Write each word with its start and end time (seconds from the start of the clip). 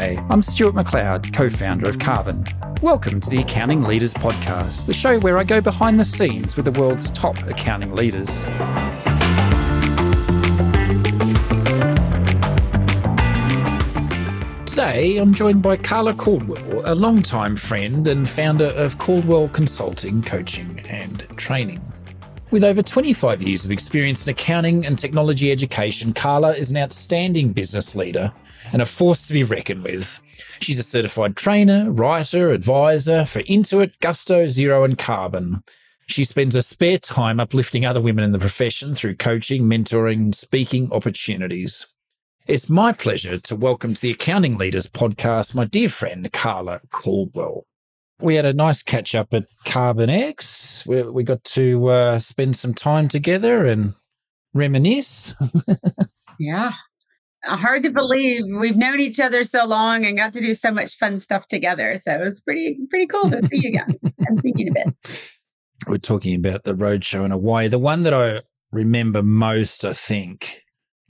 Hi, 0.00 0.16
I'm 0.30 0.40
Stuart 0.40 0.74
McLeod, 0.74 1.30
co 1.34 1.50
founder 1.50 1.86
of 1.86 1.98
Karbon. 1.98 2.80
Welcome 2.80 3.20
to 3.20 3.28
the 3.28 3.36
Accounting 3.36 3.82
Leaders 3.82 4.14
Podcast, 4.14 4.86
the 4.86 4.94
show 4.94 5.20
where 5.20 5.36
I 5.36 5.44
go 5.44 5.60
behind 5.60 6.00
the 6.00 6.06
scenes 6.06 6.56
with 6.56 6.64
the 6.64 6.80
world's 6.80 7.10
top 7.10 7.36
accounting 7.42 7.94
leaders. 7.94 8.44
Today, 14.64 15.18
I'm 15.18 15.34
joined 15.34 15.60
by 15.60 15.76
Carla 15.76 16.14
Caldwell, 16.14 16.90
a 16.90 16.94
longtime 16.94 17.56
friend 17.56 18.08
and 18.08 18.26
founder 18.26 18.68
of 18.68 18.96
Caldwell 18.96 19.48
Consulting, 19.48 20.22
Coaching 20.22 20.80
and 20.88 21.28
Training. 21.36 21.82
With 22.50 22.64
over 22.64 22.80
25 22.80 23.42
years 23.42 23.66
of 23.66 23.70
experience 23.70 24.24
in 24.24 24.30
accounting 24.30 24.86
and 24.86 24.98
technology 24.98 25.52
education, 25.52 26.14
Carla 26.14 26.54
is 26.54 26.70
an 26.70 26.78
outstanding 26.78 27.52
business 27.52 27.94
leader 27.94 28.32
and 28.72 28.82
a 28.82 28.86
force 28.86 29.22
to 29.22 29.32
be 29.32 29.44
reckoned 29.44 29.84
with. 29.84 30.20
She's 30.60 30.78
a 30.78 30.82
certified 30.82 31.36
trainer, 31.36 31.90
writer, 31.90 32.50
advisor 32.50 33.24
for 33.24 33.40
Intuit, 33.42 33.94
Gusto, 34.00 34.46
Xero, 34.46 34.84
and 34.84 34.98
Karbon. 34.98 35.62
She 36.06 36.24
spends 36.24 36.54
her 36.54 36.62
spare 36.62 36.98
time 36.98 37.40
uplifting 37.40 37.84
other 37.84 38.00
women 38.00 38.24
in 38.24 38.32
the 38.32 38.38
profession 38.38 38.94
through 38.94 39.16
coaching, 39.16 39.62
mentoring, 39.62 40.34
speaking 40.34 40.92
opportunities. 40.92 41.86
It's 42.46 42.68
my 42.68 42.92
pleasure 42.92 43.38
to 43.38 43.56
welcome 43.56 43.94
to 43.94 44.00
the 44.00 44.10
Accounting 44.10 44.58
Leaders 44.58 44.86
podcast 44.86 45.54
my 45.54 45.64
dear 45.64 45.88
friend 45.88 46.32
Carla 46.32 46.80
Caldwell 46.90 47.64
we 48.20 48.34
had 48.36 48.44
a 48.44 48.52
nice 48.52 48.82
catch 48.82 49.14
up 49.14 49.32
at 49.32 49.46
Karbon 49.64 50.10
X. 50.10 50.84
We, 50.86 51.02
we 51.02 51.22
got 51.22 51.42
to 51.44 51.88
uh, 51.88 52.18
spend 52.18 52.56
some 52.56 52.74
time 52.74 53.08
together 53.08 53.66
and 53.66 53.94
reminisce. 54.54 55.34
yeah. 56.38 56.72
Hard 57.44 57.82
to 57.84 57.90
believe 57.90 58.44
we've 58.60 58.76
known 58.76 59.00
each 59.00 59.18
other 59.18 59.44
so 59.44 59.64
long 59.64 60.04
and 60.04 60.16
got 60.16 60.32
to 60.34 60.40
do 60.40 60.54
so 60.54 60.70
much 60.70 60.96
fun 60.96 61.18
stuff 61.18 61.48
together. 61.48 61.96
So 61.96 62.14
it 62.14 62.20
was 62.24 62.40
pretty 62.40 62.78
pretty 62.90 63.06
cool 63.06 63.30
to 63.30 63.46
see 63.46 63.60
you 63.62 63.70
again. 63.70 63.94
and 64.18 64.40
see 64.40 64.52
you 64.56 64.66
in 64.66 64.76
a 64.76 64.84
bit. 64.84 65.30
We're 65.86 65.98
talking 65.98 66.34
about 66.34 66.64
the 66.64 66.74
roadshow 66.74 67.24
in 67.24 67.30
Hawaii. 67.30 67.68
The 67.68 67.78
one 67.78 68.02
that 68.02 68.12
I 68.12 68.42
remember 68.70 69.22
most, 69.22 69.84
I 69.84 69.94
think, 69.94 70.62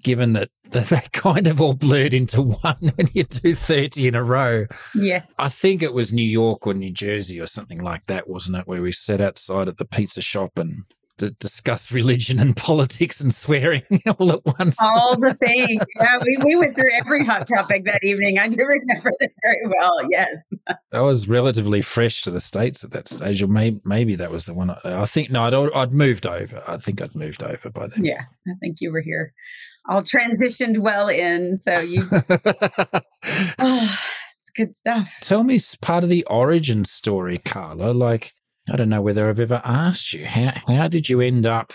given 0.02 0.32
that 0.34 0.50
they 0.70 1.00
kind 1.12 1.46
of 1.46 1.60
all 1.60 1.74
blurred 1.74 2.14
into 2.14 2.42
one 2.42 2.92
when 2.94 3.08
you 3.12 3.24
do 3.24 3.54
30 3.54 4.08
in 4.08 4.14
a 4.14 4.22
row. 4.22 4.66
Yes. 4.94 5.34
I 5.38 5.48
think 5.48 5.82
it 5.82 5.92
was 5.92 6.12
New 6.12 6.22
York 6.22 6.66
or 6.66 6.74
New 6.74 6.92
Jersey 6.92 7.40
or 7.40 7.46
something 7.46 7.82
like 7.82 8.06
that, 8.06 8.28
wasn't 8.28 8.56
it? 8.56 8.66
Where 8.66 8.82
we 8.82 8.92
sat 8.92 9.20
outside 9.20 9.68
at 9.68 9.78
the 9.78 9.84
pizza 9.84 10.20
shop 10.20 10.58
and 10.58 10.84
d- 11.20 11.36
discuss 11.38 11.92
religion 11.92 12.38
and 12.38 12.56
politics 12.68 13.20
and 13.20 13.32
swearing 13.32 13.82
all 14.18 14.32
at 14.32 14.44
once. 14.58 14.80
All 14.80 15.16
the 15.16 15.34
things. 15.44 15.82
Yeah, 15.96 16.18
we, 16.24 16.38
we 16.44 16.56
went 16.56 16.76
through 16.76 16.92
every 16.92 17.24
hot 17.24 17.46
topic 17.46 17.84
that 17.84 18.02
evening. 18.02 18.38
I 18.38 18.48
do 18.48 18.62
remember 18.64 19.10
that 19.20 19.30
very 19.44 19.68
well. 19.78 20.10
Yes. 20.10 20.52
I 20.92 21.00
was 21.00 21.28
relatively 21.28 21.82
fresh 21.82 22.22
to 22.22 22.30
the 22.30 22.40
States 22.40 22.82
at 22.82 22.90
that 22.92 23.08
stage, 23.08 23.42
or 23.42 23.48
maybe, 23.48 23.80
maybe 23.84 24.14
that 24.16 24.30
was 24.30 24.46
the 24.46 24.54
one. 24.54 24.70
I, 24.70 25.02
I 25.02 25.06
think, 25.06 25.30
no, 25.30 25.44
I'd, 25.44 25.54
I'd 25.54 25.92
moved 25.92 26.26
over. 26.26 26.62
I 26.66 26.78
think 26.78 27.02
I'd 27.02 27.14
moved 27.14 27.42
over 27.42 27.70
by 27.70 27.88
then. 27.88 28.04
Yeah, 28.04 28.22
I 28.48 28.52
think 28.60 28.80
you 28.80 28.92
were 28.92 29.02
here 29.02 29.34
all 29.88 30.02
transitioned 30.02 30.78
well 30.78 31.08
in. 31.08 31.56
So 31.56 31.80
you, 31.80 32.02
oh, 33.58 33.98
it's 34.36 34.50
good 34.54 34.74
stuff. 34.74 35.18
Tell 35.20 35.42
me 35.42 35.58
part 35.80 36.04
of 36.04 36.10
the 36.10 36.24
origin 36.24 36.84
story, 36.84 37.38
Carla. 37.38 37.92
Like, 37.92 38.34
I 38.68 38.76
don't 38.76 38.88
know 38.88 39.02
whether 39.02 39.28
I've 39.28 39.40
ever 39.40 39.60
asked 39.64 40.12
you 40.12 40.26
how 40.26 40.52
how 40.68 40.88
did 40.88 41.08
you 41.08 41.20
end 41.20 41.46
up 41.46 41.72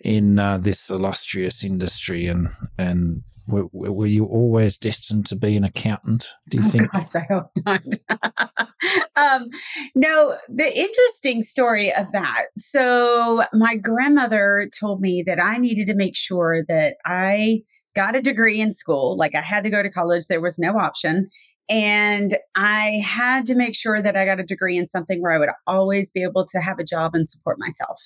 in 0.00 0.38
uh, 0.38 0.58
this 0.58 0.90
illustrious 0.90 1.62
industry 1.62 2.26
and 2.26 2.48
and 2.78 3.22
were, 3.46 3.66
were, 3.72 4.06
you 4.06 4.24
always 4.24 4.76
destined 4.76 5.26
to 5.26 5.36
be 5.36 5.56
an 5.56 5.64
accountant? 5.64 6.28
Do 6.48 6.58
you 6.58 6.64
oh, 6.64 6.68
think? 6.68 6.92
Gosh, 6.92 7.14
I 7.16 7.26
hope 7.28 7.46
not. 7.66 7.82
um, 9.16 9.48
no, 9.94 10.34
the 10.48 10.72
interesting 10.74 11.42
story 11.42 11.92
of 11.92 12.10
that. 12.12 12.46
So, 12.56 13.42
my 13.52 13.76
grandmother 13.76 14.68
told 14.78 15.00
me 15.00 15.22
that 15.26 15.42
I 15.42 15.58
needed 15.58 15.86
to 15.88 15.94
make 15.94 16.16
sure 16.16 16.62
that 16.68 16.96
I 17.04 17.62
got 17.94 18.16
a 18.16 18.22
degree 18.22 18.60
in 18.60 18.72
school. 18.72 19.16
Like, 19.16 19.34
I 19.34 19.40
had 19.40 19.64
to 19.64 19.70
go 19.70 19.82
to 19.82 19.90
college, 19.90 20.26
there 20.28 20.40
was 20.40 20.58
no 20.58 20.78
option. 20.78 21.28
And 21.72 22.36
I 22.54 23.00
had 23.02 23.46
to 23.46 23.54
make 23.54 23.74
sure 23.74 24.02
that 24.02 24.14
I 24.14 24.26
got 24.26 24.38
a 24.38 24.42
degree 24.42 24.76
in 24.76 24.84
something 24.84 25.22
where 25.22 25.32
I 25.32 25.38
would 25.38 25.48
always 25.66 26.10
be 26.10 26.22
able 26.22 26.46
to 26.48 26.58
have 26.58 26.78
a 26.78 26.84
job 26.84 27.14
and 27.14 27.26
support 27.26 27.58
myself. 27.58 27.98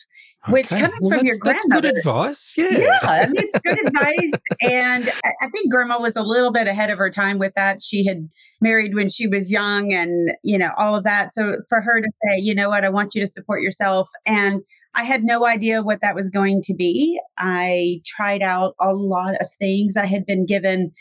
Okay. 0.45 0.53
Which 0.53 0.69
coming 0.69 0.93
well, 1.01 1.19
from 1.19 1.27
your 1.27 1.37
grandmother, 1.37 1.89
good 1.89 1.99
advice. 1.99 2.55
Yeah, 2.57 2.79
yeah, 2.79 2.99
I 3.03 3.27
mean 3.27 3.35
it's 3.35 3.59
good 3.59 3.79
advice, 3.87 4.41
and 4.63 5.11
I 5.25 5.49
think 5.49 5.73
Grandma 5.73 6.01
was 6.01 6.15
a 6.15 6.23
little 6.23 6.53
bit 6.53 6.69
ahead 6.69 6.91
of 6.91 6.99
her 6.99 7.11
time 7.11 7.41
with 7.41 7.55
that. 7.55 7.83
She 7.83 8.07
had 8.07 8.29
married 8.61 8.95
when 8.95 9.09
she 9.09 9.27
was 9.27 9.51
young, 9.51 9.93
and 9.93 10.31
you 10.45 10.59
know 10.59 10.71
all 10.79 10.95
of 10.95 11.03
that. 11.03 11.33
So 11.33 11.57
for 11.69 11.81
her 11.81 12.01
to 12.01 12.09
say, 12.09 12.37
you 12.39 12.55
know 12.55 12.69
what, 12.69 12.85
I 12.85 12.89
want 12.89 13.17
you 13.17 13.21
to 13.21 13.27
support 13.27 13.63
yourself, 13.63 14.09
and 14.25 14.63
I 14.95 15.03
had 15.03 15.25
no 15.25 15.45
idea 15.45 15.83
what 15.83 16.01
that 16.03 16.15
was 16.15 16.31
going 16.31 16.63
to 16.63 16.75
be. 16.75 17.21
I 17.37 18.01
tried 18.07 18.43
out 18.43 18.75
a 18.81 18.95
lot 18.95 19.35
of 19.41 19.49
things. 19.59 19.97
I 19.97 20.07
had 20.07 20.25
been 20.25 20.47
given 20.47 20.93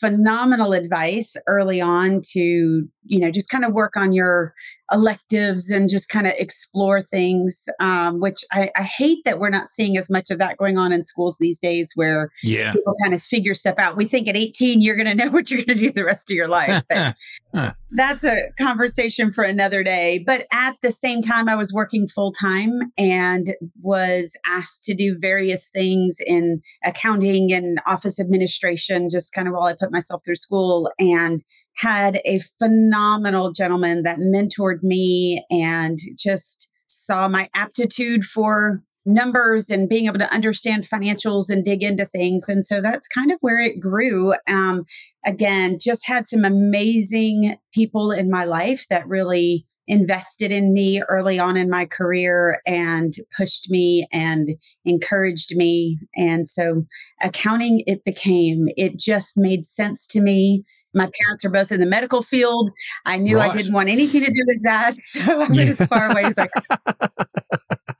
phenomenal 0.00 0.72
advice 0.72 1.36
early 1.46 1.80
on 1.80 2.20
to 2.32 2.86
you 3.08 3.20
know 3.20 3.30
just 3.30 3.48
kind 3.48 3.64
of 3.64 3.72
work 3.72 3.96
on 3.96 4.12
your 4.12 4.54
electives 4.92 5.70
and 5.70 5.88
just 5.88 6.08
kind 6.08 6.26
of 6.26 6.32
explore 6.38 7.02
things 7.02 7.66
um, 7.80 8.20
which 8.20 8.44
I, 8.52 8.70
I, 8.76 8.82
hate 8.82 9.24
that 9.24 9.38
we're 9.38 9.50
not 9.50 9.68
seeing 9.68 9.96
as 9.96 10.08
much 10.08 10.30
of 10.30 10.38
that 10.38 10.56
going 10.58 10.78
on 10.78 10.92
in 10.92 11.02
schools 11.02 11.38
these 11.38 11.58
days 11.58 11.92
where 11.94 12.30
yeah. 12.42 12.72
people 12.72 12.94
kind 13.02 13.14
of 13.14 13.22
figure 13.22 13.54
stuff 13.54 13.78
out. 13.78 13.96
We 13.96 14.04
think 14.04 14.28
at 14.28 14.36
18 14.36 14.80
you're 14.80 14.96
going 14.96 15.06
to 15.06 15.14
know 15.14 15.30
what 15.30 15.50
you're 15.50 15.64
going 15.64 15.78
to 15.78 15.86
do 15.86 15.92
the 15.92 16.04
rest 16.04 16.30
of 16.30 16.36
your 16.36 16.48
life 16.48 16.82
that's 17.92 18.24
a 18.24 18.50
conversation 18.58 19.32
for 19.32 19.42
another 19.42 19.82
day. 19.82 20.22
But 20.26 20.46
at 20.52 20.74
the 20.82 20.90
same 20.90 21.22
time 21.22 21.48
i 21.48 21.54
was 21.54 21.72
working 21.72 22.06
full 22.06 22.32
time 22.32 22.80
and 22.98 23.54
was 23.82 24.36
asked 24.46 24.84
to 24.84 24.94
do 24.94 25.16
various 25.18 25.68
things 25.68 26.16
in 26.26 26.60
accounting 26.84 27.52
and 27.52 27.80
office 27.86 28.18
administration 28.18 29.08
just 29.10 29.32
kind 29.32 29.48
of 29.48 29.54
while 29.54 29.64
i 29.64 29.74
put 29.78 29.92
myself 29.92 30.22
through 30.24 30.36
school 30.36 30.90
and 30.98 31.44
had 31.76 32.20
a 32.24 32.40
phenomenal 32.58 33.52
gentleman 33.52 34.02
that 34.02 34.18
mentored 34.18 34.82
me 34.82 35.44
and 35.50 35.98
just 36.16 36.70
saw 36.86 37.28
my 37.28 37.48
aptitude 37.54 38.24
for 38.24 38.82
numbers 39.06 39.70
and 39.70 39.88
being 39.88 40.06
able 40.06 40.18
to 40.18 40.32
understand 40.32 40.84
financials 40.84 41.48
and 41.48 41.64
dig 41.64 41.82
into 41.82 42.04
things. 42.04 42.48
And 42.48 42.64
so 42.64 42.80
that's 42.80 43.06
kind 43.06 43.30
of 43.30 43.38
where 43.40 43.60
it 43.60 43.80
grew. 43.80 44.34
Um, 44.48 44.84
again, 45.24 45.78
just 45.80 46.06
had 46.06 46.26
some 46.26 46.44
amazing 46.44 47.56
people 47.72 48.10
in 48.10 48.30
my 48.30 48.44
life 48.44 48.86
that 48.90 49.06
really 49.06 49.64
invested 49.88 50.50
in 50.50 50.72
me 50.72 51.02
early 51.08 51.38
on 51.38 51.56
in 51.56 51.70
my 51.70 51.86
career 51.86 52.60
and 52.66 53.14
pushed 53.36 53.70
me 53.70 54.06
and 54.12 54.50
encouraged 54.84 55.56
me. 55.56 55.98
And 56.16 56.48
so 56.48 56.84
accounting, 57.22 57.82
it 57.86 58.04
became, 58.04 58.68
it 58.76 58.98
just 58.98 59.36
made 59.36 59.64
sense 59.64 60.06
to 60.08 60.20
me. 60.20 60.64
My 60.94 61.10
parents 61.20 61.44
are 61.44 61.50
both 61.50 61.70
in 61.70 61.80
the 61.80 61.86
medical 61.86 62.22
field. 62.22 62.70
I 63.04 63.18
knew 63.18 63.36
right. 63.36 63.50
I 63.50 63.56
didn't 63.56 63.74
want 63.74 63.90
anything 63.90 64.24
to 64.24 64.30
do 64.30 64.44
with 64.46 64.62
that. 64.62 64.94
So 65.06 65.20
I 65.20 65.38
went 65.38 65.54
yeah. 65.54 65.64
as 65.64 65.86
far 65.86 66.10
away 66.10 66.24
as 66.24 66.38
I 66.38 66.46
could. 66.48 67.10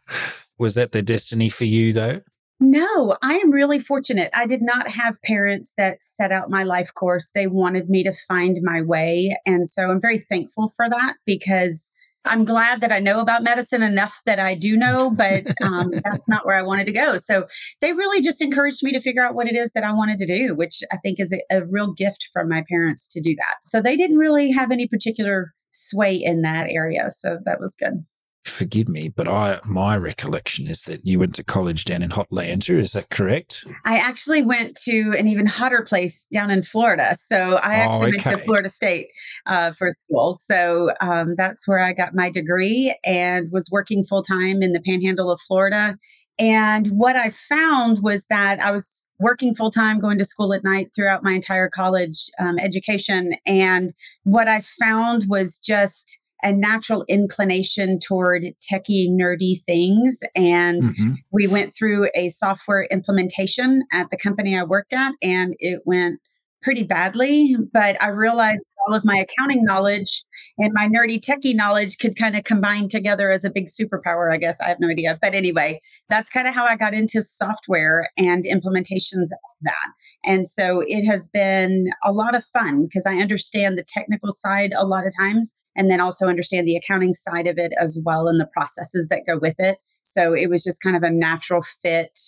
Was 0.59 0.77
that 0.77 0.93
the 0.93 1.03
destiny 1.03 1.51
for 1.51 1.67
you, 1.67 1.93
though? 1.93 2.21
No, 2.69 3.17
I 3.23 3.35
am 3.35 3.53
really 3.53 3.79
fortunate. 3.79 4.29
I 4.35 4.45
did 4.45 4.61
not 4.61 4.89
have 4.89 5.23
parents 5.23 5.73
that 5.79 6.03
set 6.03 6.33
out 6.33 6.51
my 6.51 6.65
life 6.65 6.93
course. 6.93 7.31
They 7.33 7.47
wanted 7.47 7.89
me 7.89 8.03
to 8.03 8.13
find 8.27 8.59
my 8.61 8.83
way. 8.83 9.37
And 9.47 9.69
so 9.69 9.89
I'm 9.89 10.01
very 10.01 10.19
thankful 10.19 10.67
for 10.75 10.91
that 10.91 11.15
because 11.25 11.93
I'm 12.25 12.45
glad 12.45 12.81
that 12.81 12.91
I 12.91 12.99
know 12.99 13.21
about 13.21 13.45
medicine 13.45 13.83
enough 13.83 14.21
that 14.27 14.41
I 14.41 14.57
do 14.57 14.77
know, 14.77 15.11
but 15.11 15.45
um, 15.63 15.93
that's 16.03 16.29
not 16.29 16.45
where 16.45 16.59
I 16.59 16.63
wanted 16.63 16.87
to 16.87 16.93
go. 16.93 17.19
So 17.19 17.47
they 17.81 17.93
really 17.93 18.21
just 18.21 18.43
encouraged 18.43 18.83
me 18.83 18.91
to 18.91 19.01
figure 19.01 19.25
out 19.25 19.37
what 19.37 19.47
it 19.47 19.55
is 19.55 19.71
that 19.75 19.85
I 19.85 19.93
wanted 19.93 20.19
to 20.19 20.27
do, 20.27 20.57
which 20.57 20.81
I 20.91 20.97
think 20.97 21.21
is 21.21 21.33
a, 21.33 21.59
a 21.59 21.65
real 21.67 21.93
gift 21.93 22.31
from 22.33 22.49
my 22.49 22.65
parents 22.69 23.07
to 23.13 23.21
do 23.21 23.37
that. 23.37 23.59
So 23.63 23.81
they 23.81 23.97
didn't 23.97 24.19
really 24.19 24.51
have 24.51 24.73
any 24.73 24.89
particular 24.89 25.55
sway 25.71 26.17
in 26.17 26.43
that 26.43 26.67
area. 26.69 27.13
So 27.13 27.39
that 27.45 27.61
was 27.61 27.77
good 27.77 28.05
forgive 28.47 28.89
me, 28.89 29.09
but 29.09 29.29
I 29.29 29.61
my 29.65 29.97
recollection 29.97 30.67
is 30.67 30.83
that 30.83 31.07
you 31.07 31.19
went 31.19 31.35
to 31.37 31.45
college 31.45 31.85
down 31.85 32.03
in 32.03 32.11
Hot 32.11 32.29
Hotlanta. 32.31 32.81
Is 32.81 32.93
that 32.93 33.11
correct? 33.11 33.67
I 33.85 33.99
actually 33.99 34.43
went 34.43 34.77
to 34.83 35.15
an 35.19 35.29
even 35.29 35.47
hotter 35.47 35.83
place 35.83 36.27
down 36.33 36.51
in 36.51 36.63
Florida. 36.63 37.15
So 37.15 37.55
I 37.57 37.77
oh, 37.77 37.83
actually 37.83 38.09
okay. 38.09 38.31
went 38.31 38.39
to 38.41 38.45
Florida 38.45 38.69
State 38.69 39.09
uh, 39.47 39.73
for 39.73 39.91
school. 39.91 40.35
So 40.35 40.93
um, 41.01 41.35
that's 41.37 41.67
where 41.67 41.81
I 41.81 41.93
got 41.93 42.15
my 42.15 42.31
degree 42.31 42.97
and 43.05 43.51
was 43.51 43.71
working 43.71 44.05
full 44.05 44.23
time 44.23 44.63
in 44.63 44.73
the 44.73 44.81
Panhandle 44.81 45.31
of 45.31 45.41
Florida. 45.41 45.99
And 46.39 46.89
what 46.89 47.17
I 47.17 47.31
found 47.31 48.03
was 48.03 48.27
that 48.27 48.61
I 48.61 48.71
was 48.71 49.09
working 49.19 49.55
full 49.55 49.71
time, 49.71 50.01
going 50.01 50.19
to 50.19 50.25
school 50.25 50.53
at 50.53 50.65
night 50.65 50.91
throughout 50.95 51.23
my 51.23 51.33
entire 51.33 51.71
college 51.71 52.29
um, 52.39 52.59
education. 52.59 53.33
And 53.47 53.95
what 54.25 54.47
I 54.47 54.61
found 54.61 55.25
was 55.29 55.59
just 55.59 56.26
a 56.43 56.53
natural 56.53 57.05
inclination 57.09 57.99
toward 57.99 58.43
techie, 58.61 59.09
nerdy 59.09 59.61
things. 59.65 60.21
And 60.35 60.83
mm-hmm. 60.83 61.13
we 61.33 61.47
went 61.47 61.75
through 61.75 62.09
a 62.15 62.29
software 62.29 62.85
implementation 62.91 63.83
at 63.93 64.11
the 64.11 64.17
company 64.17 64.57
I 64.57 64.65
worked 64.65 64.93
at, 64.93 65.13
and 65.23 65.55
it 65.59 65.83
went 65.87 66.21
pretty 66.63 66.83
badly. 66.83 67.57
But 67.73 68.01
I 68.03 68.09
realized 68.09 68.65
all 68.87 68.95
of 68.95 69.05
my 69.05 69.17
accounting 69.17 69.65
knowledge 69.65 70.25
and 70.59 70.73
my 70.73 70.87
nerdy 70.87 71.19
techie 71.19 71.55
knowledge 71.55 71.99
could 71.99 72.17
kind 72.17 72.37
of 72.37 72.45
combine 72.45 72.89
together 72.89 73.31
as 73.31 73.45
a 73.45 73.51
big 73.51 73.67
superpower, 73.67 74.33
I 74.33 74.37
guess. 74.37 74.61
I 74.61 74.69
have 74.69 74.81
no 74.81 74.89
idea. 74.89 75.19
But 75.21 75.35
anyway, 75.35 75.81
that's 76.09 76.31
kind 76.31 76.47
of 76.47 76.55
how 76.55 76.65
I 76.65 76.77
got 76.77 76.95
into 76.95 77.23
software 77.23 78.11
and 78.17 78.45
implementations 78.45 79.33
of 79.33 79.39
that. 79.63 79.93
And 80.25 80.47
so 80.47 80.83
it 80.87 81.05
has 81.07 81.29
been 81.31 81.89
a 82.05 82.13
lot 82.13 82.37
of 82.37 82.45
fun 82.45 82.85
because 82.85 83.07
I 83.07 83.17
understand 83.17 83.77
the 83.77 83.85
technical 83.87 84.31
side 84.33 84.73
a 84.77 84.87
lot 84.87 85.07
of 85.07 85.13
times 85.19 85.61
and 85.75 85.91
then 85.91 86.01
also 86.01 86.29
understand 86.29 86.67
the 86.67 86.77
accounting 86.77 87.13
side 87.13 87.47
of 87.47 87.59
it 87.59 87.73
as 87.79 88.01
well 88.05 88.29
and 88.29 88.41
the 88.41 88.49
processes 88.53 89.09
that 89.09 89.27
go 89.27 89.39
with 89.39 89.57
it. 89.59 89.79
So 90.05 90.33
it 90.33 90.49
was 90.49 90.63
just 90.63 90.81
kind 90.81 90.97
of 90.97 91.03
a 91.03 91.11
natural 91.11 91.63
fit 91.63 92.19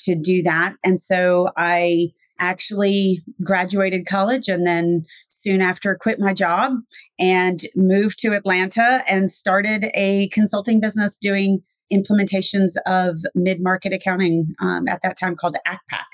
to 0.00 0.20
do 0.20 0.42
that. 0.42 0.74
And 0.82 0.98
so 0.98 1.50
I 1.56 2.12
actually 2.40 3.22
graduated 3.44 4.06
college 4.06 4.48
and 4.48 4.66
then 4.66 5.04
soon 5.28 5.60
after 5.60 5.94
quit 5.94 6.18
my 6.18 6.34
job 6.34 6.72
and 7.18 7.62
moved 7.76 8.18
to 8.18 8.32
Atlanta 8.32 9.04
and 9.08 9.30
started 9.30 9.86
a 9.94 10.28
consulting 10.28 10.80
business 10.80 11.18
doing 11.18 11.62
implementations 11.92 12.76
of 12.86 13.20
mid 13.34 13.60
market 13.60 13.92
accounting 13.92 14.54
um, 14.60 14.88
at 14.88 15.02
that 15.02 15.18
time 15.18 15.36
called 15.36 15.56
ACCPAC. 15.66 16.04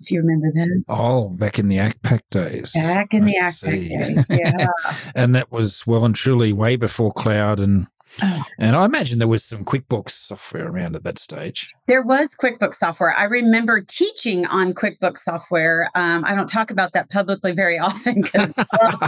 If 0.00 0.10
you 0.10 0.20
remember 0.20 0.48
those. 0.52 0.84
Oh, 0.88 1.28
back 1.28 1.60
in 1.60 1.68
the 1.68 1.76
ACCPAC 1.76 2.20
days. 2.30 2.72
Back 2.72 3.14
in 3.14 3.22
I 3.22 3.26
the 3.26 3.34
ACCPAC 3.40 3.88
days, 3.88 4.26
yeah. 4.30 4.66
and 5.14 5.34
that 5.34 5.52
was 5.52 5.86
well 5.86 6.04
and 6.04 6.14
truly 6.14 6.52
way 6.52 6.76
before 6.76 7.12
cloud 7.12 7.60
and. 7.60 7.86
And 8.58 8.76
I 8.76 8.84
imagine 8.84 9.18
there 9.18 9.28
was 9.28 9.44
some 9.44 9.64
QuickBooks 9.64 10.10
software 10.10 10.68
around 10.68 10.94
at 10.94 11.04
that 11.04 11.18
stage. 11.18 11.74
There 11.86 12.02
was 12.02 12.36
QuickBooks 12.40 12.74
software. 12.74 13.14
I 13.16 13.24
remember 13.24 13.80
teaching 13.80 14.46
on 14.46 14.74
QuickBooks 14.74 15.18
software. 15.18 15.88
Um, 15.94 16.24
I 16.24 16.34
don't 16.34 16.48
talk 16.48 16.70
about 16.70 16.92
that 16.92 17.10
publicly 17.10 17.52
very 17.52 17.78
often 17.78 18.22
because 18.22 18.52
well, 18.56 19.00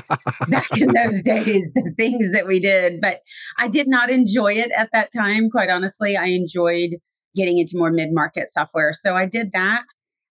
back 0.48 0.76
in 0.76 0.92
those 0.92 1.22
days, 1.22 1.70
the 1.74 1.92
things 1.96 2.32
that 2.32 2.46
we 2.46 2.60
did, 2.60 3.00
but 3.00 3.18
I 3.58 3.68
did 3.68 3.88
not 3.88 4.10
enjoy 4.10 4.54
it 4.54 4.72
at 4.76 4.90
that 4.92 5.12
time. 5.12 5.50
Quite 5.50 5.70
honestly, 5.70 6.16
I 6.16 6.26
enjoyed 6.26 6.96
getting 7.36 7.58
into 7.58 7.76
more 7.76 7.90
mid 7.90 8.12
market 8.12 8.48
software. 8.48 8.92
So 8.92 9.16
I 9.16 9.26
did 9.26 9.52
that. 9.52 9.84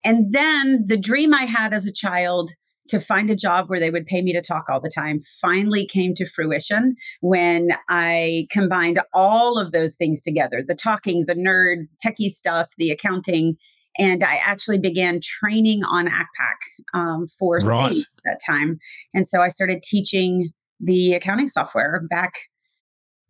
And 0.03 0.33
then 0.33 0.83
the 0.85 0.97
dream 0.97 1.33
I 1.33 1.45
had 1.45 1.73
as 1.73 1.85
a 1.85 1.93
child 1.93 2.51
to 2.89 2.99
find 2.99 3.29
a 3.29 3.35
job 3.35 3.69
where 3.69 3.79
they 3.79 3.89
would 3.89 4.05
pay 4.05 4.21
me 4.21 4.33
to 4.33 4.41
talk 4.41 4.65
all 4.69 4.79
the 4.79 4.91
time 4.93 5.19
finally 5.19 5.85
came 5.85 6.13
to 6.15 6.25
fruition 6.25 6.95
when 7.21 7.69
I 7.89 8.47
combined 8.51 8.99
all 9.13 9.57
of 9.57 9.71
those 9.71 9.95
things 9.95 10.21
together 10.21 10.63
the 10.65 10.75
talking, 10.75 11.25
the 11.25 11.35
nerd, 11.35 11.87
techie 12.05 12.29
stuff, 12.29 12.73
the 12.77 12.91
accounting. 12.91 13.57
And 13.97 14.23
I 14.23 14.35
actually 14.43 14.79
began 14.79 15.21
training 15.21 15.83
on 15.83 16.07
ACCPAC 16.07 16.93
um, 16.93 17.27
for 17.27 17.59
right. 17.59 17.95
at 17.95 18.05
that 18.25 18.39
time. 18.45 18.79
And 19.13 19.27
so 19.27 19.41
I 19.41 19.49
started 19.49 19.83
teaching 19.83 20.49
the 20.79 21.13
accounting 21.13 21.47
software 21.47 22.01
back 22.09 22.33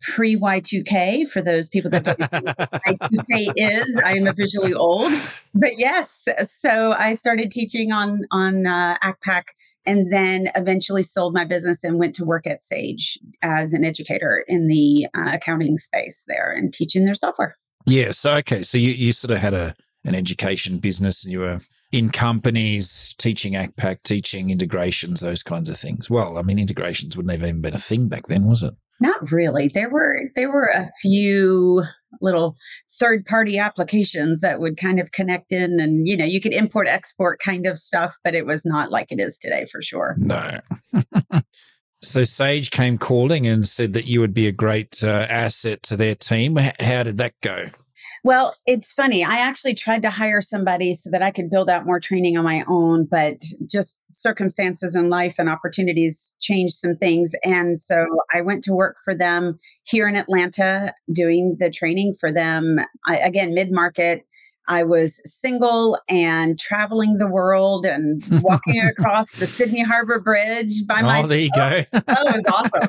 pre 0.04 0.36
Y2K 0.36 1.28
for 1.28 1.40
those 1.40 1.68
people 1.68 1.90
that 1.90 2.04
don't 2.04 2.18
know 2.20 2.28
what 2.30 2.58
Y2K 2.86 3.52
is. 3.56 4.02
I 4.04 4.16
am 4.16 4.26
officially 4.26 4.74
old, 4.74 5.12
but 5.54 5.78
yes. 5.78 6.28
So 6.44 6.92
I 6.92 7.14
started 7.14 7.50
teaching 7.50 7.90
on 7.90 8.22
on 8.30 8.66
uh, 8.66 8.96
ACCPAC, 9.02 9.44
and 9.86 10.12
then 10.12 10.48
eventually 10.54 11.02
sold 11.02 11.34
my 11.34 11.44
business 11.44 11.82
and 11.84 11.98
went 11.98 12.14
to 12.16 12.24
work 12.24 12.46
at 12.46 12.62
Sage 12.62 13.18
as 13.42 13.72
an 13.72 13.84
educator 13.84 14.44
in 14.46 14.68
the 14.68 15.06
uh, 15.14 15.32
accounting 15.34 15.78
space 15.78 16.24
there 16.28 16.52
and 16.52 16.72
teaching 16.72 17.04
their 17.04 17.14
software. 17.14 17.56
Yeah. 17.86 18.10
So 18.10 18.34
okay. 18.34 18.62
So 18.62 18.78
you 18.78 18.90
you 18.90 19.12
sort 19.12 19.32
of 19.32 19.38
had 19.38 19.54
a 19.54 19.74
an 20.04 20.14
education 20.14 20.78
business, 20.78 21.24
and 21.24 21.32
you 21.32 21.40
were 21.40 21.60
in 21.92 22.10
companies 22.10 23.14
teaching 23.18 23.54
ACCPAC, 23.54 24.02
teaching 24.02 24.50
integrations, 24.50 25.20
those 25.20 25.42
kinds 25.42 25.68
of 25.68 25.78
things. 25.78 26.10
Well, 26.10 26.36
I 26.36 26.42
mean, 26.42 26.58
integrations 26.58 27.16
wouldn't 27.16 27.32
have 27.32 27.42
even 27.42 27.62
been 27.62 27.72
a 27.72 27.78
thing 27.78 28.08
back 28.08 28.26
then, 28.26 28.44
was 28.44 28.62
it? 28.62 28.74
Not 29.00 29.30
really. 29.30 29.68
There 29.68 29.90
were 29.90 30.30
there 30.34 30.50
were 30.50 30.70
a 30.72 30.86
few 31.00 31.82
little 32.20 32.54
third 32.98 33.26
party 33.26 33.58
applications 33.58 34.40
that 34.40 34.60
would 34.60 34.76
kind 34.76 35.00
of 35.00 35.10
connect 35.10 35.50
in 35.52 35.80
and 35.80 36.06
you 36.06 36.16
know 36.16 36.24
you 36.24 36.40
could 36.40 36.52
import 36.52 36.86
export 36.86 37.40
kind 37.40 37.66
of 37.66 37.76
stuff 37.76 38.14
but 38.22 38.36
it 38.36 38.46
was 38.46 38.64
not 38.64 38.92
like 38.92 39.10
it 39.10 39.18
is 39.18 39.38
today 39.38 39.66
for 39.66 39.82
sure. 39.82 40.14
No. 40.18 40.60
So 42.02 42.22
sage 42.22 42.70
came 42.70 42.98
calling 42.98 43.46
and 43.46 43.66
said 43.66 43.94
that 43.94 44.04
you 44.04 44.20
would 44.20 44.34
be 44.34 44.46
a 44.46 44.52
great 44.52 45.02
uh, 45.02 45.08
asset 45.08 45.82
to 45.84 45.96
their 45.96 46.14
team. 46.14 46.56
How 46.56 47.02
did 47.02 47.16
that 47.16 47.32
go 47.40 47.70
well, 48.24 48.54
it's 48.66 48.90
funny. 48.90 49.22
I 49.22 49.36
actually 49.36 49.74
tried 49.74 50.00
to 50.02 50.10
hire 50.10 50.40
somebody 50.40 50.94
so 50.94 51.10
that 51.10 51.20
I 51.20 51.30
could 51.30 51.50
build 51.50 51.68
out 51.68 51.84
more 51.84 52.00
training 52.00 52.38
on 52.38 52.44
my 52.44 52.64
own, 52.66 53.04
but 53.04 53.42
just 53.70 54.02
circumstances 54.10 54.96
in 54.96 55.10
life 55.10 55.34
and 55.38 55.50
opportunities 55.50 56.34
changed 56.40 56.74
some 56.74 56.94
things. 56.94 57.34
And 57.44 57.78
so 57.78 58.06
I 58.32 58.40
went 58.40 58.64
to 58.64 58.72
work 58.72 58.96
for 59.04 59.14
them 59.14 59.58
here 59.86 60.08
in 60.08 60.16
Atlanta, 60.16 60.94
doing 61.12 61.56
the 61.58 61.70
training 61.70 62.14
for 62.18 62.32
them. 62.32 62.78
I, 63.06 63.18
again, 63.18 63.52
mid 63.52 63.70
market 63.70 64.26
I 64.66 64.82
was 64.82 65.20
single 65.30 65.98
and 66.08 66.58
traveling 66.58 67.18
the 67.18 67.26
world 67.26 67.84
and 67.84 68.22
walking 68.42 68.80
across 68.98 69.32
the 69.32 69.46
Sydney 69.46 69.82
Harbor 69.82 70.20
Bridge 70.20 70.86
by 70.86 71.00
oh, 71.00 71.04
myself. 71.04 71.24
Oh, 71.24 71.28
there 71.28 71.38
you 71.38 71.50
go. 71.54 71.84
that 71.92 72.24
was 72.24 72.44
awesome. 72.46 72.88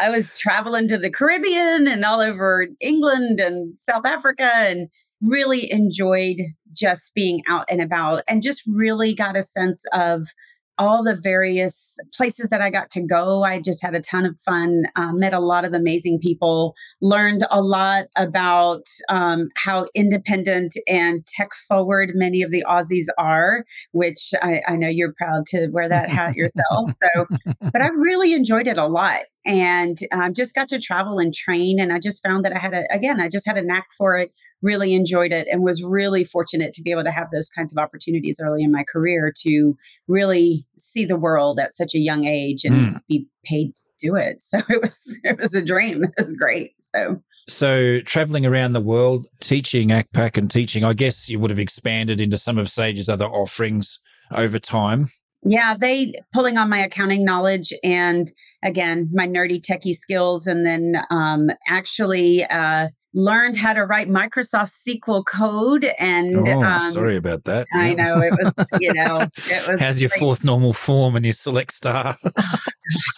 I 0.00 0.10
was 0.10 0.38
traveling 0.38 0.88
to 0.88 0.98
the 0.98 1.10
Caribbean 1.10 1.88
and 1.88 2.04
all 2.04 2.20
over 2.20 2.66
England 2.80 3.40
and 3.40 3.78
South 3.78 4.06
Africa 4.06 4.50
and 4.54 4.88
really 5.22 5.70
enjoyed 5.72 6.36
just 6.72 7.14
being 7.14 7.42
out 7.48 7.64
and 7.68 7.80
about 7.80 8.22
and 8.28 8.42
just 8.42 8.62
really 8.66 9.14
got 9.14 9.36
a 9.36 9.42
sense 9.42 9.84
of 9.92 10.28
all 10.78 11.02
the 11.02 11.16
various 11.16 11.96
places 12.14 12.48
that 12.48 12.60
I 12.60 12.70
got 12.70 12.90
to 12.92 13.04
go. 13.04 13.42
I 13.42 13.60
just 13.60 13.82
had 13.82 13.94
a 13.94 14.00
ton 14.00 14.26
of 14.26 14.38
fun, 14.40 14.84
uh, 14.94 15.12
met 15.12 15.32
a 15.32 15.40
lot 15.40 15.64
of 15.64 15.72
amazing 15.72 16.18
people, 16.22 16.74
learned 17.00 17.44
a 17.50 17.60
lot 17.60 18.04
about 18.16 18.82
um, 19.08 19.48
how 19.56 19.86
independent 19.94 20.74
and 20.86 21.26
tech 21.26 21.48
forward 21.68 22.10
many 22.14 22.42
of 22.42 22.50
the 22.50 22.64
Aussies 22.68 23.06
are, 23.18 23.64
which 23.92 24.32
I, 24.42 24.62
I 24.66 24.76
know 24.76 24.88
you're 24.88 25.14
proud 25.14 25.46
to 25.46 25.68
wear 25.68 25.88
that 25.88 26.08
hat 26.08 26.36
yourself. 26.36 26.90
So, 26.90 27.26
but 27.72 27.82
I 27.82 27.88
really 27.96 28.32
enjoyed 28.32 28.66
it 28.66 28.78
a 28.78 28.86
lot 28.86 29.20
and 29.46 29.98
um, 30.12 30.34
just 30.34 30.54
got 30.54 30.68
to 30.70 30.80
travel 30.80 31.18
and 31.18 31.32
train. 31.32 31.78
And 31.80 31.92
I 31.92 32.00
just 32.00 32.22
found 32.22 32.44
that 32.44 32.54
I 32.54 32.58
had 32.58 32.74
a, 32.74 32.84
again, 32.92 33.20
I 33.20 33.28
just 33.28 33.46
had 33.46 33.56
a 33.56 33.62
knack 33.62 33.86
for 33.96 34.18
it, 34.18 34.32
really 34.60 34.92
enjoyed 34.92 35.32
it, 35.32 35.46
and 35.50 35.62
was 35.62 35.82
really 35.82 36.24
fortunate 36.24 36.72
to 36.74 36.82
be 36.82 36.90
able 36.90 37.04
to 37.04 37.12
have 37.12 37.28
those 37.30 37.48
kinds 37.48 37.72
of 37.72 37.78
opportunities 37.78 38.40
early 38.42 38.62
in 38.62 38.72
my 38.72 38.84
career 38.84 39.32
to 39.42 39.76
really 40.08 40.66
see 40.78 41.04
the 41.04 41.18
world 41.18 41.60
at 41.60 41.72
such 41.72 41.94
a 41.94 41.98
young 41.98 42.24
age 42.24 42.64
and 42.64 42.74
mm. 42.74 43.00
be 43.08 43.28
paid 43.44 43.76
to 43.76 43.82
do 44.00 44.16
it. 44.16 44.42
So 44.56 44.58
it 44.68 44.82
was, 44.82 45.20
it 45.24 45.38
was 45.38 45.54
a 45.54 45.62
dream. 45.62 46.04
It 46.04 46.14
was 46.18 46.34
great. 46.34 46.72
So, 46.80 47.22
so 47.48 48.00
traveling 48.00 48.46
around 48.46 48.72
the 48.72 48.80
world, 48.80 49.26
teaching 49.40 49.88
ACCPAC 49.88 50.36
and 50.36 50.50
teaching, 50.50 50.84
I 50.84 50.92
guess 50.92 51.28
you 51.28 51.38
would 51.38 51.50
have 51.50 51.58
expanded 51.58 52.20
into 52.20 52.36
some 52.36 52.58
of 52.58 52.68
Sage's 52.68 53.08
other 53.08 53.26
offerings 53.26 54.00
over 54.32 54.58
time. 54.58 55.08
Yeah, 55.48 55.76
they 55.78 56.14
pulling 56.32 56.58
on 56.58 56.68
my 56.68 56.78
accounting 56.78 57.24
knowledge 57.24 57.72
and 57.84 58.28
again 58.64 59.08
my 59.12 59.28
nerdy 59.28 59.60
techie 59.60 59.94
skills, 59.94 60.48
and 60.48 60.66
then 60.66 60.96
um, 61.10 61.50
actually 61.68 62.44
uh, 62.46 62.88
learned 63.14 63.56
how 63.56 63.72
to 63.72 63.84
write 63.84 64.08
Microsoft 64.08 64.72
SQL 64.72 65.24
code. 65.24 65.86
And 65.98 66.46
oh, 66.48 66.62
um, 66.62 66.92
sorry 66.92 67.16
about 67.16 67.44
that. 67.44 67.66
I 67.74 67.94
know 67.94 68.18
it 68.18 68.32
was, 68.32 68.66
you 68.80 68.92
know, 68.92 69.20
it 69.36 69.68
was. 69.68 69.80
How's 69.80 70.00
your 70.00 70.10
fourth 70.10 70.44
normal 70.44 70.72
form 70.72 71.16
and 71.16 71.24
your 71.24 71.32
select 71.32 71.72
star? 71.72 72.16
oh, 72.24 72.30
gosh, 72.34 72.66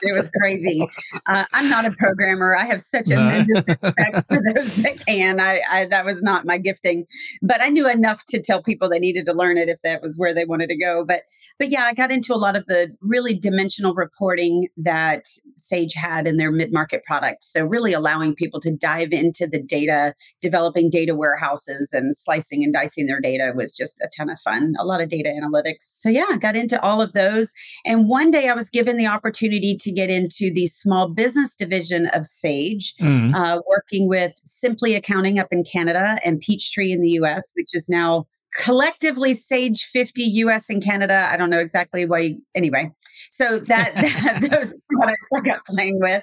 it 0.02 0.12
was 0.12 0.30
crazy. 0.38 0.80
Uh, 1.26 1.44
I'm 1.52 1.68
not 1.68 1.84
a 1.84 1.90
programmer. 1.92 2.56
I 2.56 2.64
have 2.64 2.80
such 2.80 3.08
no. 3.08 3.18
immense 3.18 3.68
respect 3.68 4.26
for 4.28 4.40
those 4.54 4.76
that 4.76 5.04
can. 5.06 5.40
I, 5.40 5.62
I 5.68 5.86
that 5.86 6.04
was 6.04 6.22
not 6.22 6.46
my 6.46 6.58
gifting, 6.58 7.06
but 7.42 7.60
I 7.60 7.68
knew 7.68 7.88
enough 7.88 8.24
to 8.26 8.40
tell 8.40 8.62
people 8.62 8.88
they 8.88 9.00
needed 9.00 9.26
to 9.26 9.32
learn 9.32 9.58
it 9.58 9.68
if 9.68 9.80
that 9.82 10.00
was 10.00 10.16
where 10.16 10.32
they 10.32 10.44
wanted 10.44 10.68
to 10.68 10.76
go. 10.76 11.04
But 11.06 11.20
but 11.58 11.70
yeah, 11.70 11.84
I 11.84 11.94
got 11.94 12.12
into 12.12 12.32
a 12.32 12.36
lot 12.36 12.54
of 12.54 12.66
the 12.66 12.94
really 13.00 13.36
dimensional 13.36 13.94
reporting 13.94 14.68
that 14.76 15.24
Sage 15.56 15.94
had 15.94 16.28
in 16.28 16.36
their 16.36 16.52
mid 16.52 16.72
market 16.72 17.02
product. 17.04 17.44
So 17.44 17.66
really 17.66 17.92
allowing 17.92 18.36
people 18.36 18.60
to 18.60 18.70
dive 18.70 19.12
into 19.12 19.46
the 19.46 19.60
data 19.60 19.87
data, 19.88 20.14
developing 20.40 20.90
data 20.90 21.14
warehouses 21.14 21.92
and 21.92 22.16
slicing 22.16 22.62
and 22.62 22.72
dicing 22.72 23.06
their 23.06 23.20
data 23.20 23.52
was 23.54 23.74
just 23.74 24.00
a 24.00 24.08
ton 24.16 24.30
of 24.30 24.38
fun. 24.40 24.74
A 24.78 24.84
lot 24.84 25.00
of 25.00 25.08
data 25.08 25.30
analytics. 25.30 25.82
So, 25.82 26.08
yeah, 26.08 26.26
I 26.30 26.36
got 26.36 26.56
into 26.56 26.80
all 26.82 27.00
of 27.00 27.12
those. 27.12 27.52
And 27.84 28.08
one 28.08 28.30
day 28.30 28.48
I 28.48 28.54
was 28.54 28.70
given 28.70 28.96
the 28.96 29.06
opportunity 29.06 29.76
to 29.76 29.92
get 29.92 30.10
into 30.10 30.52
the 30.52 30.66
small 30.66 31.08
business 31.08 31.54
division 31.56 32.06
of 32.08 32.24
Sage, 32.24 32.94
mm. 33.00 33.34
uh, 33.34 33.60
working 33.68 34.08
with 34.08 34.32
Simply 34.44 34.94
Accounting 34.94 35.38
up 35.38 35.48
in 35.50 35.64
Canada 35.64 36.18
and 36.24 36.40
Peachtree 36.40 36.92
in 36.92 37.02
the 37.02 37.10
US, 37.10 37.50
which 37.54 37.68
is 37.72 37.88
now 37.88 38.26
collectively 38.54 39.34
sage 39.34 39.84
50 39.84 40.22
us 40.22 40.70
and 40.70 40.82
canada 40.82 41.28
i 41.30 41.36
don't 41.36 41.50
know 41.50 41.60
exactly 41.60 42.06
why 42.06 42.32
anyway 42.54 42.90
so 43.30 43.58
that, 43.58 43.92
that 43.94 44.40
those 44.50 44.78
products 44.90 45.28
i 45.36 45.40
got 45.40 45.62
playing 45.66 45.98
with 46.00 46.22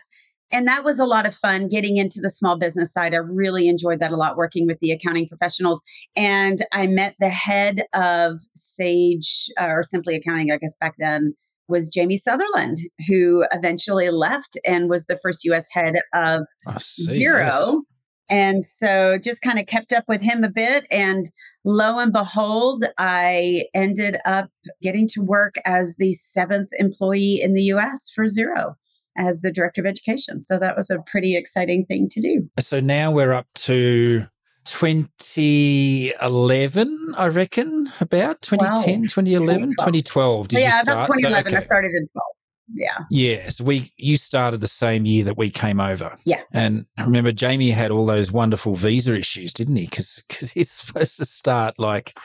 and 0.55 0.69
that 0.69 0.85
was 0.85 0.99
a 0.99 1.05
lot 1.05 1.27
of 1.27 1.35
fun 1.35 1.67
getting 1.67 1.97
into 1.97 2.21
the 2.21 2.29
small 2.29 2.57
business 2.57 2.93
side. 2.93 3.13
I 3.13 3.17
really 3.17 3.67
enjoyed 3.67 3.99
that 3.99 4.13
a 4.13 4.15
lot 4.15 4.37
working 4.37 4.65
with 4.65 4.79
the 4.79 4.91
accounting 4.91 5.27
professionals. 5.27 5.83
And 6.15 6.59
I 6.71 6.87
met 6.87 7.15
the 7.19 7.27
head 7.27 7.83
of 7.93 8.39
Sage 8.55 9.49
uh, 9.59 9.67
or 9.67 9.83
Simply 9.83 10.15
Accounting, 10.15 10.51
I 10.51 10.57
guess 10.57 10.77
back 10.79 10.93
then, 10.97 11.33
was 11.67 11.89
Jamie 11.89 12.15
Sutherland, 12.15 12.77
who 13.05 13.45
eventually 13.51 14.09
left 14.11 14.57
and 14.65 14.89
was 14.89 15.07
the 15.07 15.17
first 15.17 15.43
US 15.43 15.67
head 15.73 15.95
of 16.13 16.47
see, 16.79 17.19
yes. 17.19 17.75
And 18.29 18.63
so 18.63 19.17
just 19.21 19.41
kind 19.41 19.59
of 19.59 19.67
kept 19.67 19.91
up 19.91 20.05
with 20.07 20.21
him 20.21 20.45
a 20.45 20.49
bit. 20.49 20.85
And 20.89 21.25
lo 21.65 21.99
and 21.99 22.13
behold, 22.13 22.85
I 22.97 23.65
ended 23.73 24.17
up 24.23 24.49
getting 24.81 25.07
to 25.09 25.21
work 25.21 25.55
as 25.65 25.97
the 25.97 26.13
seventh 26.13 26.69
employee 26.79 27.41
in 27.41 27.55
the 27.55 27.63
US 27.63 28.09
for 28.15 28.23
Xero 28.23 28.75
as 29.17 29.41
the 29.41 29.51
director 29.51 29.81
of 29.81 29.87
education. 29.87 30.39
So 30.39 30.57
that 30.59 30.75
was 30.75 30.89
a 30.89 30.99
pretty 31.05 31.35
exciting 31.35 31.85
thing 31.85 32.07
to 32.11 32.21
do. 32.21 32.49
So 32.59 32.79
now 32.79 33.11
we're 33.11 33.33
up 33.33 33.47
to 33.55 34.23
2011, 34.65 37.13
I 37.17 37.27
reckon, 37.27 37.91
about 38.01 38.41
2010, 38.41 39.03
2011, 39.03 39.69
2012. 39.69 40.47
Did 40.47 40.59
yeah, 40.59 40.63
you 40.63 40.69
about 40.69 40.83
start? 40.83 41.11
So, 41.11 41.19
2011. 41.19 41.55
I 41.55 41.61
started 41.61 41.91
in 41.91 42.07
12. 42.07 42.25
Yeah. 42.73 42.97
Yes, 43.11 43.61
we 43.61 43.93
you 43.97 44.17
started 44.17 44.59
the 44.59 44.67
same 44.67 45.05
year 45.05 45.23
that 45.25 45.37
we 45.37 45.51
came 45.51 45.79
over. 45.79 46.17
Yeah. 46.25 46.41
And 46.51 46.87
I 46.97 47.03
remember 47.03 47.31
Jamie 47.31 47.69
had 47.69 47.91
all 47.91 48.07
those 48.07 48.31
wonderful 48.31 48.73
visa 48.73 49.15
issues, 49.15 49.53
didn't 49.53 49.75
he? 49.75 49.85
Because 49.85 50.23
Because 50.27 50.49
he's 50.51 50.71
supposed 50.71 51.17
to 51.17 51.25
start 51.25 51.77
like 51.77 52.17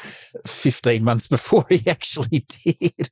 15 0.46 1.04
months 1.04 1.26
before 1.26 1.66
he 1.68 1.82
actually 1.86 2.46
did. 2.64 3.10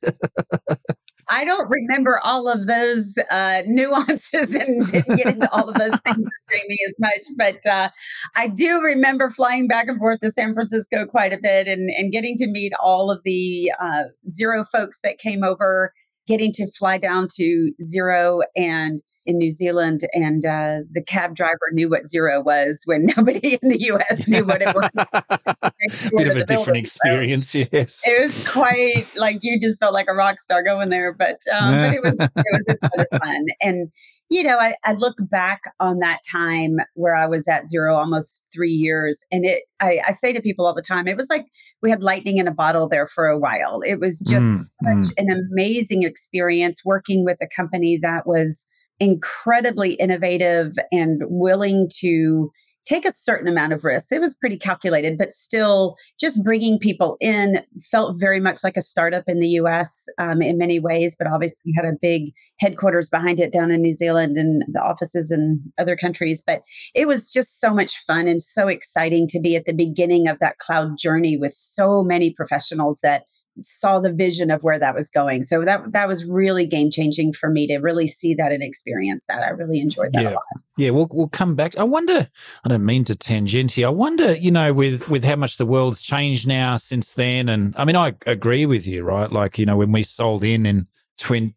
I 1.29 1.45
don't 1.45 1.69
remember 1.69 2.19
all 2.23 2.47
of 2.47 2.65
those 2.67 3.17
uh, 3.31 3.61
nuances 3.67 4.53
and 4.55 4.87
didn't 4.87 5.17
get 5.17 5.27
into 5.27 5.49
all 5.53 5.69
of 5.69 5.75
those 5.75 5.97
things 5.99 6.17
with 6.17 6.33
Jamie 6.51 6.79
as 6.87 6.95
much, 6.99 7.21
but 7.37 7.65
uh, 7.71 7.89
I 8.35 8.47
do 8.47 8.81
remember 8.81 9.29
flying 9.29 9.67
back 9.67 9.87
and 9.87 9.99
forth 9.99 10.19
to 10.21 10.31
San 10.31 10.53
Francisco 10.53 11.05
quite 11.05 11.33
a 11.33 11.39
bit 11.41 11.67
and, 11.67 11.89
and 11.91 12.11
getting 12.11 12.37
to 12.37 12.47
meet 12.47 12.73
all 12.81 13.11
of 13.11 13.21
the 13.23 13.71
uh, 13.79 14.05
Xero 14.29 14.65
folks 14.67 15.01
that 15.03 15.19
came 15.19 15.43
over, 15.43 15.93
getting 16.29 16.53
to 16.53 16.71
fly 16.77 16.97
down 16.97 17.27
to 17.35 17.71
Xero 17.81 18.41
and 18.55 19.01
in 19.25 19.37
New 19.37 19.49
Zealand, 19.49 20.01
and 20.13 20.43
uh, 20.45 20.79
the 20.91 21.03
cab 21.03 21.35
driver 21.35 21.69
knew 21.71 21.89
what 21.89 22.03
Xero 22.03 22.43
was 22.43 22.81
when 22.85 23.05
nobody 23.17 23.59
in 23.61 23.69
the 23.69 23.79
U.S. 23.81 24.27
knew 24.27 24.45
what 24.45 24.61
it 24.61 24.73
was. 24.75 24.89
Bit 26.15 26.27
of 26.27 26.37
a 26.37 26.45
different 26.45 26.77
experience, 26.79 27.51
so 27.51 27.63
yes. 27.71 28.01
It 28.05 28.21
was 28.21 28.47
quite 28.47 29.05
like 29.17 29.39
you 29.41 29.59
just 29.59 29.79
felt 29.79 29.93
like 29.93 30.07
a 30.09 30.13
rock 30.13 30.39
star 30.39 30.63
going 30.63 30.89
there, 30.89 31.13
but 31.13 31.39
um, 31.53 31.75
but 31.75 31.93
it 31.93 32.01
was 32.03 32.19
it 32.19 32.31
was 32.35 32.65
a 32.69 32.87
ton 32.87 33.05
of 33.11 33.19
fun. 33.19 33.45
And 33.61 33.91
you 34.29 34.43
know, 34.43 34.57
I, 34.59 34.75
I 34.85 34.93
look 34.93 35.15
back 35.19 35.61
on 35.79 35.99
that 35.99 36.19
time 36.29 36.77
where 36.93 37.15
I 37.15 37.25
was 37.25 37.47
at 37.47 37.65
Xero 37.65 37.97
almost 37.97 38.51
three 38.53 38.71
years, 38.71 39.25
and 39.31 39.45
it 39.45 39.63
I, 39.79 40.01
I 40.07 40.11
say 40.11 40.33
to 40.33 40.41
people 40.41 40.65
all 40.67 40.75
the 40.75 40.81
time, 40.81 41.07
it 41.07 41.17
was 41.17 41.29
like 41.29 41.47
we 41.81 41.89
had 41.89 42.03
lightning 42.03 42.37
in 42.37 42.47
a 42.47 42.53
bottle 42.53 42.87
there 42.87 43.07
for 43.07 43.27
a 43.27 43.39
while. 43.39 43.81
It 43.85 43.99
was 43.99 44.19
just 44.19 44.75
Mm, 44.81 45.05
such 45.05 45.13
an 45.17 45.29
amazing 45.31 46.03
experience 46.03 46.83
working 46.85 47.25
with 47.25 47.37
a 47.41 47.47
company 47.47 47.97
that 48.01 48.27
was 48.27 48.67
incredibly 48.99 49.93
innovative 49.93 50.73
and 50.91 51.21
willing 51.25 51.89
to 51.99 52.51
take 52.89 53.05
a 53.05 53.11
certain 53.11 53.47
amount 53.47 53.71
of 53.71 53.83
risk. 53.83 54.11
It 54.11 54.19
was 54.19 54.33
pretty 54.33 54.57
calculated, 54.57 55.17
but 55.17 55.31
still 55.31 55.95
just 56.19 56.43
bringing 56.43 56.79
people 56.79 57.17
in 57.19 57.63
felt 57.91 58.19
very 58.19 58.39
much 58.39 58.63
like 58.63 58.77
a 58.77 58.81
startup 58.81 59.25
in 59.27 59.39
the 59.39 59.49
US 59.49 60.05
um, 60.17 60.41
in 60.41 60.57
many 60.57 60.79
ways, 60.79 61.15
but 61.17 61.27
obviously 61.27 61.71
had 61.75 61.85
a 61.85 61.97
big 62.01 62.33
headquarters 62.59 63.09
behind 63.09 63.39
it 63.39 63.53
down 63.53 63.69
in 63.69 63.81
New 63.81 63.93
Zealand 63.93 64.37
and 64.37 64.63
the 64.67 64.81
offices 64.81 65.29
in 65.29 65.59
other 65.77 65.95
countries. 65.95 66.41
But 66.45 66.61
it 66.95 67.07
was 67.07 67.31
just 67.31 67.59
so 67.59 67.73
much 67.73 67.97
fun 68.05 68.27
and 68.27 68.41
so 68.41 68.67
exciting 68.67 69.27
to 69.27 69.39
be 69.39 69.55
at 69.55 69.65
the 69.65 69.73
beginning 69.73 70.27
of 70.27 70.39
that 70.39 70.57
cloud 70.57 70.97
journey 70.97 71.37
with 71.37 71.53
so 71.53 72.03
many 72.03 72.31
professionals 72.31 72.99
that 73.03 73.23
saw 73.65 73.99
the 73.99 74.11
vision 74.11 74.51
of 74.51 74.63
where 74.63 74.79
that 74.79 74.95
was 74.95 75.09
going. 75.09 75.43
So 75.43 75.63
that 75.65 75.91
that 75.93 76.07
was 76.07 76.25
really 76.25 76.65
game 76.65 76.89
changing 76.91 77.33
for 77.33 77.49
me 77.49 77.67
to 77.67 77.77
really 77.77 78.07
see 78.07 78.33
that 78.35 78.51
and 78.51 78.61
experience 78.63 79.23
that. 79.27 79.43
I 79.43 79.49
really 79.49 79.79
enjoyed 79.79 80.13
that 80.13 80.23
Yeah. 80.23 80.29
a 80.29 80.33
lot. 80.33 80.43
Yeah, 80.77 80.91
we'll 80.91 81.09
we'll 81.11 81.27
come 81.27 81.55
back. 81.55 81.75
I 81.77 81.83
wonder. 81.83 82.27
I 82.63 82.69
don't 82.69 82.85
mean 82.85 83.03
to 83.05 83.15
tangent 83.15 83.71
here. 83.71 83.87
I 83.87 83.91
wonder, 83.91 84.33
you 84.33 84.51
know, 84.51 84.71
with 84.71 85.09
with 85.09 85.23
how 85.25 85.35
much 85.35 85.57
the 85.57 85.65
world's 85.65 86.01
changed 86.01 86.47
now 86.47 86.77
since 86.77 87.13
then. 87.15 87.49
And 87.49 87.73
I 87.77 87.83
mean, 87.85 87.95
I 87.97 88.13
agree 88.25 88.65
with 88.65 88.87
you, 88.87 89.03
right? 89.03 89.29
Like, 89.31 89.59
you 89.59 89.65
know, 89.65 89.75
when 89.77 89.91
we 89.91 90.03
sold 90.03 90.43
in 90.45 90.65
in 90.65 90.87
twenty 91.17 91.55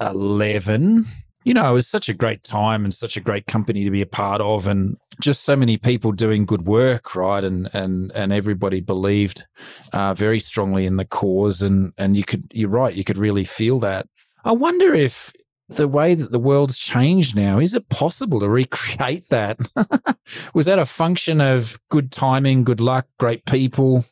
eleven, 0.00 1.04
you 1.46 1.54
know, 1.54 1.70
it 1.70 1.74
was 1.74 1.86
such 1.86 2.08
a 2.08 2.12
great 2.12 2.42
time 2.42 2.82
and 2.82 2.92
such 2.92 3.16
a 3.16 3.20
great 3.20 3.46
company 3.46 3.84
to 3.84 3.90
be 3.90 4.02
a 4.02 4.06
part 4.06 4.40
of, 4.40 4.66
and 4.66 4.96
just 5.20 5.44
so 5.44 5.54
many 5.54 5.76
people 5.76 6.10
doing 6.10 6.44
good 6.44 6.66
work, 6.66 7.14
right? 7.14 7.44
And 7.44 7.70
and 7.72 8.10
and 8.16 8.32
everybody 8.32 8.80
believed 8.80 9.46
uh, 9.92 10.12
very 10.12 10.40
strongly 10.40 10.86
in 10.86 10.96
the 10.96 11.04
cause, 11.04 11.62
and 11.62 11.92
and 11.96 12.16
you 12.16 12.24
could, 12.24 12.50
you're 12.52 12.68
right, 12.68 12.92
you 12.92 13.04
could 13.04 13.16
really 13.16 13.44
feel 13.44 13.78
that. 13.78 14.08
I 14.44 14.50
wonder 14.50 14.92
if 14.92 15.32
the 15.68 15.86
way 15.86 16.16
that 16.16 16.32
the 16.32 16.40
world's 16.40 16.78
changed 16.78 17.36
now, 17.36 17.60
is 17.60 17.74
it 17.74 17.88
possible 17.90 18.40
to 18.40 18.48
recreate 18.48 19.28
that? 19.28 19.60
Was 20.54 20.66
that 20.66 20.80
a 20.80 20.84
function 20.84 21.40
of 21.40 21.78
good 21.90 22.10
timing, 22.10 22.64
good 22.64 22.80
luck, 22.80 23.06
great 23.20 23.44
people, 23.44 24.04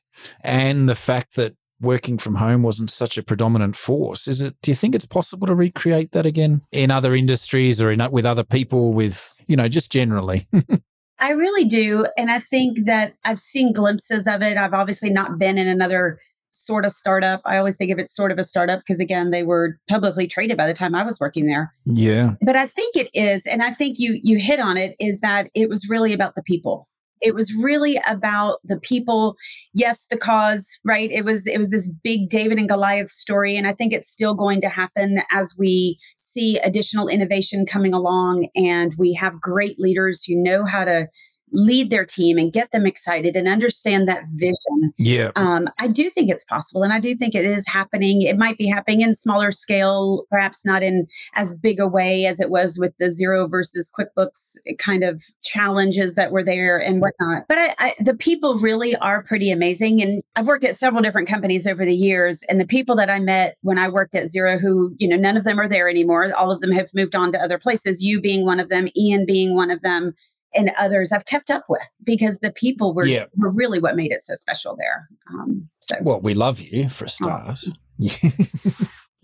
and 0.42 0.88
the 0.88 0.94
fact 0.94 1.34
that 1.34 1.56
working 1.84 2.18
from 2.18 2.36
home 2.36 2.62
wasn't 2.62 2.90
such 2.90 3.16
a 3.18 3.22
predominant 3.22 3.76
force? 3.76 4.26
Is 4.26 4.40
it? 4.40 4.56
Do 4.62 4.70
you 4.70 4.74
think 4.74 4.94
it's 4.94 5.04
possible 5.04 5.46
to 5.46 5.54
recreate 5.54 6.12
that 6.12 6.26
again 6.26 6.62
in 6.72 6.90
other 6.90 7.14
industries 7.14 7.80
or 7.80 7.90
in 7.90 8.02
with 8.10 8.26
other 8.26 8.44
people? 8.44 8.92
With 8.92 9.34
you 9.46 9.56
know, 9.56 9.68
just 9.68 9.92
generally. 9.92 10.48
I 11.20 11.30
really 11.30 11.64
do. 11.64 12.06
And 12.18 12.30
I 12.30 12.38
think 12.40 12.84
that 12.86 13.12
I've 13.24 13.38
seen 13.38 13.72
glimpses 13.72 14.26
of 14.26 14.42
it. 14.42 14.58
I've 14.58 14.74
obviously 14.74 15.10
not 15.10 15.38
been 15.38 15.58
in 15.58 15.68
another 15.68 16.18
sort 16.50 16.84
of 16.84 16.92
startup. 16.92 17.40
I 17.44 17.56
always 17.56 17.76
think 17.76 17.92
of 17.92 17.98
it 17.98 18.08
sort 18.08 18.32
of 18.32 18.38
a 18.38 18.44
startup 18.44 18.80
because, 18.80 19.00
again, 19.00 19.30
they 19.30 19.42
were 19.42 19.78
publicly 19.88 20.26
traded 20.26 20.56
by 20.56 20.66
the 20.66 20.74
time 20.74 20.94
I 20.94 21.04
was 21.04 21.20
working 21.20 21.46
there. 21.46 21.72
yeah. 21.84 22.34
But 22.40 22.56
I 22.56 22.66
think 22.66 22.96
it 22.96 23.08
is, 23.14 23.46
and 23.46 23.62
I 23.62 23.70
think 23.70 23.98
you 23.98 24.18
you 24.22 24.38
hit 24.38 24.60
on 24.60 24.76
it, 24.76 24.96
is 24.98 25.20
that 25.20 25.48
it 25.54 25.68
was 25.68 25.88
really 25.88 26.12
about 26.12 26.34
the 26.34 26.42
people. 26.42 26.88
It 27.24 27.34
was 27.34 27.54
really 27.54 27.98
about 28.08 28.58
the 28.64 28.78
people. 28.78 29.36
Yes, 29.72 30.06
the 30.10 30.18
cause, 30.18 30.78
right? 30.84 31.10
It 31.10 31.24
was 31.24 31.46
it 31.46 31.58
was 31.58 31.70
this 31.70 31.90
big 32.04 32.28
David 32.28 32.58
and 32.58 32.68
Goliath 32.68 33.10
story, 33.10 33.56
and 33.56 33.66
I 33.66 33.72
think 33.72 33.92
it's 33.92 34.10
still 34.10 34.34
going 34.34 34.60
to 34.60 34.68
happen 34.68 35.18
as 35.30 35.56
we 35.58 35.98
see 36.16 36.58
additional 36.58 37.08
innovation 37.08 37.66
coming 37.66 37.94
along, 37.94 38.48
and 38.54 38.94
we 38.98 39.14
have 39.14 39.40
great 39.40 39.78
leaders 39.78 40.22
who 40.22 40.36
know 40.36 40.64
how 40.64 40.84
to 40.84 41.08
lead 41.52 41.90
their 41.90 42.04
team 42.04 42.38
and 42.38 42.52
get 42.52 42.70
them 42.72 42.86
excited 42.86 43.36
and 43.36 43.46
understand 43.46 44.08
that 44.08 44.24
vision 44.34 44.92
Yeah. 44.98 45.30
um, 45.36 45.68
I 45.78 45.88
do 45.88 46.10
think 46.10 46.30
it's 46.30 46.44
possible, 46.44 46.82
and 46.82 46.92
I 46.92 47.00
do 47.00 47.14
think 47.14 47.34
it 47.34 47.44
is 47.44 47.66
happening. 47.66 48.22
It 48.22 48.36
might 48.36 48.58
be 48.58 48.66
happening 48.66 49.02
in 49.02 49.14
smaller 49.14 49.52
scale, 49.52 50.24
perhaps 50.30 50.64
not 50.64 50.82
in 50.82 51.06
as 51.34 51.56
big 51.58 51.78
a 51.80 51.86
way 51.86 52.26
as 52.26 52.40
it 52.40 52.50
was 52.50 52.78
with 52.78 52.96
the 52.98 53.06
Xero 53.06 53.48
versus 53.48 53.90
QuickBooks 53.98 54.56
kind 54.78 55.04
of 55.04 55.22
challenges 55.42 56.14
that 56.14 56.32
were 56.32 56.42
there 56.42 56.78
and 56.78 57.00
whatnot. 57.00 57.44
But 57.48 57.58
I, 57.58 57.74
I, 57.78 57.94
the 58.00 58.14
people 58.16 58.58
really 58.58 58.96
are 58.96 59.22
pretty 59.22 59.50
amazing, 59.50 60.02
and 60.02 60.22
I've 60.36 60.46
worked 60.46 60.64
at 60.64 60.76
several 60.76 61.02
different 61.02 61.28
companies 61.28 61.66
over 61.66 61.84
the 61.84 61.94
years, 61.94 62.42
and 62.48 62.60
the 62.60 62.66
people 62.66 62.96
that 62.96 63.10
I 63.10 63.20
met 63.20 63.56
when 63.62 63.78
I 63.78 63.88
worked 63.88 64.14
at 64.14 64.24
Xero, 64.24 64.60
who 64.60 64.94
you 64.98 65.08
know 65.08 65.16
none 65.16 65.36
of 65.36 65.44
them 65.44 65.60
are 65.60 65.68
there 65.68 65.88
anymore. 65.88 66.32
All 66.34 66.50
of 66.50 66.60
them 66.60 66.72
have 66.72 66.88
moved 66.94 67.14
on 67.14 67.32
to 67.32 67.38
other 67.38 67.58
places. 67.58 68.02
You 68.02 68.20
being 68.20 68.44
one 68.44 68.60
of 68.60 68.68
them, 68.68 68.88
Ian 68.96 69.24
being 69.26 69.54
one 69.54 69.70
of 69.70 69.82
them 69.82 70.14
and 70.54 70.70
others 70.78 71.12
I've 71.12 71.26
kept 71.26 71.50
up 71.50 71.64
with 71.68 71.82
because 72.04 72.38
the 72.40 72.50
people 72.52 72.94
were, 72.94 73.06
Yeah. 73.06 73.24
were 73.36 73.50
really 73.50 73.80
what 73.80 73.96
made 73.96 74.12
it 74.12 74.20
so 74.22 74.34
special 74.34 74.76
there. 74.76 75.08
Um, 75.32 75.68
so 75.80 75.96
Well, 76.02 76.20
we 76.20 76.34
love 76.34 76.60
you 76.60 76.88
for 76.88 77.04
a 77.06 77.08
start. 77.08 77.58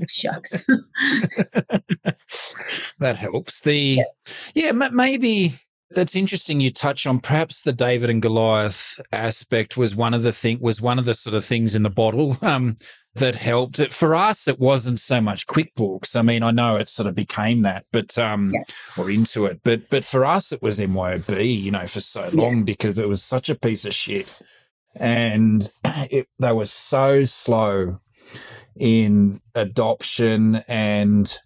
shucks. 0.08 0.64
that 2.98 3.16
helps. 3.16 3.60
The 3.62 4.00
yeah, 4.54 4.68
m- 4.68 4.94
maybe 4.96 5.54
that's 5.92 6.14
interesting. 6.16 6.60
You 6.60 6.70
touch 6.70 7.06
on 7.06 7.20
perhaps 7.20 7.62
the 7.62 7.72
David 7.72 8.10
and 8.10 8.22
Goliath 8.22 9.00
aspect 9.12 9.76
was 9.76 9.94
one 9.96 10.14
of 10.14 10.22
the 10.22 10.32
thing 10.32 10.58
was 10.60 10.80
one 10.80 10.98
of 10.98 11.04
the 11.04 11.14
sort 11.14 11.34
of 11.34 11.44
things 11.44 11.74
in 11.74 11.82
the 11.82 11.90
bottle 11.90 12.36
um, 12.42 12.76
that 13.16 13.34
helped. 13.36 13.80
It, 13.80 13.92
for 13.92 14.14
us, 14.14 14.46
it 14.46 14.58
wasn't 14.60 15.00
so 15.00 15.20
much 15.20 15.46
QuickBooks. 15.46 16.14
I 16.14 16.22
mean, 16.22 16.42
I 16.42 16.50
know 16.52 16.76
it 16.76 16.88
sort 16.88 17.08
of 17.08 17.14
became 17.14 17.62
that, 17.62 17.84
but 17.92 18.16
um, 18.18 18.52
Yeah. 18.54 18.62
or 18.96 19.06
Intuit, 19.06 19.60
but 19.64 19.90
but 19.90 20.04
for 20.04 20.24
us, 20.24 20.52
it 20.52 20.62
was 20.62 20.78
MYOB. 20.78 21.60
You 21.60 21.70
know, 21.72 21.86
for 21.86 22.00
so 22.00 22.30
Yeah. 22.32 22.42
long 22.42 22.62
because 22.64 22.98
it 22.98 23.08
was 23.08 23.22
such 23.22 23.48
a 23.50 23.54
piece 23.54 23.84
of 23.84 23.94
shit, 23.94 24.38
and 24.96 25.70
it, 25.84 26.26
they 26.38 26.52
were 26.52 26.66
so 26.66 27.24
slow 27.24 27.98
in 28.76 29.40
adoption 29.54 30.56
and 30.68 31.36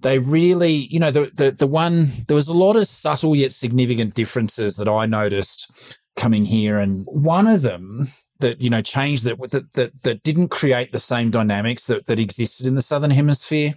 they 0.00 0.18
really 0.18 0.86
you 0.90 1.00
know 1.00 1.10
the, 1.10 1.30
the 1.34 1.50
the 1.50 1.66
one 1.66 2.10
there 2.28 2.34
was 2.34 2.48
a 2.48 2.54
lot 2.54 2.76
of 2.76 2.86
subtle 2.86 3.34
yet 3.34 3.52
significant 3.52 4.14
differences 4.14 4.76
that 4.76 4.88
i 4.88 5.06
noticed 5.06 5.70
coming 6.16 6.46
here. 6.46 6.78
And 6.78 7.04
one 7.06 7.46
of 7.46 7.62
them 7.62 8.08
that 8.40 8.60
you 8.60 8.68
know 8.68 8.82
changed 8.82 9.24
that 9.24 9.38
that 9.50 9.72
that, 9.74 10.02
that 10.02 10.22
didn't 10.22 10.48
create 10.48 10.92
the 10.92 10.98
same 10.98 11.30
dynamics 11.30 11.86
that, 11.86 12.06
that 12.06 12.18
existed 12.18 12.66
in 12.66 12.74
the 12.74 12.80
southern 12.80 13.12
hemisphere. 13.12 13.74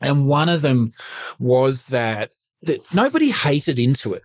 And 0.00 0.26
one 0.26 0.48
of 0.48 0.62
them 0.62 0.92
was 1.38 1.86
that 1.86 2.30
that 2.62 2.80
nobody 2.94 3.30
hated 3.30 3.78
Intuit. 3.78 4.20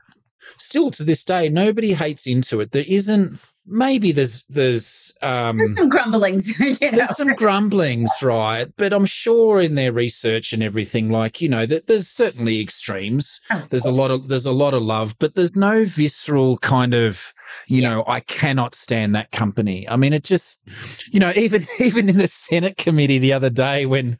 Still 0.58 0.92
to 0.92 1.04
this 1.04 1.24
day 1.24 1.50
nobody 1.50 1.94
hates 1.94 2.28
Intuit. 2.28 2.72
There 2.72 2.86
isn't 2.88 3.40
maybe 3.68 4.12
there's 4.12 4.44
there's 4.44 5.14
um, 5.22 5.58
there's 5.58 5.76
some 5.76 5.90
grumblings. 5.90 6.48
You 6.60 6.92
know? 6.92 6.98
There's 6.98 7.16
some 7.18 7.30
grumblings, 7.36 8.12
right? 8.22 8.68
But 8.78 8.94
I'm 8.94 9.06
sure 9.06 9.62
in 9.62 9.76
their 9.76 9.92
research 9.92 10.54
and 10.54 10.64
everything, 10.64 11.10
like 11.10 11.42
you 11.42 11.50
know, 11.50 11.66
that 11.66 11.88
there's 11.88 12.08
certainly 12.08 12.60
extremes. 12.62 13.42
There's 13.70 13.86
a 13.86 13.92
lot 13.92 14.12
of 14.12 14.28
there's 14.28 14.46
a 14.46 14.52
lot 14.52 14.74
of 14.74 14.84
love, 14.84 15.16
but 15.20 15.36
there's 15.36 15.56
no 15.56 15.86
visceral 15.86 16.58
kind 16.60 16.94
of 16.94 17.34
you 17.68 17.82
Yeah. 17.82 17.90
know 17.92 18.04
i 18.08 18.20
cannot 18.20 18.76
stand 18.76 19.16
that 19.16 19.32
company 19.32 19.88
i 19.88 19.96
mean 19.96 20.12
it 20.12 20.26
just 20.26 20.62
you 21.14 21.20
know 21.20 21.32
even 21.38 21.66
even 21.80 22.10
in 22.10 22.18
the 22.18 22.28
senate 22.28 22.76
committee 22.76 23.20
the 23.20 23.32
other 23.32 23.50
day 23.50 23.86
when 23.86 24.18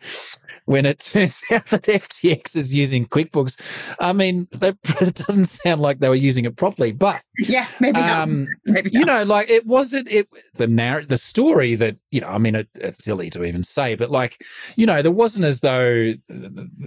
when 0.68 0.86
it 0.86 1.00
turns 1.00 1.42
out 1.52 1.66
that 1.68 1.84
ftx 1.84 2.56
is 2.56 2.74
using 2.74 3.06
quickbooks 3.06 3.56
i 4.00 4.14
mean 4.14 4.48
that, 4.52 4.78
it 5.02 5.16
doesn't 5.16 5.46
sound 5.46 5.82
like 5.82 6.00
they 6.00 6.10
were 6.10 6.16
using 6.16 6.46
it 6.46 6.56
properly 6.56 6.92
but 6.92 7.22
yeah, 7.40 7.68
maybe 7.80 8.00
not. 8.00 8.30
um, 8.30 8.48
Maybe 8.66 8.90
you 8.92 9.06
not. 9.06 9.08
know, 9.08 9.24
like 9.24 9.50
it 9.50 9.66
wasn't 9.66 10.10
it 10.12 10.28
the 10.56 10.68
narr 10.68 11.06
the 11.06 11.18
story 11.18 11.76
that 11.76 11.96
you 12.12 12.22
know. 12.22 12.28
I 12.28 12.38
mean, 12.38 12.56
it, 12.56 12.68
it's 12.76 13.04
silly 13.04 13.30
to 13.32 13.44
even 13.44 13.64
say, 13.64 13.96
but 13.96 14.12
like 14.12 14.44
you 14.76 14.86
know, 14.86 15.02
there 15.02 15.12
wasn't 15.12 15.46
as 15.46 15.62
though 15.62 16.14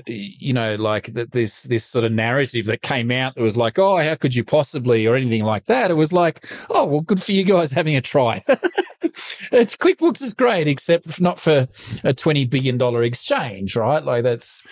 you 0.07 0.53
know, 0.53 0.77
like 0.77 1.07
that 1.15 1.33
this 1.33 1.65
this 1.65 1.85
sort 1.85 2.05
of 2.05 2.13
narrative 2.13 2.67
that 2.67 2.83
came 2.83 3.11
out 3.11 3.35
that 3.35 3.43
was 3.43 3.57
like, 3.57 3.79
oh, 3.79 3.99
how 3.99 4.15
could 4.15 4.35
you 4.35 4.45
possibly, 4.45 5.07
or 5.07 5.15
anything 5.15 5.45
like 5.45 5.67
that. 5.67 5.91
It 5.91 5.95
was 5.95 6.13
like, 6.13 6.47
oh, 6.71 6.85
well, 6.85 7.01
good 7.01 7.23
for 7.23 7.33
you 7.33 7.45
guys 7.45 7.73
having 7.73 7.97
a 7.97 8.01
try. 8.01 8.43
it's 9.53 9.77
QuickBooks 9.77 10.23
is 10.23 10.35
great, 10.35 10.69
except 10.69 11.21
not 11.21 11.39
for 11.39 11.69
a 12.05 12.13
twenty 12.13 12.45
billion 12.45 12.79
dollar 12.79 13.03
exchange, 13.03 13.77
right? 13.77 14.05
Like 14.05 14.23
that's 14.23 14.63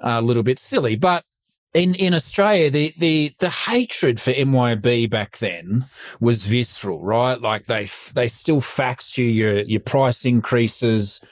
a 0.00 0.22
little 0.22 0.42
bit 0.42 0.58
silly, 0.58 0.96
but 0.96 1.24
in 1.74 1.94
in 1.94 2.14
Australia, 2.14 2.70
the 2.70 2.94
the 2.98 3.34
the 3.38 3.48
hatred 3.48 4.20
for 4.20 4.32
MYOB 4.32 5.08
back 5.08 5.38
then 5.38 5.86
was 6.20 6.46
visceral, 6.46 7.02
right? 7.02 7.40
Like 7.40 7.66
they 7.66 7.88
they 8.14 8.28
still 8.28 8.60
faxed 8.60 9.16
you 9.16 9.26
your 9.26 9.60
your 9.60 9.80
price 9.80 10.24
increases. 10.24 11.24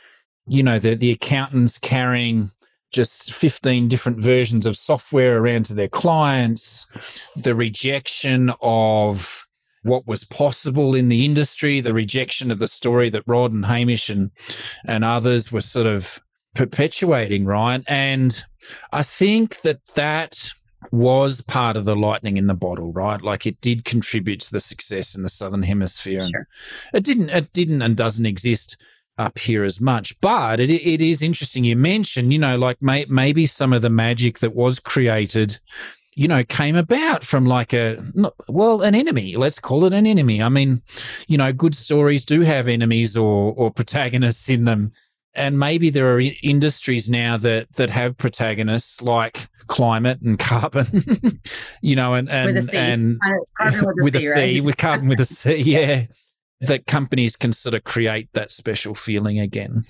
You 0.46 0.62
know, 0.62 0.78
the 0.78 0.94
the 0.94 1.10
accountants 1.10 1.78
carrying 1.78 2.50
just 2.90 3.32
15 3.32 3.86
different 3.86 4.18
versions 4.18 4.66
of 4.66 4.76
software 4.76 5.38
around 5.38 5.64
to 5.64 5.74
their 5.74 5.88
clients, 5.88 6.88
the 7.36 7.54
rejection 7.54 8.52
of 8.60 9.46
what 9.82 10.08
was 10.08 10.24
possible 10.24 10.94
in 10.94 11.08
the 11.08 11.24
industry, 11.24 11.80
the 11.80 11.94
rejection 11.94 12.50
of 12.50 12.58
the 12.58 12.66
story 12.66 13.08
that 13.10 13.22
Rod 13.26 13.52
and 13.52 13.66
Hamish 13.66 14.08
and 14.08 14.30
and 14.86 15.04
others 15.04 15.52
were 15.52 15.60
sort 15.60 15.86
of 15.86 16.20
perpetuating, 16.54 17.44
right? 17.44 17.82
And 17.86 18.44
I 18.92 19.02
think 19.02 19.60
that 19.62 19.84
that 19.94 20.50
was 20.92 21.40
part 21.42 21.76
of 21.76 21.84
the 21.84 21.96
lightning 21.96 22.36
in 22.36 22.46
the 22.46 22.54
bottle, 22.54 22.92
right? 22.92 23.20
Like 23.20 23.46
it 23.46 23.60
did 23.60 23.84
contribute 23.84 24.40
to 24.40 24.52
the 24.52 24.60
success 24.60 25.14
in 25.14 25.22
the 25.22 25.28
southern 25.28 25.62
hemisphere, 25.62 26.20
and 26.20 26.30
Sure. 26.30 26.48
it 26.94 27.04
didn't, 27.04 27.30
it 27.30 27.52
didn't, 27.52 27.82
and 27.82 27.96
doesn't 27.96 28.26
exist 28.26 28.76
up 29.18 29.38
here 29.38 29.64
as 29.64 29.80
much. 29.80 30.18
But 30.20 30.60
it, 30.60 30.70
it 30.70 31.00
is 31.00 31.20
interesting. 31.22 31.64
You 31.64 31.76
mentioned, 31.76 32.32
you 32.32 32.38
know, 32.38 32.56
like 32.56 32.80
may, 32.80 33.04
maybe 33.08 33.46
some 33.46 33.72
of 33.72 33.82
the 33.82 33.90
magic 33.90 34.38
that 34.38 34.54
was 34.54 34.78
created. 34.78 35.58
You 36.16 36.26
know, 36.26 36.42
came 36.44 36.74
about 36.74 37.22
from 37.22 37.46
like 37.46 37.72
a 37.72 37.96
well, 38.48 38.82
an 38.82 38.94
enemy. 38.94 39.36
Let's 39.36 39.60
call 39.60 39.84
it 39.84 39.94
an 39.94 40.06
enemy. 40.06 40.42
I 40.42 40.48
mean, 40.48 40.82
you 41.28 41.38
know, 41.38 41.52
good 41.52 41.74
stories 41.74 42.24
do 42.24 42.40
have 42.40 42.66
enemies 42.66 43.16
or 43.16 43.54
or 43.56 43.70
protagonists 43.70 44.48
in 44.48 44.64
them 44.64 44.92
and 45.34 45.58
maybe 45.58 45.90
there 45.90 46.12
are 46.14 46.22
industries 46.42 47.08
now 47.08 47.36
that 47.36 47.72
that 47.74 47.90
have 47.90 48.16
protagonists 48.16 49.00
like 49.02 49.48
climate 49.68 50.20
and 50.20 50.38
carbon 50.38 50.86
you 51.82 51.94
know 51.94 52.14
and 52.14 52.28
and 52.28 52.54
With 52.54 52.74
and 52.74 53.18
Carbon 53.56 53.84
with 53.98 54.14
a 54.16 54.20
C, 54.20 54.30
right? 54.30 54.64
with 54.64 54.76
carbon 54.76 55.08
with 55.08 55.20
a 55.20 55.24
c 55.24 55.56
yeah 55.58 56.06
that 56.60 56.86
companies 56.86 57.36
can 57.36 57.52
sort 57.52 57.74
of 57.74 57.84
create 57.84 58.28
that 58.34 58.50
special 58.50 58.94
feeling 58.94 59.38
again 59.38 59.84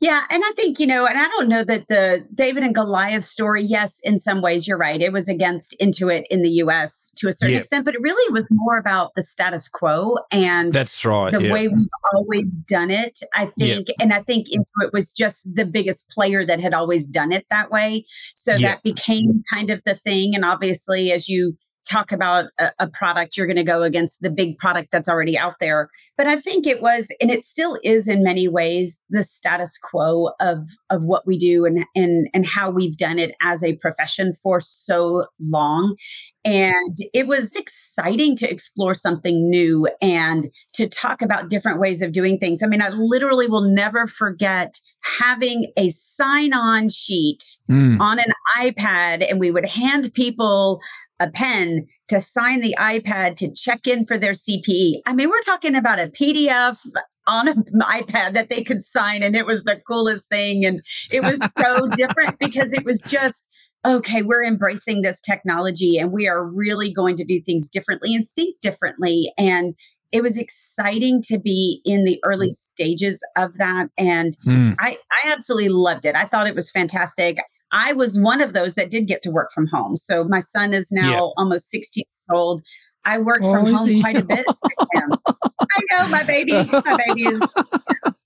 Yeah, 0.00 0.24
and 0.30 0.42
I 0.42 0.52
think, 0.56 0.80
you 0.80 0.86
know, 0.86 1.04
and 1.06 1.18
I 1.18 1.28
don't 1.28 1.48
know 1.48 1.62
that 1.62 1.88
the 1.88 2.26
David 2.34 2.62
and 2.62 2.74
Goliath 2.74 3.22
story, 3.22 3.62
yes, 3.62 4.00
in 4.02 4.18
some 4.18 4.40
ways 4.40 4.66
you're 4.66 4.78
right. 4.78 4.98
It 5.00 5.12
was 5.12 5.28
against 5.28 5.76
Intuit 5.78 6.24
in 6.30 6.40
the 6.40 6.48
US 6.64 7.12
to 7.16 7.28
a 7.28 7.34
certain 7.34 7.52
Yeah. 7.52 7.58
extent, 7.58 7.84
but 7.84 7.94
it 7.94 8.00
really 8.00 8.32
was 8.32 8.48
more 8.50 8.78
about 8.78 9.14
the 9.14 9.22
status 9.22 9.68
quo 9.68 10.16
and 10.32 10.72
that's 10.72 11.04
right 11.04 11.30
the 11.32 11.42
yeah. 11.42 11.52
way 11.52 11.68
we've 11.68 11.86
always 12.14 12.56
done 12.56 12.90
it. 12.90 13.20
I 13.34 13.42
Yeah. 13.56 13.74
think, 13.74 13.88
and 14.00 14.14
I 14.14 14.22
think 14.22 14.48
Intuit 14.48 14.90
was 14.94 15.10
just 15.12 15.40
the 15.54 15.66
biggest 15.66 16.08
player 16.08 16.46
that 16.46 16.60
had 16.60 16.72
always 16.72 17.06
done 17.06 17.30
it 17.30 17.44
that 17.50 17.70
way. 17.70 18.06
So 18.34 18.54
Yeah. 18.54 18.68
that 18.68 18.82
became 18.82 19.42
kind 19.52 19.68
of 19.70 19.84
the 19.84 19.94
thing. 19.94 20.34
And 20.34 20.46
obviously, 20.46 21.12
as 21.12 21.28
you 21.28 21.58
talk 21.88 22.12
about 22.12 22.46
a, 22.58 22.70
a 22.80 22.88
product, 22.88 23.36
you're 23.36 23.46
going 23.46 23.56
to 23.56 23.64
go 23.64 23.82
against 23.82 24.20
the 24.22 24.30
big 24.30 24.58
product 24.58 24.90
that's 24.90 25.08
already 25.08 25.36
out 25.36 25.54
there. 25.60 25.88
But 26.16 26.26
I 26.26 26.36
think 26.36 26.66
it 26.66 26.82
was, 26.82 27.08
and 27.20 27.30
it 27.30 27.42
still 27.42 27.78
is 27.82 28.08
in 28.08 28.22
many 28.22 28.48
ways, 28.48 29.00
the 29.10 29.22
status 29.22 29.78
quo 29.78 30.30
of 30.40 30.68
of 30.90 31.02
what 31.02 31.26
we 31.26 31.38
do 31.38 31.64
and 31.64 31.84
and 31.94 32.28
and 32.34 32.46
how 32.46 32.70
we've 32.70 32.96
done 32.96 33.18
it 33.18 33.34
as 33.42 33.62
a 33.62 33.76
profession 33.76 34.32
for 34.34 34.60
so 34.60 35.26
long. 35.40 35.96
And 36.44 36.96
it 37.12 37.26
was 37.26 37.54
exciting 37.54 38.34
to 38.36 38.50
explore 38.50 38.94
something 38.94 39.50
new 39.50 39.88
and 40.00 40.50
to 40.72 40.88
talk 40.88 41.20
about 41.20 41.50
different 41.50 41.80
ways 41.80 42.00
of 42.00 42.12
doing 42.12 42.38
things. 42.38 42.62
I 42.62 42.66
mean, 42.66 42.80
I 42.80 42.88
literally 42.88 43.46
will 43.46 43.60
never 43.60 44.06
forget 44.06 44.78
having 45.02 45.70
a 45.76 45.90
sign 45.90 46.54
on 46.54 46.88
sheet 46.88 47.42
Mm, 47.70 48.00
on 48.00 48.18
an 48.18 48.32
iPad, 48.58 49.28
and 49.28 49.38
we 49.38 49.50
would 49.50 49.66
hand 49.66 50.12
people 50.14 50.80
a 51.20 51.30
pen 51.30 51.86
to 52.08 52.20
sign 52.20 52.60
the 52.60 52.74
iPad 52.78 53.36
to 53.36 53.52
check 53.54 53.86
in 53.86 54.06
for 54.06 54.18
their 54.18 54.32
CPE. 54.32 55.02
I 55.06 55.12
mean, 55.12 55.28
we're 55.28 55.40
talking 55.42 55.76
about 55.76 56.00
a 56.00 56.08
PDF 56.08 56.78
on 57.26 57.48
an 57.48 57.64
iPad 57.82 58.32
that 58.34 58.48
they 58.50 58.64
could 58.64 58.82
sign, 58.82 59.22
and 59.22 59.36
it 59.36 59.46
was 59.46 59.62
the 59.64 59.80
coolest 59.86 60.28
thing. 60.28 60.64
And 60.64 60.80
it 61.12 61.22
was 61.22 61.38
so 61.58 61.86
different 61.96 62.38
because 62.40 62.72
it 62.72 62.84
was 62.84 63.02
just, 63.02 63.48
okay, 63.86 64.22
we're 64.22 64.44
embracing 64.44 65.02
this 65.02 65.20
technology 65.20 65.98
and 65.98 66.10
we 66.10 66.26
are 66.26 66.44
really 66.44 66.92
going 66.92 67.16
to 67.16 67.24
do 67.24 67.40
things 67.40 67.68
differently 67.68 68.14
and 68.14 68.28
think 68.30 68.60
differently. 68.60 69.32
And 69.38 69.74
it 70.12 70.22
was 70.22 70.36
exciting 70.36 71.22
to 71.22 71.38
be 71.38 71.80
in 71.84 72.04
the 72.04 72.18
early 72.24 72.50
stages 72.50 73.22
of 73.36 73.56
that. 73.58 73.88
And 73.96 74.36
mm. 74.44 74.74
I, 74.78 74.96
I 75.10 75.30
absolutely 75.30 75.68
loved 75.68 76.04
it. 76.04 76.16
I 76.16 76.24
thought 76.24 76.48
it 76.48 76.56
was 76.56 76.70
fantastic. 76.70 77.38
I 77.72 77.92
was 77.92 78.18
one 78.18 78.40
of 78.40 78.52
those 78.52 78.74
that 78.74 78.90
did 78.90 79.06
get 79.06 79.22
to 79.22 79.30
work 79.30 79.50
from 79.52 79.66
home. 79.66 79.96
So 79.96 80.24
my 80.24 80.40
son 80.40 80.74
is 80.74 80.90
now 80.90 81.10
Yeah. 81.10 81.20
almost 81.36 81.70
16 81.70 82.02
years 82.06 82.36
old. 82.38 82.62
I 83.04 83.18
worked 83.18 83.44
Oh, 83.44 83.52
from 83.52 83.72
home 83.74 83.88
he? 83.88 84.00
quite 84.02 84.16
a 84.16 84.24
bit. 84.24 84.44
I 84.96 85.80
know 85.92 86.08
my 86.08 86.22
baby. 86.24 86.52
My 86.52 86.96
baby 87.06 87.24
is 87.26 87.40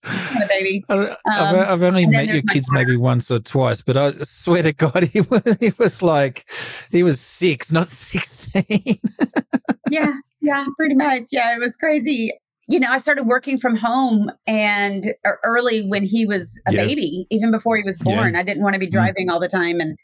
my 0.05 0.47
baby. 0.49 0.85
I- 0.89 1.17
I've, 1.27 1.55
Um, 1.55 1.61
I've 1.69 1.83
only 1.83 2.07
met 2.07 2.27
your 2.27 2.43
kids 2.51 2.71
maybe 2.73 2.97
once 2.97 3.31
or 3.31 3.39
twice, 3.39 3.83
but 3.83 3.97
I 3.97 4.13
swear 4.23 4.63
to 4.63 4.73
God, 4.73 5.05
he 5.13 5.21
was, 5.21 5.43
he 5.61 5.73
was 5.79 6.03
like, 6.03 6.49
he 6.91 7.03
was 7.03 7.21
six, 7.21 7.71
not 7.71 7.87
16. 7.89 8.99
Yeah, 9.91 10.13
yeah, 10.41 10.65
pretty 10.77 10.95
much. 10.95 11.25
Yeah, 11.31 11.55
it 11.55 11.61
was 11.61 11.77
crazy. 11.77 12.33
You 12.69 12.81
know, 12.81 12.89
I 12.91 12.99
started 12.99 13.25
working 13.25 13.59
from 13.59 13.77
home 13.77 14.31
and 14.47 15.15
early 15.43 15.87
when 15.87 16.03
he 16.03 16.25
was 16.25 16.61
a 16.67 16.73
Yeah. 16.73 16.87
baby, 16.87 17.27
even 17.31 17.51
before 17.51 17.77
he 17.77 17.83
was 17.83 17.99
Yeah. 18.05 18.15
born. 18.17 18.37
I 18.37 18.43
didn't 18.43 18.63
want 18.63 18.75
to 18.75 18.79
be 18.81 18.87
Mm. 18.87 18.93
driving 18.93 19.31
all 19.31 19.39
the 19.41 19.49
time. 19.49 19.81
And 19.81 19.97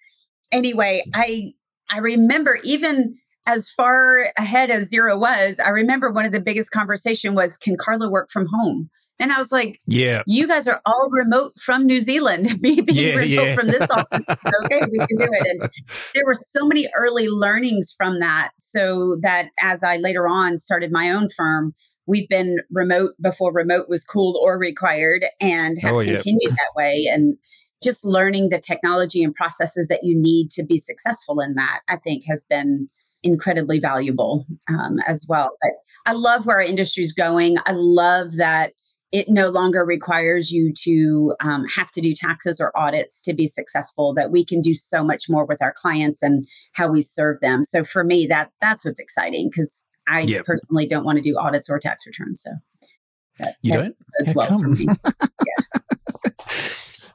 anyway, 0.53 1.03
I 1.15 1.53
I 1.93 1.99
remember 1.99 2.59
even 2.63 3.17
as 3.47 3.69
far 3.69 4.27
ahead 4.39 4.71
as 4.71 4.93
Xero 4.93 5.19
was, 5.19 5.59
I 5.59 5.71
remember 5.71 6.11
one 6.13 6.25
of 6.25 6.31
the 6.31 6.41
biggest 6.41 6.71
conversation 6.71 7.35
was, 7.35 7.57
"Can 7.57 7.77
Carla 7.77 8.09
work 8.09 8.31
from 8.31 8.47
home?" 8.47 8.89
And 9.19 9.33
I 9.33 9.39
was 9.39 9.51
like, 9.51 9.81
yeah. 9.87 10.23
"You 10.27 10.47
guys 10.47 10.69
are 10.69 10.81
all 10.87 11.09
remote 11.11 11.53
from 11.61 11.85
New 11.87 12.01
Zealand. 12.01 12.45
Me 12.61 12.81
being 12.81 13.09
Yeah, 13.09 13.17
remote 13.17 13.49
yeah. 13.49 13.55
from 13.57 13.71
this 13.71 13.91
office, 13.91 14.23
okay, 14.63 14.83
we 14.93 15.03
can 15.09 15.19
do 15.19 15.29
it." 15.33 15.47
And 15.51 15.63
there 16.15 16.25
were 16.27 16.35
so 16.35 16.65
many 16.67 16.87
early 16.97 17.29
learnings 17.29 17.93
from 17.97 18.21
that 18.21 18.51
so 18.57 19.17
that 19.23 19.49
as 19.61 19.83
i 19.83 19.97
later 19.97 20.27
on 20.29 20.59
started 20.59 20.91
my 20.93 21.11
own 21.11 21.29
firm 21.37 21.73
we've 22.07 22.29
been 22.29 22.59
remote 22.71 23.13
before 23.21 23.53
remote 23.53 23.89
was 23.89 24.05
cool 24.05 24.41
or 24.43 24.59
required 24.59 25.25
and 25.41 25.79
have 25.81 25.95
Oh, 25.97 26.01
yeah. 26.01 26.17
continued 26.17 26.53
that 26.53 26.73
way 26.77 27.09
and 27.13 27.37
just 27.83 28.05
learning 28.05 28.51
the 28.51 28.61
technology 28.61 29.23
and 29.23 29.35
processes 29.35 29.89
that 29.89 30.01
you 30.03 30.15
need 30.17 30.51
to 30.51 30.63
be 30.65 30.77
successful 30.79 31.41
in 31.41 31.55
that 31.55 31.81
i 31.89 31.97
think 31.97 32.25
has 32.27 32.45
been 32.45 32.89
incredibly 33.23 33.79
valuable 33.79 34.47
um, 34.69 34.99
as 35.07 35.27
well. 35.29 35.51
But 35.63 35.73
i 36.07 36.13
love 36.13 36.47
where 36.47 36.57
our 36.57 36.63
industry 36.63 37.03
is 37.05 37.13
going. 37.13 37.59
I 37.67 37.73
love 37.73 38.37
that 38.37 38.73
it 39.13 39.29
no 39.29 39.49
longer 39.49 39.85
requires 39.85 40.53
you 40.53 40.73
to 40.85 41.35
um, 41.41 41.65
have 41.77 41.91
to 41.91 42.01
do 42.01 42.15
taxes 42.15 42.61
or 42.61 42.77
audits 42.79 43.21
to 43.23 43.35
be 43.35 43.47
successful 43.47 44.15
that 44.15 44.31
we 44.31 44.45
can 44.45 44.61
do 44.61 44.73
so 44.73 45.03
much 45.05 45.25
more 45.29 45.45
with 45.45 45.61
our 45.61 45.75
clients 45.77 46.23
and 46.23 46.47
how 46.73 46.89
we 46.91 47.01
serve 47.01 47.41
them. 47.41 47.65
So 47.65 47.85
for 47.85 48.05
me 48.05 48.27
that 48.29 48.51
that's 48.61 48.85
what's 48.85 49.01
exciting 49.01 49.51
because 49.51 49.85
i 50.09 50.21
Yep. 50.21 50.45
personally 50.47 50.87
don't 50.89 51.05
want 51.05 51.17
to 51.19 51.23
do 51.23 51.37
audits 51.39 51.69
or 51.71 51.79
tax 51.79 52.07
returns 52.07 52.43
so 52.43 52.51
that, 53.39 53.57
You 53.63 53.73
that 53.73 53.95
don't? 54.27 54.37
well 54.37 54.59
for 54.59 54.69
me 54.69 54.87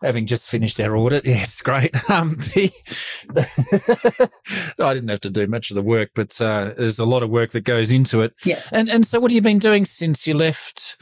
having 0.02 0.26
just 0.28 0.50
finished 0.50 0.80
our 0.80 0.95
audit. 0.95 1.26
Yes, 1.36 1.62
great. 1.62 1.95
Um, 2.10 2.36
the, 2.36 2.71
I 4.80 4.93
didn't 4.93 5.10
have 5.10 5.21
to 5.21 5.30
do 5.30 5.48
much 5.48 5.71
of 5.71 5.76
the 5.76 5.82
work, 5.82 6.12
but 6.13 6.39
uh, 6.39 6.74
there's 6.78 7.00
a 7.00 7.06
lot 7.06 7.24
of 7.24 7.30
work 7.30 7.52
that 7.52 7.62
goes 7.62 7.91
into 7.91 8.21
it. 8.21 8.34
Yes. 8.45 8.71
And 8.71 8.89
and 8.89 9.06
so, 9.06 9.19
what 9.19 9.32
have 9.32 9.36
you 9.36 9.41
been 9.41 9.58
doing 9.60 9.86
since 9.86 10.28
you 10.28 10.36
left 10.36 10.98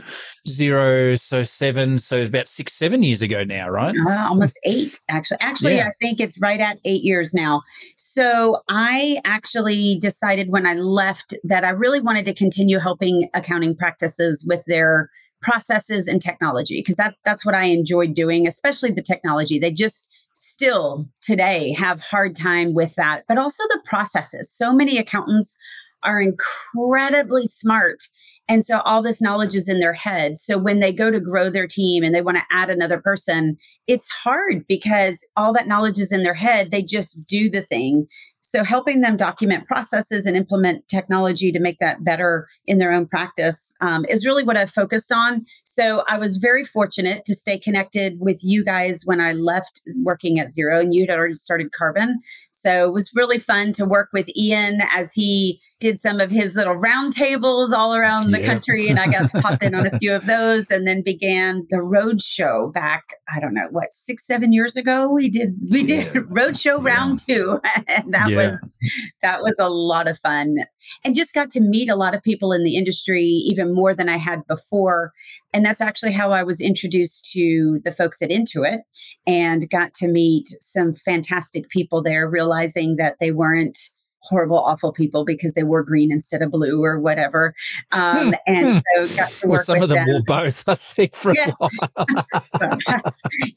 Xero? 0.48 1.20
So 1.20 1.44
seven, 1.44 1.98
so 1.98 2.24
about 2.24 2.48
six, 2.48 2.74
seven 2.74 3.04
years 3.04 3.22
ago 3.22 3.44
now, 3.44 3.70
right? 3.70 3.96
Uh, 4.08 4.28
almost 4.28 4.60
eight, 4.66 5.00
actually. 5.10 5.38
Actually, 5.40 5.76
yeah. 5.76 5.88
I 5.88 5.92
think 6.02 6.20
it's 6.20 6.40
right 6.42 6.60
at 6.60 6.80
eight 6.86 7.04
years 7.04 7.34
now. 7.34 7.62
So 7.98 8.58
I 8.70 9.18
actually 9.26 9.98
decided 10.00 10.50
when 10.50 10.66
I 10.66 10.74
left 10.74 11.34
that 11.44 11.64
I 11.64 11.70
really 11.70 12.02
wanted 12.02 12.26
to 12.26 12.34
continue 12.34 12.80
helping 12.80 13.30
accounting 13.34 13.76
practices 13.76 14.46
with 14.48 14.64
their 14.66 15.10
processes 15.42 16.08
and 16.08 16.22
technology 16.22 16.80
because 16.80 16.96
that 16.96 17.16
that's 17.26 17.46
what 17.46 17.56
I 17.56 17.66
enjoyed 17.66 18.14
doing, 18.14 18.48
especially 18.48 18.92
the 18.92 19.02
technology. 19.02 19.60
They 19.60 19.72
just 19.72 20.10
still 20.36 21.08
today 21.22 21.74
have 21.74 22.02
hard 22.02 22.36
time 22.36 22.74
with 22.74 22.96
that, 22.96 23.24
but 23.28 23.38
also 23.38 23.64
the 23.70 23.82
processes. 23.86 24.50
So 24.50 24.74
many 24.74 24.98
accountants 24.98 25.58
are 26.04 26.22
incredibly 26.22 27.46
smart 27.46 28.04
and 28.50 28.66
so 28.66 28.80
all 28.80 29.02
this 29.02 29.22
knowledge 29.22 29.56
is 29.56 29.70
in 29.70 29.80
their 29.80 29.94
head. 29.94 30.38
So 30.38 30.58
when 30.58 30.80
they 30.80 30.92
go 30.92 31.10
to 31.10 31.20
grow 31.20 31.50
their 31.50 31.68
team 31.68 32.04
and 32.04 32.14
they 32.14 32.22
want 32.22 32.38
to 32.38 32.44
add 32.52 32.70
another 32.70 33.02
person, 33.02 33.58
it's 33.88 34.10
hard 34.10 34.66
because 34.68 35.26
all 35.38 35.54
that 35.54 35.68
knowledge 35.68 35.98
is 35.98 36.12
in 36.12 36.24
their 36.24 36.34
head. 36.34 36.72
They 36.72 36.84
just 36.84 37.26
do 37.26 37.50
the 37.50 37.62
thing. 37.62 38.08
So 38.42 38.64
helping 38.64 39.02
them 39.02 39.16
document 39.16 39.66
processes 39.66 40.26
and 40.26 40.36
implement 40.36 40.88
technology 40.90 41.52
to 41.52 41.60
make 41.60 41.80
that 41.80 42.04
better 42.04 42.48
in 42.68 42.78
their 42.78 42.92
own 42.92 43.08
practice 43.08 43.74
um, 43.80 44.06
is 44.10 44.26
really 44.26 44.44
what 44.44 44.58
I've 44.58 44.70
focused 44.70 45.12
on. 45.12 45.46
So 45.64 46.04
I 46.10 46.18
was 46.18 46.38
very 46.38 46.66
fortunate 46.66 47.24
to 47.26 47.34
stay 47.34 47.58
connected 47.58 48.14
with 48.20 48.42
you 48.44 48.64
guys 48.64 49.04
when 49.06 49.22
I 49.22 49.32
left 49.34 49.82
working 50.04 50.40
at 50.40 50.50
Xero 50.50 50.82
and 50.82 50.94
you 50.94 51.08
had 51.08 51.18
already 51.18 51.34
started 51.34 51.72
Karbon. 51.72 52.16
So 52.52 52.86
it 52.86 52.94
was 52.94 53.12
really 53.16 53.40
fun 53.40 53.72
to 53.74 53.86
work 53.86 54.10
with 54.12 54.30
Ian 54.38 54.82
as 54.94 55.14
he 55.14 55.60
did 55.84 56.00
some 56.00 56.22
of 56.22 56.32
his 56.32 56.56
little 56.56 56.78
roundtables 56.78 57.74
all 57.74 57.94
around 57.94 58.32
the 58.32 58.42
country, 58.42 58.88
and 58.88 58.98
I 58.98 59.08
got 59.08 59.30
to 59.32 59.42
pop 59.42 59.62
in 59.62 59.76
on 59.76 59.86
a 59.86 60.00
few 60.00 60.14
of 60.16 60.26
those, 60.26 60.72
and 60.72 60.88
then 60.88 61.04
began 61.04 61.68
the 61.70 61.82
road 61.82 62.22
show 62.22 62.72
back. 62.74 63.04
I 63.36 63.42
don't 63.42 63.54
know 63.54 63.68
what 63.70 63.92
six, 63.92 64.26
seven 64.26 64.54
years 64.54 64.78
ago. 64.78 65.12
We 65.12 65.30
did 65.30 65.58
we 65.70 65.84
did 65.84 66.16
yeah. 66.16 66.22
road 66.30 66.58
show 66.58 66.82
yeah. 66.82 66.90
round 66.90 67.20
two, 67.28 67.60
and 67.90 68.14
that 68.14 68.30
was 68.30 68.74
that 69.22 69.44
was 69.44 69.56
a 69.60 69.70
lot 69.70 70.08
of 70.08 70.18
fun, 70.20 70.56
and 71.04 71.16
just 71.16 71.34
got 71.34 71.52
to 71.52 71.60
meet 71.60 71.90
a 71.90 71.98
lot 71.98 72.16
of 72.16 72.24
people 72.24 72.54
in 72.54 72.64
the 72.64 72.78
industry, 72.78 73.26
even 73.26 73.76
more 73.76 73.94
than 73.94 74.08
I 74.08 74.16
had 74.16 74.48
before. 74.48 75.12
And 75.54 75.66
that's 75.66 75.82
actually 75.82 76.14
how 76.14 76.32
I 76.32 76.44
was 76.44 76.62
introduced 76.62 77.30
to 77.34 77.82
the 77.84 77.92
folks 77.92 78.22
at 78.22 78.30
Intuit, 78.30 78.80
and 79.28 79.70
got 79.70 79.94
to 79.96 80.08
meet 80.08 80.48
some 80.62 80.94
fantastic 80.94 81.68
people 81.68 82.02
there, 82.02 82.30
realizing 82.30 82.96
that 82.96 83.18
they 83.20 83.32
weren't 83.32 83.78
horrible, 84.24 84.58
awful 84.58 84.92
people 84.92 85.26
because 85.26 85.54
they 85.54 85.64
wore 85.64 85.84
green 85.84 86.12
instead 86.12 86.42
of 86.42 86.52
blue 86.52 86.84
or 86.84 87.00
whatever. 87.00 87.54
Um, 87.92 88.34
and 88.48 88.82
so 88.98 89.16
got 89.16 89.30
to 89.30 89.48
work 89.48 89.58
well, 89.58 89.64
some 89.64 89.74
with 89.76 89.84
of 89.84 89.90
them, 89.90 90.06
them. 90.06 90.08
wore 90.08 90.24
both, 90.24 90.64
I 90.68 90.76
think. 90.76 91.16
For 91.16 91.34
yes. 91.36 91.60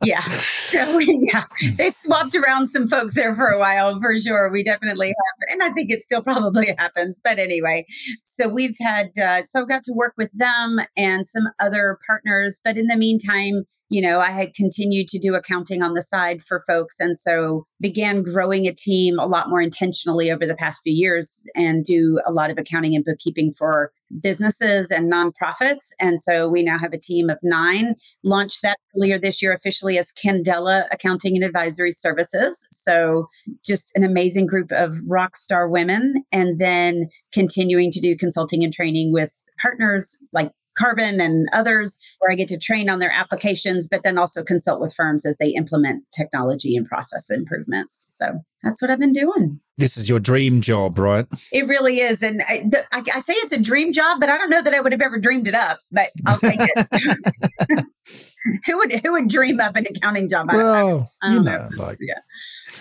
yeah. 0.03 0.21
So 0.21 0.99
yeah, 0.99 1.45
they 1.77 1.91
swapped 1.91 2.35
around 2.35 2.69
some 2.69 2.89
folks 2.89 3.15
there 3.15 3.35
for 3.35 3.49
a 3.49 3.59
while 3.59 3.99
for 4.01 4.19
sure. 4.19 4.51
We 4.51 4.65
definitely 4.65 5.09
have, 5.09 5.53
and 5.53 5.63
I 5.63 5.73
think 5.73 5.93
it 5.93 6.03
still 6.03 6.23
probably 6.23 6.75
happens. 6.79 7.21
But 7.23 7.39
anyway, 7.39 7.87
so 8.25 8.49
we've 8.49 8.77
had 8.81 9.11
uh, 9.19 9.43
so 9.45 9.65
got 9.65 9.85
to 9.85 9.93
work 9.93 10.15
with 10.17 10.31
them 10.33 10.81
and 10.97 11.27
some 11.27 11.45
other 11.61 11.99
partners. 12.07 12.61
But 12.63 12.77
in 12.77 12.87
the 12.87 12.97
meantime, 12.97 13.65
you 13.89 14.01
know, 14.01 14.21
I 14.21 14.31
had 14.31 14.55
continued 14.55 15.09
to 15.09 15.19
do 15.19 15.35
accounting 15.35 15.83
on 15.83 15.95
the 15.95 16.03
side 16.03 16.43
for 16.43 16.61
folks. 16.67 16.99
And 16.99 17.17
so 17.17 17.67
began 17.81 18.23
growing 18.23 18.67
a 18.67 18.75
team 18.75 19.19
a 19.19 19.27
lot 19.27 19.49
more 19.49 19.61
intentionally 19.61 20.31
over 20.31 20.47
the 20.47 20.56
past 20.57 20.81
few 20.83 20.93
years 20.93 21.45
and 21.55 21.85
do 21.85 22.21
a 22.27 22.33
lot 22.33 22.51
of 22.51 22.59
accounting 22.59 22.95
and 22.95 23.05
bookkeeping 23.05 23.53
for 23.53 23.93
businesses 24.21 24.91
and 24.91 25.13
nonprofits. 25.13 25.89
And 26.01 26.21
so 26.21 26.49
we 26.49 26.63
now 26.63 26.79
have 26.79 26.93
a 26.93 26.99
team 26.99 27.29
of 27.29 27.39
nine, 27.43 27.97
launched 28.23 28.63
that 28.63 28.79
earlier 28.97 29.19
this 29.19 29.43
year 29.43 29.53
officially 29.53 29.99
as 29.99 30.13
Candela 30.13 30.85
Accounting 30.93 31.35
and 31.37 31.45
Advisory 31.45 31.91
Services. 31.91 32.67
So 32.71 33.29
just 33.65 33.93
an 33.97 34.05
amazing 34.05 34.47
group 34.47 34.71
of 34.73 34.97
rock 35.07 35.37
star 35.37 35.69
women. 35.69 36.15
And 36.33 36.59
then 36.59 37.09
continuing 37.33 37.91
to 37.93 38.01
do 38.01 38.17
consulting 38.17 38.63
and 38.65 38.73
training 38.73 39.13
with 39.13 39.33
partners 39.61 40.23
like 40.33 40.53
Karbon 40.79 41.21
and 41.21 41.49
others, 41.53 41.99
where 42.19 42.31
I 42.31 42.35
get 42.35 42.49
to 42.49 42.59
train 42.59 42.89
on 42.89 42.99
their 42.99 43.11
applications, 43.11 43.89
but 43.89 44.03
then 44.03 44.19
also 44.19 44.43
consult 44.43 44.81
with 44.81 44.95
firms 44.95 45.25
as 45.27 45.37
they 45.39 45.51
implement 45.51 46.05
technology 46.17 46.77
and 46.77 46.87
process 46.87 47.31
improvements. 47.31 48.05
So 48.09 48.41
that's 48.63 48.83
what 48.83 48.91
I've 48.91 48.99
been 48.99 49.13
doing. 49.13 49.61
This 49.79 49.97
is 49.97 50.09
your 50.09 50.19
dream 50.19 50.61
job, 50.61 50.99
right? 50.99 51.27
It 51.53 51.67
really 51.67 51.99
is. 51.99 52.23
And 52.23 52.43
I, 52.49 52.63
the, 52.69 52.83
I, 52.93 53.03
I 53.15 53.21
say 53.21 53.35
it's 53.35 53.53
a 53.53 53.61
dream 53.61 53.93
job, 53.93 54.21
but 54.21 54.29
I 54.29 54.39
don't 54.39 54.51
know 54.51 54.63
that 54.63 54.75
I 54.75 54.81
would 54.81 54.93
have 54.93 55.03
ever 55.03 55.19
dreamed 55.19 55.49
it 55.49 55.55
up, 55.55 55.79
but 55.93 56.09
I'll 56.27 56.39
take 56.39 56.59
it. 56.59 57.87
who 58.65 58.77
would 58.79 58.93
who 59.01 59.13
would 59.13 59.29
dream 59.29 59.61
up 59.61 59.77
an 59.77 59.87
accounting 59.87 60.29
job? 60.29 60.49
Well, 60.53 61.11
I, 61.23 61.29
I 61.29 61.35
don't 61.35 61.45
know. 61.45 61.69
know. 61.69 61.85
Like... 61.85 61.99
Yeah, 62.01 62.19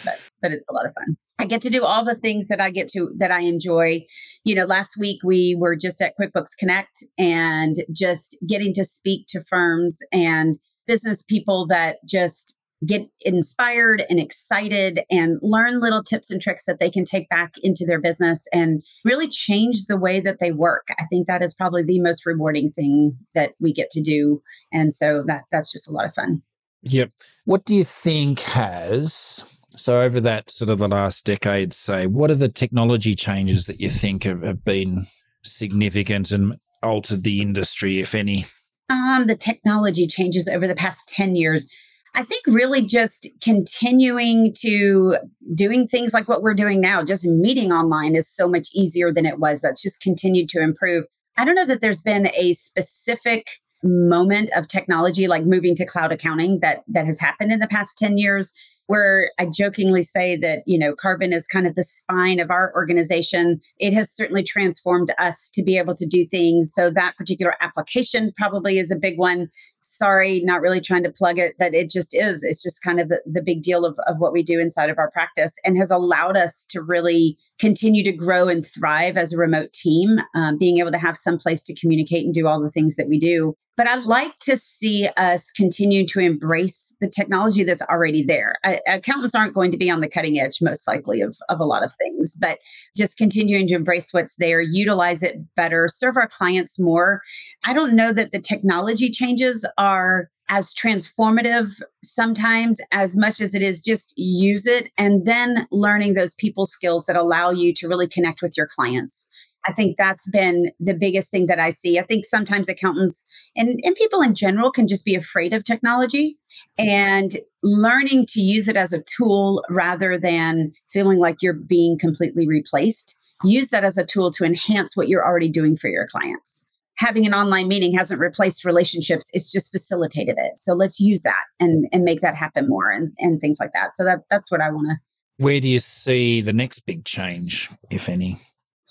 but 0.03 0.21
but 0.41 0.51
it's 0.51 0.69
a 0.69 0.73
lot 0.73 0.85
of 0.85 0.93
fun. 0.93 1.17
I 1.37 1.45
get 1.45 1.61
to 1.63 1.69
do 1.69 1.83
all 1.83 2.05
the 2.05 2.15
things 2.15 2.47
that 2.47 2.61
I 2.61 2.71
get 2.71 2.87
to 2.89 3.09
that 3.17 3.31
I 3.31 3.41
enjoy. 3.41 4.05
You 4.43 4.55
know, 4.55 4.65
last 4.65 4.97
week 4.99 5.19
we 5.23 5.55
were 5.59 5.75
just 5.75 6.01
at 6.01 6.13
QuickBooks 6.19 6.57
Connect 6.57 7.03
and 7.17 7.75
just 7.91 8.37
getting 8.47 8.73
to 8.75 8.85
speak 8.85 9.27
to 9.29 9.43
firms 9.43 9.99
and 10.11 10.57
business 10.87 11.23
people 11.23 11.67
that 11.67 11.97
just 12.07 12.57
get 12.85 13.07
inspired 13.21 14.03
and 14.09 14.19
excited 14.19 15.01
and 15.09 15.39
learn 15.41 15.81
little 15.81 16.03
tips 16.03 16.29
and 16.29 16.41
tricks 16.41 16.65
that 16.65 16.79
they 16.79 16.89
can 16.89 17.03
take 17.03 17.27
back 17.29 17.55
into 17.63 17.85
their 17.85 17.99
business 17.99 18.45
and 18.53 18.83
really 19.03 19.27
change 19.27 19.85
the 19.85 19.97
way 19.97 20.19
that 20.19 20.39
they 20.39 20.51
work. 20.51 20.87
I 20.99 21.05
think 21.05 21.27
that 21.27 21.41
is 21.41 21.53
probably 21.53 21.83
the 21.83 22.01
most 22.01 22.25
rewarding 22.25 22.69
thing 22.69 23.17
that 23.33 23.53
we 23.59 23.73
get 23.73 23.89
to 23.91 24.03
do 24.03 24.41
and 24.71 24.93
so 24.93 25.23
that 25.27 25.45
that's 25.51 25.71
just 25.71 25.89
a 25.89 25.91
lot 25.91 26.05
of 26.05 26.13
fun. 26.13 26.43
Yep. 26.83 27.11
What 27.45 27.65
do 27.65 27.75
you 27.75 27.83
think 27.83 28.41
has 28.41 29.43
so, 29.77 30.01
over 30.01 30.19
that 30.21 30.49
sort 30.49 30.69
of 30.69 30.77
the 30.77 30.87
last 30.87 31.25
decade, 31.25 31.73
say, 31.73 32.07
what 32.07 32.31
are 32.31 32.35
the 32.35 32.49
technology 32.49 33.15
changes 33.15 33.65
that 33.67 33.79
you 33.79 33.89
think 33.89 34.23
have, 34.23 34.41
have 34.41 34.63
been 34.63 35.05
significant 35.43 36.31
and 36.31 36.55
altered 36.83 37.23
the 37.23 37.41
industry, 37.41 37.99
if 37.99 38.15
any? 38.15 38.45
Um, 38.89 39.25
the 39.27 39.37
technology 39.37 40.07
changes 40.07 40.47
over 40.47 40.67
the 40.67 40.75
past 40.75 41.09
10 41.09 41.35
years. 41.35 41.69
I 42.13 42.23
think 42.23 42.45
really 42.47 42.85
just 42.85 43.27
continuing 43.43 44.53
to 44.59 45.17
doing 45.53 45.87
things 45.87 46.13
like 46.13 46.29
what 46.29 46.41
we're 46.41 46.53
doing 46.53 46.79
now, 46.79 47.03
just 47.03 47.25
meeting 47.25 47.73
online 47.73 48.15
is 48.15 48.29
so 48.29 48.47
much 48.47 48.69
easier 48.73 49.11
than 49.11 49.25
it 49.25 49.39
was. 49.39 49.61
That's 49.61 49.81
just 49.81 50.01
continued 50.01 50.47
to 50.49 50.61
improve. 50.61 51.05
I 51.37 51.43
don't 51.43 51.55
know 51.55 51.65
that 51.65 51.81
there's 51.81 51.99
been 51.99 52.27
a 52.37 52.53
specific 52.53 53.49
moment 53.83 54.49
of 54.55 54.67
technology 54.67 55.27
like 55.27 55.45
moving 55.45 55.75
to 55.75 55.85
cloud 55.85 56.11
accounting 56.11 56.59
that 56.61 56.83
that 56.87 57.05
has 57.05 57.19
happened 57.19 57.51
in 57.51 57.59
the 57.59 57.67
past 57.67 57.97
10 57.97 58.17
years 58.17 58.53
where 58.87 59.31
I 59.39 59.47
jokingly 59.51 60.03
say 60.03 60.35
that, 60.37 60.59
you 60.65 60.77
know, 60.77 60.95
Karbon 60.95 61.33
is 61.33 61.47
kind 61.47 61.65
of 61.65 61.75
the 61.75 61.83
spine 61.83 62.39
of 62.39 62.51
our 62.51 62.73
organization. 62.75 63.59
It 63.79 63.93
has 63.93 64.11
certainly 64.11 64.43
transformed 64.43 65.11
us 65.17 65.49
to 65.53 65.63
be 65.63 65.77
able 65.77 65.95
to 65.95 66.05
do 66.05 66.25
things. 66.25 66.71
So 66.73 66.89
that 66.91 67.15
particular 67.17 67.55
application 67.61 68.31
probably 68.37 68.77
is 68.77 68.91
a 68.91 68.95
big 68.95 69.17
one. 69.17 69.49
Sorry, 69.79 70.41
not 70.43 70.61
really 70.61 70.81
trying 70.81 71.03
to 71.03 71.11
plug 71.11 71.39
it, 71.39 71.55
but 71.57 71.73
it 71.73 71.89
just 71.89 72.15
is. 72.15 72.43
It's 72.43 72.61
just 72.61 72.83
kind 72.83 72.99
of 72.99 73.09
the, 73.09 73.21
the 73.25 73.41
big 73.41 73.63
deal 73.63 73.85
of, 73.85 73.97
of 74.07 74.17
what 74.19 74.33
we 74.33 74.43
do 74.43 74.59
inside 74.59 74.89
of 74.89 74.97
our 74.97 75.11
practice 75.11 75.55
and 75.63 75.77
has 75.77 75.91
allowed 75.91 76.37
us 76.37 76.65
to 76.69 76.81
really 76.81 77.37
continue 77.59 78.03
to 78.03 78.11
grow 78.11 78.47
and 78.47 78.65
thrive 78.65 79.17
as 79.17 79.33
a 79.33 79.37
remote 79.37 79.73
team, 79.73 80.19
um, 80.35 80.57
being 80.57 80.79
able 80.79 80.91
to 80.91 80.97
have 80.97 81.17
some 81.17 81.37
place 81.37 81.63
to 81.63 81.75
communicate 81.79 82.25
and 82.25 82.33
do 82.33 82.47
all 82.47 82.61
the 82.61 82.71
things 82.71 82.97
that 82.97 83.07
we 83.07 83.19
do. 83.19 83.55
But 83.77 83.87
I'd 83.87 84.05
like 84.05 84.37
to 84.41 84.55
see 84.55 85.09
us 85.17 85.51
continue 85.51 86.07
to 86.07 86.19
embrace 86.19 86.95
the 87.01 87.09
technology 87.09 87.63
that's 87.63 87.81
already 87.83 88.23
there. 88.23 88.55
I, 88.63 88.79
accountants 88.87 89.35
aren't 89.35 89.53
going 89.53 89.71
to 89.71 89.77
be 89.77 89.89
on 89.89 89.99
the 89.99 90.07
cutting 90.07 90.39
edge, 90.39 90.59
most 90.61 90.87
likely, 90.87 91.21
of, 91.21 91.35
of 91.49 91.59
a 91.59 91.65
lot 91.65 91.83
of 91.83 91.93
things, 91.93 92.35
but 92.39 92.59
just 92.95 93.17
continuing 93.17 93.67
to 93.67 93.75
embrace 93.75 94.13
what's 94.13 94.35
there, 94.37 94.61
utilize 94.61 95.23
it 95.23 95.35
better, 95.55 95.87
serve 95.89 96.15
our 96.15 96.27
clients 96.27 96.79
more. 96.79 97.21
I 97.65 97.73
don't 97.73 97.95
know 97.95 98.13
that 98.13 98.31
the 98.31 98.39
technology 98.39 99.09
changes 99.09 99.65
are 99.77 100.29
as 100.49 100.73
transformative 100.73 101.81
sometimes 102.03 102.79
as 102.91 103.17
much 103.17 103.41
as 103.41 103.55
it 103.55 103.63
is 103.63 103.81
just 103.81 104.13
use 104.15 104.67
it 104.67 104.89
and 104.97 105.25
then 105.25 105.67
learning 105.71 106.13
those 106.13 106.35
people 106.35 106.65
skills 106.65 107.05
that 107.05 107.15
allow 107.15 107.49
you 107.49 107.73
to 107.73 107.87
really 107.87 108.07
connect 108.07 108.41
with 108.41 108.55
your 108.55 108.67
clients. 108.67 109.27
I 109.67 109.71
think 109.71 109.97
that's 109.97 110.29
been 110.29 110.71
the 110.79 110.93
biggest 110.93 111.31
thing 111.31 111.47
that 111.47 111.59
I 111.59 111.71
see. 111.71 111.97
I 111.99 112.03
think 112.03 112.25
sometimes 112.25 112.69
accountants 112.69 113.25
and, 113.55 113.79
and 113.83 113.95
people 113.95 114.21
in 114.21 114.35
general 114.35 114.71
can 114.71 114.87
just 114.87 115.05
be 115.05 115.15
afraid 115.15 115.53
of 115.53 115.63
technology 115.63 116.37
and 116.77 117.35
learning 117.63 118.27
to 118.27 118.41
use 118.41 118.67
it 118.67 118.77
as 118.77 118.93
a 118.93 119.03
tool 119.03 119.63
rather 119.69 120.17
than 120.17 120.71
feeling 120.89 121.19
like 121.19 121.41
you're 121.41 121.53
being 121.53 121.97
completely 121.97 122.47
replaced. 122.47 123.17
Use 123.43 123.69
that 123.69 123.83
as 123.83 123.97
a 123.97 124.05
tool 124.05 124.31
to 124.31 124.45
enhance 124.45 124.95
what 124.95 125.07
you're 125.07 125.25
already 125.25 125.49
doing 125.49 125.75
for 125.75 125.89
your 125.89 126.07
clients. 126.07 126.65
having 126.97 127.25
an 127.25 127.33
online 127.33 127.67
meeting 127.67 127.93
hasn't 127.93 128.21
replaced 128.21 128.63
relationships 128.63 129.29
it's 129.33 129.51
just 129.51 129.71
facilitated 129.71 130.37
it 130.37 130.57
so 130.57 130.73
let's 130.73 130.97
use 130.99 131.21
that 131.23 131.43
and 131.59 131.87
and 131.91 132.03
make 132.03 132.21
that 132.21 132.35
happen 132.35 132.69
more 132.69 132.89
and 132.89 133.11
and 133.19 133.41
things 133.41 133.57
like 133.59 133.73
that 133.73 133.93
so 133.93 134.03
that 134.03 134.19
that's 134.29 134.49
what 134.49 134.61
i 134.61 134.71
want 134.71 134.87
to 134.87 134.95
where 135.43 135.59
do 135.59 135.67
you 135.67 135.79
see 135.79 136.39
the 136.39 136.53
next 136.53 136.79
big 136.85 137.03
change 137.03 137.69
if 137.91 138.07
any 138.07 138.37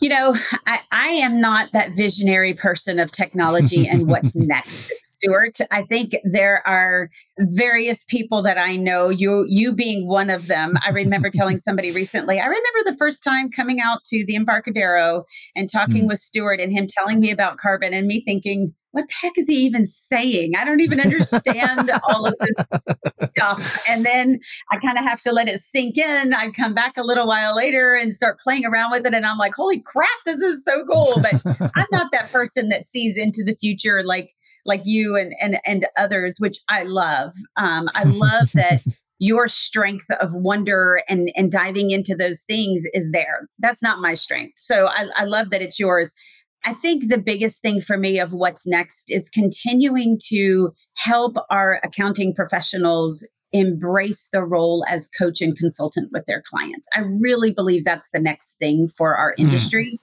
you 0.00 0.08
know, 0.08 0.34
I, 0.66 0.80
I 0.92 1.08
am 1.08 1.40
not 1.40 1.70
that 1.72 1.92
visionary 1.92 2.54
person 2.54 2.98
of 2.98 3.12
technology 3.12 3.86
and 3.86 4.06
what's 4.08 4.36
next, 4.36 4.92
Stuart. 5.02 5.58
I 5.70 5.82
think 5.82 6.16
there 6.24 6.66
are 6.66 7.10
various 7.38 8.04
people 8.04 8.42
that 8.42 8.58
I 8.58 8.76
know, 8.76 9.08
you 9.08 9.44
you 9.48 9.72
being 9.72 10.08
one 10.08 10.30
of 10.30 10.46
them. 10.46 10.74
I 10.84 10.90
remember 10.90 11.30
telling 11.32 11.58
somebody 11.58 11.92
recently, 11.92 12.40
I 12.40 12.46
remember 12.46 12.80
the 12.84 12.96
first 12.96 13.22
time 13.22 13.50
coming 13.50 13.80
out 13.80 14.04
to 14.06 14.24
the 14.26 14.34
Embarcadero 14.34 15.24
and 15.56 15.70
talking 15.70 16.04
mm. 16.04 16.08
with 16.08 16.18
Stuart 16.18 16.60
and 16.60 16.72
him 16.72 16.86
telling 16.88 17.20
me 17.20 17.30
about 17.30 17.58
Karbon 17.58 17.92
and 17.92 18.06
me 18.06 18.20
thinking, 18.20 18.74
what 18.94 19.08
the 19.08 19.14
heck 19.20 19.36
is 19.36 19.48
he 19.48 19.56
even 19.56 19.84
saying? 19.84 20.52
I 20.56 20.64
don't 20.64 20.78
even 20.78 21.00
understand 21.00 21.90
all 22.08 22.26
of 22.26 22.34
this 22.38 22.56
stuff. 23.00 23.82
And 23.88 24.06
then 24.06 24.38
I 24.70 24.76
kind 24.78 24.96
of 24.96 25.04
have 25.04 25.20
to 25.22 25.32
let 25.32 25.48
it 25.48 25.60
sink 25.60 25.98
in. 25.98 26.32
I 26.32 26.50
come 26.50 26.74
back 26.74 26.96
a 26.96 27.02
little 27.02 27.26
while 27.26 27.56
later 27.56 27.96
and 27.96 28.14
start 28.14 28.38
playing 28.38 28.64
around 28.64 28.92
with 28.92 29.04
it. 29.04 29.12
And 29.12 29.26
I'm 29.26 29.36
like, 29.36 29.52
holy 29.52 29.80
crap, 29.80 30.08
this 30.24 30.40
is 30.40 30.64
so 30.64 30.84
cool. 30.86 31.20
But 31.20 31.42
I'm 31.74 31.86
not 31.90 32.12
that 32.12 32.30
person 32.30 32.68
that 32.68 32.84
sees 32.84 33.18
into 33.18 33.42
the 33.44 33.56
future 33.56 34.04
like 34.04 34.30
like 34.64 34.82
you 34.84 35.16
and 35.16 35.34
and 35.42 35.58
and 35.66 35.86
others, 35.96 36.36
which 36.38 36.58
I 36.68 36.84
love. 36.84 37.32
Um, 37.56 37.88
I 37.96 38.04
love 38.04 38.52
that 38.54 38.80
your 39.18 39.48
strength 39.48 40.08
of 40.20 40.32
wonder 40.34 41.02
and 41.08 41.32
and 41.34 41.50
diving 41.50 41.90
into 41.90 42.14
those 42.14 42.42
things 42.42 42.84
is 42.94 43.10
there. 43.10 43.48
That's 43.58 43.82
not 43.82 43.98
my 43.98 44.14
strength. 44.14 44.54
So 44.58 44.86
I, 44.86 45.06
I 45.16 45.24
love 45.24 45.50
that 45.50 45.62
it's 45.62 45.80
yours. 45.80 46.14
I 46.64 46.72
think 46.72 47.08
the 47.08 47.18
biggest 47.18 47.60
thing 47.60 47.80
for 47.80 47.96
me 47.96 48.18
of 48.18 48.32
what's 48.32 48.66
next 48.66 49.10
is 49.10 49.28
continuing 49.28 50.18
to 50.28 50.72
help 50.94 51.36
our 51.50 51.80
accounting 51.82 52.34
professionals 52.34 53.26
embrace 53.52 54.30
the 54.32 54.42
role 54.42 54.84
as 54.88 55.08
coach 55.16 55.40
and 55.40 55.56
consultant 55.56 56.10
with 56.12 56.26
their 56.26 56.42
clients. 56.42 56.88
I 56.94 57.00
really 57.00 57.52
believe 57.52 57.84
that's 57.84 58.08
the 58.12 58.18
next 58.18 58.56
thing 58.58 58.88
for 58.88 59.16
our 59.16 59.34
hmm. 59.36 59.44
industry. 59.44 60.00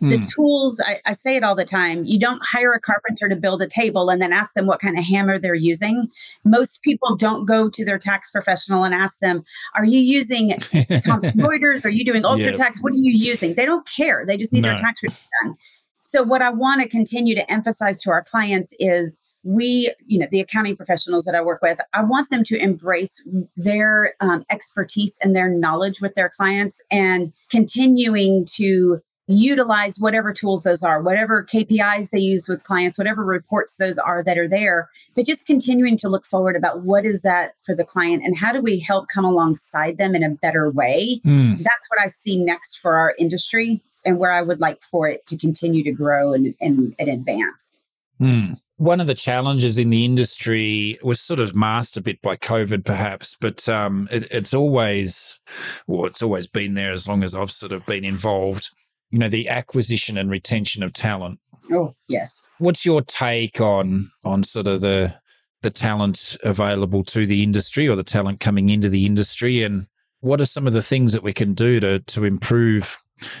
Mm. 0.00 0.10
The 0.10 0.16
mm. 0.16 0.34
tools, 0.34 0.80
I, 0.84 0.98
I, 1.06 1.12
say 1.12 1.36
it 1.36 1.44
all 1.44 1.54
the 1.54 1.64
time. 1.64 2.04
You 2.04 2.18
don't 2.18 2.44
hire 2.44 2.72
a 2.72 2.80
carpenter 2.80 3.28
to 3.28 3.36
build 3.36 3.62
a 3.62 3.68
table 3.68 4.10
and 4.10 4.20
then 4.20 4.32
ask 4.32 4.52
them 4.54 4.66
what 4.66 4.80
kind 4.80 4.98
of 4.98 5.04
hammer 5.04 5.38
they're 5.38 5.54
using. 5.54 6.08
Most 6.44 6.82
people 6.82 7.14
don't 7.16 7.46
go 7.46 7.70
to 7.70 7.84
their 7.84 8.00
tax 8.00 8.28
professional 8.28 8.82
and 8.82 8.94
ask 8.94 9.20
them, 9.20 9.44
Are 9.76 9.84
you 9.84 10.00
using 10.00 10.50
Thomson 11.04 11.38
Reuters? 11.38 11.84
Are 11.84 11.90
you 11.90 12.04
doing 12.04 12.24
UltraTax? 12.24 12.58
Yep. 12.58 12.76
What 12.80 12.92
are 12.94 12.96
you 12.96 13.12
using? 13.12 13.54
They 13.54 13.64
don't 13.64 13.88
care. 13.88 14.24
They 14.26 14.36
just 14.36 14.52
need 14.52 14.62
no. 14.62 14.70
their 14.70 14.78
tax 14.78 15.04
return 15.04 15.18
done. 15.44 15.56
So, 16.02 16.22
what 16.22 16.42
I 16.42 16.50
want 16.50 16.82
to 16.82 16.88
continue 16.88 17.34
to 17.34 17.50
emphasize 17.50 18.02
to 18.02 18.10
our 18.10 18.22
clients 18.22 18.74
is 18.78 19.20
we, 19.44 19.92
you 20.06 20.18
know, 20.18 20.26
the 20.30 20.40
accounting 20.40 20.76
professionals 20.76 21.24
that 21.24 21.34
I 21.34 21.42
work 21.42 21.62
with, 21.62 21.80
I 21.94 22.04
want 22.04 22.30
them 22.30 22.44
to 22.44 22.56
embrace 22.56 23.28
their 23.56 24.14
um, 24.20 24.44
expertise 24.50 25.18
and 25.22 25.34
their 25.34 25.48
knowledge 25.48 26.00
with 26.00 26.14
their 26.14 26.28
clients 26.28 26.82
and 26.90 27.32
continuing 27.50 28.46
to 28.56 29.00
utilize 29.28 29.98
whatever 29.98 30.32
tools 30.32 30.64
those 30.64 30.82
are, 30.82 31.00
whatever 31.00 31.44
KPIs 31.44 32.10
they 32.10 32.18
use 32.18 32.48
with 32.48 32.64
clients, 32.64 32.98
whatever 32.98 33.24
reports 33.24 33.76
those 33.76 33.96
are 33.96 34.22
that 34.22 34.36
are 34.36 34.48
there, 34.48 34.90
but 35.14 35.26
just 35.26 35.46
continuing 35.46 35.96
to 35.98 36.08
look 36.08 36.26
forward 36.26 36.56
about 36.56 36.82
what 36.82 37.04
is 37.04 37.22
that 37.22 37.52
for 37.64 37.74
the 37.74 37.84
client 37.84 38.22
and 38.24 38.36
how 38.36 38.52
do 38.52 38.60
we 38.60 38.78
help 38.78 39.08
come 39.08 39.24
alongside 39.24 39.96
them 39.96 40.14
in 40.14 40.22
a 40.22 40.30
better 40.30 40.70
way. 40.70 41.20
Mm. 41.24 41.58
That's 41.58 41.88
what 41.88 42.00
I 42.00 42.08
see 42.08 42.44
next 42.44 42.78
for 42.78 42.96
our 42.96 43.14
industry 43.18 43.80
and 44.04 44.18
where 44.18 44.32
I 44.32 44.42
would 44.42 44.60
like 44.60 44.80
for 44.82 45.08
it 45.08 45.26
to 45.26 45.36
continue 45.36 45.82
to 45.84 45.92
grow 45.92 46.32
and, 46.32 46.54
and, 46.60 46.94
and 46.98 47.08
advance. 47.08 47.82
Mm. 48.20 48.60
One 48.76 49.00
of 49.00 49.06
the 49.06 49.14
challenges 49.14 49.78
in 49.78 49.90
the 49.90 50.04
industry 50.04 50.98
was 51.02 51.20
sort 51.20 51.40
of 51.40 51.54
masked 51.54 51.96
a 51.96 52.00
bit 52.00 52.20
by 52.22 52.36
COVID, 52.36 52.84
perhaps, 52.84 53.36
but 53.40 53.68
um, 53.68 54.08
it, 54.10 54.24
it's 54.30 54.54
always, 54.54 55.40
well, 55.86 56.06
it's 56.06 56.22
always 56.22 56.46
been 56.46 56.74
there 56.74 56.92
as 56.92 57.06
long 57.06 57.22
as 57.22 57.34
I've 57.34 57.50
sort 57.50 57.72
of 57.72 57.84
been 57.86 58.04
involved. 58.04 58.70
You 59.10 59.18
know, 59.18 59.28
the 59.28 59.48
acquisition 59.48 60.16
and 60.16 60.30
retention 60.30 60.82
of 60.82 60.92
talent. 60.92 61.38
Oh, 61.70 61.94
yes. 62.08 62.48
What's 62.58 62.84
your 62.84 63.02
take 63.02 63.60
on 63.60 64.10
on 64.24 64.42
sort 64.42 64.66
of 64.66 64.80
the 64.80 65.14
the 65.60 65.70
talent 65.70 66.36
available 66.42 67.04
to 67.04 67.24
the 67.24 67.42
industry 67.42 67.88
or 67.88 67.94
the 67.94 68.02
talent 68.02 68.40
coming 68.40 68.68
into 68.68 68.88
the 68.88 69.06
industry, 69.06 69.62
and 69.62 69.86
what 70.20 70.40
are 70.40 70.44
some 70.44 70.66
of 70.66 70.72
the 70.72 70.82
things 70.82 71.12
that 71.12 71.22
we 71.22 71.32
can 71.32 71.54
do 71.54 71.78
to 71.80 71.98
to 72.00 72.24
improve 72.24 72.98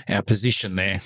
our 0.08 0.22
position 0.22 0.76
there. 0.76 1.00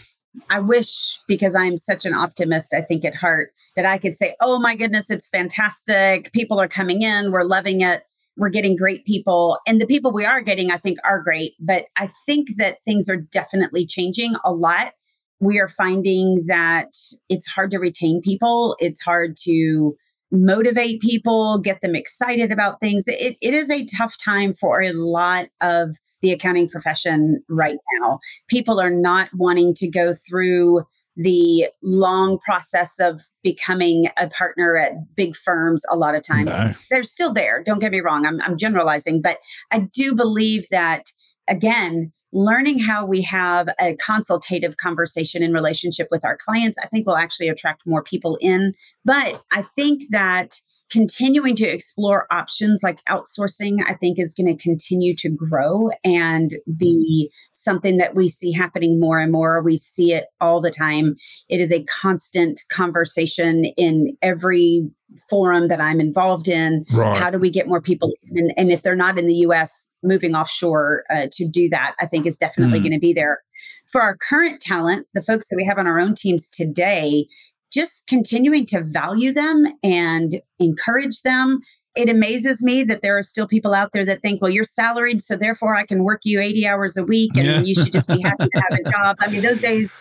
I 0.51 0.61
wish, 0.61 1.19
because 1.27 1.55
I'm 1.55 1.77
such 1.77 2.05
an 2.05 2.13
optimist, 2.13 2.75
I 2.75 2.83
think 2.83 3.05
at 3.05 3.15
heart, 3.15 3.53
that 3.75 3.87
I 3.87 3.99
could 3.99 4.17
say, 4.17 4.35
oh 4.41 4.59
my 4.59 4.77
goodness, 4.77 5.11
it's 5.11 5.29
fantastic. 5.29 6.33
People 6.33 6.61
are 6.61 6.69
coming 6.69 7.03
in. 7.03 7.33
We're 7.33 7.45
loving 7.45 7.81
it. 7.81 8.03
We're 8.37 8.51
getting 8.51 8.77
great 8.77 9.07
people. 9.07 9.59
And 9.67 9.81
the 9.81 9.87
people 9.87 10.13
we 10.13 10.27
are 10.27 10.43
getting, 10.43 10.71
I 10.71 10.77
think, 10.77 10.99
are 11.05 11.23
great. 11.23 11.53
But 11.59 11.87
I 11.97 12.09
think 12.27 12.57
that 12.59 12.77
things 12.85 13.09
are 13.09 13.17
definitely 13.17 13.87
changing 13.87 14.37
a 14.45 14.53
lot. 14.53 14.93
We 15.41 15.59
are 15.59 15.69
finding 15.69 16.45
that 16.47 16.89
it's 17.29 17.47
hard 17.47 17.71
to 17.71 17.79
retain 17.79 18.21
people, 18.23 18.77
it's 18.79 19.01
hard 19.01 19.37
to 19.45 19.97
motivate 20.33 21.01
people, 21.01 21.59
get 21.59 21.81
them 21.83 21.95
excited 21.95 22.51
about 22.51 22.81
things. 22.81 23.05
It, 23.07 23.37
it 23.41 23.55
is 23.55 23.71
a 23.71 23.87
tough 23.87 24.17
time 24.19 24.53
for 24.53 24.83
a 24.83 24.93
lot 24.93 25.47
of 25.61 25.97
the 26.23 26.31
accounting 26.31 26.69
profession 26.69 27.43
right 27.49 27.79
now. 28.01 28.19
People 28.49 28.81
are 28.81 28.91
not 28.91 29.29
wanting 29.35 29.75
to 29.75 29.91
go 29.91 30.15
through 30.15 30.83
the 31.17 31.67
long 31.83 32.39
process 32.41 32.99
of 33.01 33.23
becoming 33.43 34.09
a 34.19 34.29
partner 34.29 34.77
at 34.77 34.93
big 35.15 35.35
firms 35.35 35.83
a 35.91 35.97
lot 35.97 36.15
of 36.15 36.23
times. 36.23 36.51
No. 36.51 36.73
They're 36.91 37.03
still 37.03 37.33
there. 37.33 37.63
Don't 37.65 37.79
get 37.79 37.93
me 37.93 38.01
wrong. 38.01 38.27
I'm, 38.27 38.41
I'm 38.43 38.59
generalizing, 38.59 39.23
but 39.23 39.39
I 39.71 39.89
do 39.95 40.15
believe 40.15 40.69
that, 40.71 41.05
again, 41.49 42.13
learning 42.33 42.79
how 42.79 43.07
we 43.07 43.23
have 43.23 43.71
a 43.81 43.97
consultative 43.97 44.77
conversation 44.77 45.43
in 45.43 45.55
relationship 45.55 46.09
with 46.11 46.23
our 46.25 46.37
clients, 46.37 46.77
I 46.77 46.87
think 46.87 47.07
will 47.07 47.17
actually 47.17 47.49
attract 47.49 47.87
more 47.87 48.03
people 48.03 48.37
in. 48.43 48.75
But 49.05 49.43
I 49.53 49.63
think 49.63 50.03
that 50.11 50.61
continuing 50.91 51.57
to 51.57 51.67
explore 51.67 52.27
options 52.31 52.83
like 52.83 53.05
outsourcing, 53.07 53.79
I 53.87 53.95
think 53.95 54.19
is 54.19 54.35
going 54.35 54.47
to 54.47 54.63
continue 54.63 55.15
to 55.17 55.29
grow 55.29 55.91
and 56.05 56.53
be 56.77 57.31
something 57.53 57.97
that 57.97 58.15
we 58.15 58.29
see 58.29 58.53
happening 58.53 59.01
more 59.01 59.19
and 59.19 59.33
more. 59.33 59.63
We 59.63 59.77
see 59.77 60.13
it 60.13 60.27
all 60.41 60.61
the 60.61 60.71
time. 60.71 61.17
It 61.49 61.61
is 61.61 61.73
a 61.73 61.85
constant 61.85 62.61
conversation 62.71 63.65
in 63.77 64.17
every 64.23 64.89
forum 65.29 65.69
that 65.69 65.81
I'm 65.81 66.01
involved 66.01 66.49
in. 66.49 66.85
Right. 66.93 67.17
How 67.17 67.31
do 67.31 67.39
we 67.39 67.51
get 67.51 67.69
more 67.69 67.81
people? 67.81 68.13
And, 68.31 68.53
and, 68.57 68.71
if 68.71 68.83
they're 68.83 68.97
not 68.97 69.19
in 69.19 69.27
the 69.27 69.37
US, 69.37 69.95
moving 70.03 70.35
offshore 70.35 71.05
uh, 71.11 71.27
to 71.33 71.49
do 71.49 71.69
that, 71.71 71.95
I 72.01 72.07
think 72.07 72.27
is 72.27 72.37
definitely 72.37 72.81
mm. 72.81 72.83
going 72.83 72.93
to 72.93 73.01
be 73.01 73.13
there. 73.13 73.43
For 73.87 74.01
our 74.01 74.17
current 74.17 74.61
talent, 74.61 75.07
the 75.15 75.23
folks 75.23 75.49
that 75.49 75.57
we 75.57 75.65
have 75.65 75.79
on 75.79 75.87
our 75.87 75.99
own 75.99 76.15
teams 76.15 76.49
today, 76.49 77.27
just 77.73 78.07
continuing 78.07 78.67
to 78.67 78.83
value 78.83 79.33
them 79.33 79.67
and 79.83 80.41
encourage 80.59 81.23
them. 81.23 81.61
It 81.95 82.11
amazes 82.11 82.63
me 82.63 82.85
that 82.85 83.03
there 83.03 83.17
are 83.17 83.23
still 83.23 83.49
people 83.49 83.73
out 83.73 83.93
there 83.93 84.05
that 84.05 84.21
think, 84.21 84.43
well, 84.43 84.51
you're 84.51 84.65
salaried, 84.65 85.23
so 85.23 85.37
therefore 85.37 85.75
I 85.75 85.87
can 85.87 86.05
work 86.05 86.21
you 86.25 86.41
80 86.41 86.67
hours 86.67 86.97
a 86.97 87.05
week 87.05 87.35
and 87.37 87.47
yeah. 87.47 87.61
you 87.61 87.75
should 87.75 87.93
just 87.93 88.09
be 88.09 88.21
happy 88.21 88.49
to 88.49 88.63
have 88.69 88.79
a 88.79 88.83
job. 88.91 89.17
I 89.21 89.31
mean, 89.31 89.43
those 89.43 89.61
days, 89.61 89.95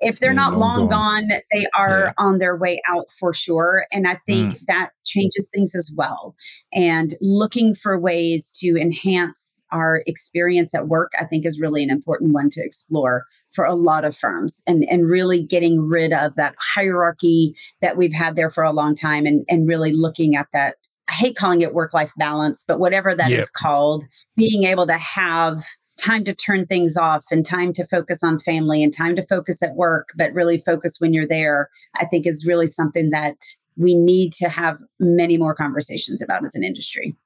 if 0.00 0.18
they're 0.18 0.32
not 0.32 0.58
long, 0.58 0.88
gone. 0.88 1.28
gone. 1.28 1.40
they 1.52 1.66
are 1.74 2.06
yeah. 2.06 2.12
on 2.18 2.38
their 2.38 2.56
way 2.56 2.80
out 2.86 3.10
for 3.10 3.34
sure. 3.34 3.86
And 3.92 4.06
I 4.06 4.18
think 4.26 4.54
mm. 4.54 4.66
that 4.66 4.90
changes 5.04 5.48
things 5.52 5.74
as 5.74 5.92
well. 5.96 6.34
And 6.72 7.14
looking 7.20 7.74
for 7.74 7.98
ways 7.98 8.50
to 8.60 8.80
enhance 8.80 9.64
our 9.72 10.02
experience 10.06 10.74
at 10.74 10.88
work, 10.88 11.12
I 11.18 11.24
think 11.24 11.44
is 11.44 11.60
really 11.60 11.82
an 11.82 11.90
important 11.90 12.32
one 12.32 12.50
to 12.50 12.64
explore 12.64 13.24
for 13.52 13.64
a 13.64 13.74
lot 13.74 14.04
of 14.04 14.16
firms 14.16 14.62
and, 14.66 14.84
and 14.88 15.08
really 15.08 15.44
getting 15.44 15.80
rid 15.80 16.12
of 16.12 16.34
that 16.36 16.54
hierarchy 16.58 17.54
that 17.80 17.96
we've 17.96 18.12
had 18.12 18.36
there 18.36 18.50
for 18.50 18.64
a 18.64 18.72
long 18.72 18.94
time 18.94 19.26
and, 19.26 19.44
and 19.48 19.68
really 19.68 19.92
looking 19.92 20.36
at 20.36 20.46
that. 20.52 20.76
I 21.08 21.12
hate 21.12 21.36
calling 21.36 21.60
it 21.60 21.74
work 21.74 21.92
life 21.92 22.12
balance, 22.16 22.64
but 22.66 22.78
whatever 22.78 23.14
that 23.16 23.30
yep. 23.30 23.40
is 23.40 23.50
called, 23.50 24.04
being 24.36 24.62
able 24.62 24.86
to 24.86 24.96
have 24.96 25.60
time 26.00 26.24
to 26.24 26.34
turn 26.34 26.66
things 26.66 26.96
off 26.96 27.24
and 27.30 27.44
time 27.44 27.72
to 27.74 27.84
focus 27.86 28.22
on 28.22 28.38
family 28.38 28.82
and 28.82 28.92
time 28.92 29.16
to 29.16 29.26
focus 29.26 29.62
at 29.62 29.74
work, 29.74 30.10
but 30.16 30.32
really 30.32 30.58
focus 30.58 30.96
when 30.98 31.12
you're 31.12 31.26
there, 31.26 31.70
I 31.96 32.06
think 32.06 32.26
is 32.26 32.46
really 32.46 32.66
something 32.66 33.10
that 33.10 33.36
we 33.76 33.94
need 33.94 34.32
to 34.34 34.48
have 34.48 34.78
many 34.98 35.38
more 35.38 35.54
conversations 35.54 36.20
about 36.20 36.44
as 36.44 36.54
an 36.54 36.64
industry. 36.64 37.16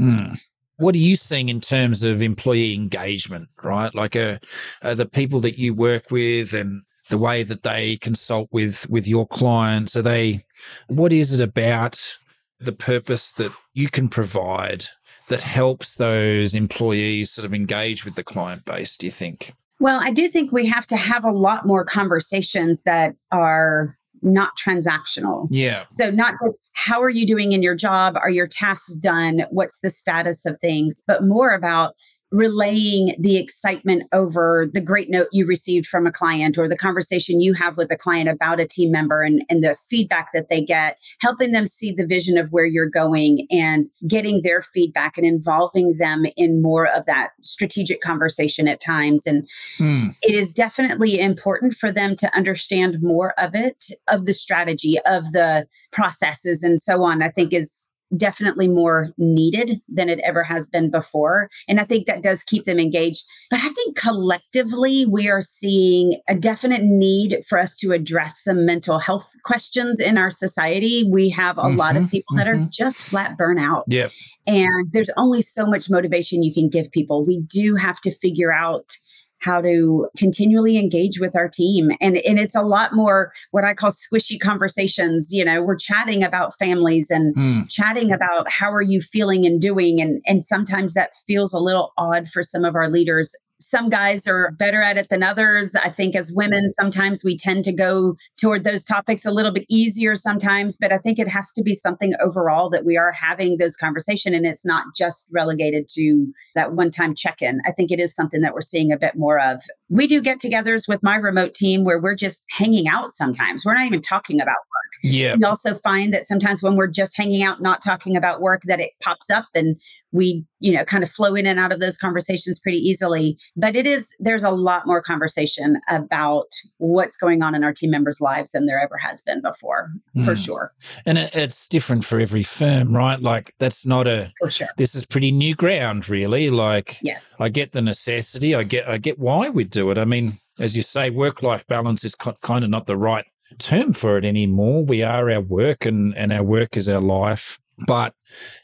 Mm. 0.00 0.40
What 0.76 0.94
are 0.94 0.98
you 0.98 1.14
seeing 1.14 1.48
in 1.48 1.60
terms 1.60 2.02
of 2.02 2.22
employee 2.22 2.74
engagement, 2.74 3.48
right? 3.62 3.94
Like, 3.94 4.16
uh, 4.16 4.38
are 4.82 4.94
the 4.94 5.06
people 5.06 5.40
that 5.40 5.58
you 5.58 5.74
work 5.74 6.10
with 6.10 6.54
and 6.54 6.82
the 7.10 7.18
way 7.18 7.42
that 7.42 7.64
they 7.64 7.98
consult 7.98 8.48
with 8.50 8.88
with 8.88 9.06
your 9.06 9.26
clients, 9.26 9.94
are 9.96 10.02
they? 10.02 10.40
What 10.86 11.12
is 11.12 11.34
it 11.34 11.40
about 11.40 12.18
the 12.60 12.72
purpose 12.72 13.32
that 13.32 13.52
you 13.74 13.88
can 13.88 14.08
provide 14.08 14.86
that 15.30 15.40
helps 15.40 15.96
those 15.96 16.54
employees 16.54 17.30
sort 17.30 17.46
of 17.46 17.54
engage 17.54 18.04
with 18.04 18.14
the 18.14 18.22
client 18.22 18.64
base? 18.64 18.96
Do 18.96 19.06
you 19.06 19.10
think? 19.10 19.54
Well, 19.80 19.98
I 20.02 20.10
do 20.10 20.28
think 20.28 20.52
we 20.52 20.66
have 20.66 20.86
to 20.88 20.96
have 20.96 21.24
a 21.24 21.32
lot 21.32 21.66
more 21.66 21.84
conversations 21.84 22.82
that 22.82 23.16
are 23.32 23.96
not 24.22 24.52
transactional. 24.58 25.48
Yeah. 25.50 25.84
So, 25.90 26.10
not 26.10 26.34
just 26.44 26.68
how 26.74 27.02
are 27.02 27.08
you 27.08 27.26
doing 27.26 27.52
in 27.52 27.62
your 27.62 27.74
job? 27.74 28.16
Are 28.16 28.28
your 28.28 28.46
tasks 28.46 28.94
done? 28.96 29.46
What's 29.50 29.78
the 29.78 29.88
status 29.88 30.44
of 30.44 30.58
things? 30.58 31.02
But 31.06 31.24
more 31.24 31.52
about 31.52 31.94
relaying 32.30 33.14
the 33.18 33.36
excitement 33.36 34.04
over 34.12 34.68
the 34.72 34.80
great 34.80 35.10
note 35.10 35.28
you 35.32 35.46
received 35.46 35.86
from 35.86 36.06
a 36.06 36.12
client 36.12 36.56
or 36.56 36.68
the 36.68 36.76
conversation 36.76 37.40
you 37.40 37.54
have 37.54 37.76
with 37.76 37.90
a 37.90 37.96
client 37.96 38.28
about 38.28 38.60
a 38.60 38.68
team 38.68 38.92
member 38.92 39.22
and, 39.22 39.42
and 39.50 39.64
the 39.64 39.74
feedback 39.74 40.28
that 40.32 40.48
they 40.48 40.64
get, 40.64 40.96
helping 41.20 41.52
them 41.52 41.66
see 41.66 41.92
the 41.92 42.06
vision 42.06 42.38
of 42.38 42.50
where 42.50 42.66
you're 42.66 42.88
going 42.88 43.46
and 43.50 43.88
getting 44.06 44.42
their 44.42 44.62
feedback 44.62 45.18
and 45.18 45.26
involving 45.26 45.96
them 45.96 46.24
in 46.36 46.62
more 46.62 46.86
of 46.86 47.04
that 47.06 47.30
strategic 47.42 48.00
conversation 48.00 48.68
at 48.68 48.80
times. 48.80 49.26
And 49.26 49.48
mm. 49.78 50.14
it 50.22 50.34
is 50.34 50.52
definitely 50.52 51.18
important 51.18 51.74
for 51.74 51.90
them 51.90 52.14
to 52.16 52.34
understand 52.36 53.02
more 53.02 53.34
of 53.38 53.54
it, 53.54 53.86
of 54.08 54.26
the 54.26 54.32
strategy, 54.32 54.98
of 55.04 55.32
the 55.32 55.66
processes, 55.90 56.62
and 56.62 56.80
so 56.80 57.02
on, 57.02 57.22
I 57.22 57.28
think 57.28 57.52
is 57.52 57.89
definitely 58.16 58.68
more 58.68 59.10
needed 59.18 59.80
than 59.88 60.08
it 60.08 60.18
ever 60.20 60.42
has 60.42 60.66
been 60.66 60.90
before. 60.90 61.48
And 61.68 61.80
I 61.80 61.84
think 61.84 62.06
that 62.06 62.22
does 62.22 62.42
keep 62.42 62.64
them 62.64 62.78
engaged. 62.78 63.24
But 63.50 63.60
I 63.60 63.68
think 63.68 63.96
collectively, 63.96 65.06
we 65.06 65.28
are 65.28 65.40
seeing 65.40 66.20
a 66.28 66.34
definite 66.34 66.82
need 66.82 67.44
for 67.48 67.58
us 67.58 67.76
to 67.78 67.92
address 67.92 68.42
some 68.42 68.66
mental 68.66 68.98
health 68.98 69.34
questions 69.44 70.00
in 70.00 70.18
our 70.18 70.30
society. 70.30 71.04
We 71.04 71.28
have 71.30 71.58
a 71.58 71.62
mm-hmm, 71.62 71.76
lot 71.76 71.96
of 71.96 72.02
mm-hmm, 72.02 72.10
people 72.10 72.36
mm-hmm. 72.36 72.44
that 72.44 72.48
are 72.48 72.56
mm-hmm. 72.56 72.70
just 72.70 72.98
flat 72.98 73.38
burnout. 73.38 73.84
Yeah. 73.86 74.08
And 74.46 74.90
there's 74.90 75.10
only 75.16 75.42
so 75.42 75.66
much 75.66 75.90
motivation 75.90 76.42
you 76.42 76.52
can 76.52 76.68
give 76.68 76.90
people. 76.90 77.24
We 77.24 77.40
do 77.40 77.76
have 77.76 78.00
to 78.00 78.10
figure 78.10 78.52
out 78.52 78.96
how 79.40 79.60
to 79.60 80.08
continually 80.16 80.78
engage 80.78 81.18
with 81.18 81.34
our 81.34 81.48
team. 81.48 81.90
And, 82.00 82.18
and 82.18 82.38
it's 82.38 82.54
a 82.54 82.62
lot 82.62 82.94
more 82.94 83.32
what 83.50 83.64
I 83.64 83.74
call 83.74 83.90
squishy 83.90 84.38
conversations. 84.38 85.32
You 85.32 85.44
know, 85.44 85.62
we're 85.62 85.76
chatting 85.76 86.22
about 86.22 86.56
families 86.58 87.10
and 87.10 87.34
mm. 87.34 87.70
chatting 87.70 88.12
about 88.12 88.50
how 88.50 88.70
are 88.72 88.82
you 88.82 89.00
feeling 89.00 89.44
and 89.44 89.60
doing. 89.60 90.00
And, 90.00 90.22
and 90.26 90.44
sometimes 90.44 90.94
that 90.94 91.14
feels 91.26 91.52
a 91.52 91.58
little 91.58 91.92
odd 91.98 92.28
for 92.28 92.42
some 92.42 92.64
of 92.64 92.74
our 92.74 92.88
leaders 92.88 93.34
some 93.60 93.88
guys 93.88 94.26
are 94.26 94.52
better 94.52 94.82
at 94.82 94.96
it 94.96 95.08
than 95.10 95.22
others. 95.22 95.74
I 95.74 95.90
think 95.90 96.16
as 96.16 96.32
women, 96.34 96.70
sometimes 96.70 97.22
we 97.22 97.36
tend 97.36 97.64
to 97.64 97.72
go 97.72 98.16
toward 98.40 98.64
those 98.64 98.84
topics 98.84 99.26
a 99.26 99.30
little 99.30 99.52
bit 99.52 99.66
easier 99.68 100.16
sometimes, 100.16 100.76
but 100.78 100.92
I 100.92 100.98
think 100.98 101.18
it 101.18 101.28
has 101.28 101.52
to 101.52 101.62
be 101.62 101.74
something 101.74 102.14
overall 102.22 102.70
that 102.70 102.84
we 102.84 102.96
are 102.96 103.12
having 103.12 103.58
those 103.58 103.76
conversation 103.76 104.34
and 104.34 104.46
it's 104.46 104.64
not 104.64 104.86
just 104.96 105.30
relegated 105.32 105.88
to 105.90 106.26
that 106.54 106.72
one 106.72 106.90
time 106.90 107.14
check 107.14 107.42
in. 107.42 107.60
I 107.66 107.72
think 107.72 107.90
it 107.90 108.00
is 108.00 108.14
something 108.14 108.40
that 108.40 108.54
we're 108.54 108.60
seeing 108.60 108.92
a 108.92 108.98
bit 108.98 109.16
more 109.16 109.38
of. 109.38 109.62
We 109.88 110.06
do 110.06 110.20
get 110.20 110.40
togethers 110.40 110.88
with 110.88 111.02
my 111.02 111.16
remote 111.16 111.54
team 111.54 111.84
where 111.84 112.00
we're 112.00 112.16
just 112.16 112.44
hanging 112.50 112.88
out 112.88 113.12
sometimes. 113.12 113.64
We're 113.64 113.74
not 113.74 113.86
even 113.86 114.00
talking 114.00 114.40
about 114.40 114.56
work. 114.56 115.02
Yeah. 115.02 115.36
We 115.36 115.44
also 115.44 115.74
find 115.74 116.12
that 116.14 116.26
sometimes 116.26 116.62
when 116.62 116.76
we're 116.76 116.88
just 116.88 117.16
hanging 117.16 117.42
out, 117.42 117.60
not 117.60 117.82
talking 117.82 118.16
about 118.16 118.40
work, 118.40 118.62
that 118.64 118.80
it 118.80 118.90
pops 119.02 119.30
up 119.30 119.46
and 119.54 119.80
we 120.12 120.44
you 120.58 120.72
know 120.72 120.84
kind 120.84 121.02
of 121.02 121.10
flow 121.10 121.34
in 121.34 121.46
and 121.46 121.58
out 121.58 121.72
of 121.72 121.80
those 121.80 121.96
conversations 121.96 122.58
pretty 122.58 122.78
easily 122.78 123.38
but 123.56 123.76
it 123.76 123.86
is 123.86 124.14
there's 124.18 124.44
a 124.44 124.50
lot 124.50 124.86
more 124.86 125.02
conversation 125.02 125.80
about 125.88 126.48
what's 126.78 127.16
going 127.16 127.42
on 127.42 127.54
in 127.54 127.64
our 127.64 127.72
team 127.72 127.90
members 127.90 128.20
lives 128.20 128.50
than 128.50 128.66
there 128.66 128.80
ever 128.80 128.96
has 128.96 129.22
been 129.22 129.40
before 129.40 129.90
mm. 130.16 130.24
for 130.24 130.36
sure. 130.36 130.72
And 131.06 131.18
it, 131.18 131.34
it's 131.34 131.68
different 131.68 132.04
for 132.04 132.20
every 132.20 132.42
firm 132.42 132.94
right? 132.94 133.20
Like 133.20 133.54
that's 133.58 133.86
not 133.86 134.06
a 134.06 134.32
for 134.38 134.50
sure. 134.50 134.68
this 134.76 134.94
is 134.94 135.06
pretty 135.06 135.30
new 135.30 135.54
ground 135.54 136.08
really. 136.08 136.50
Like 136.50 136.98
yes. 137.02 137.34
I 137.38 137.48
get 137.48 137.72
the 137.72 137.82
necessity 137.82 138.54
i 138.54 138.62
get 138.62 138.88
i 138.88 138.98
get 138.98 139.18
why 139.18 139.48
we 139.48 139.64
do 139.64 139.90
it. 139.90 139.98
I 139.98 140.04
mean 140.04 140.34
as 140.58 140.76
you 140.76 140.82
say 140.82 141.10
work 141.10 141.42
life 141.42 141.66
balance 141.66 142.04
is 142.04 142.14
kind 142.14 142.64
of 142.64 142.70
not 142.70 142.86
the 142.86 142.96
right 142.96 143.24
term 143.58 143.92
for 143.92 144.16
it 144.16 144.24
anymore. 144.24 144.84
We 144.84 145.02
are 145.02 145.30
our 145.30 145.40
work 145.40 145.86
and 145.86 146.16
and 146.16 146.32
our 146.32 146.42
work 146.42 146.76
is 146.76 146.88
our 146.88 147.00
life 147.00 147.58
but 147.86 148.14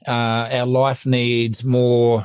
uh, 0.06 0.48
our 0.52 0.66
life 0.66 1.06
needs 1.06 1.64
more. 1.64 2.24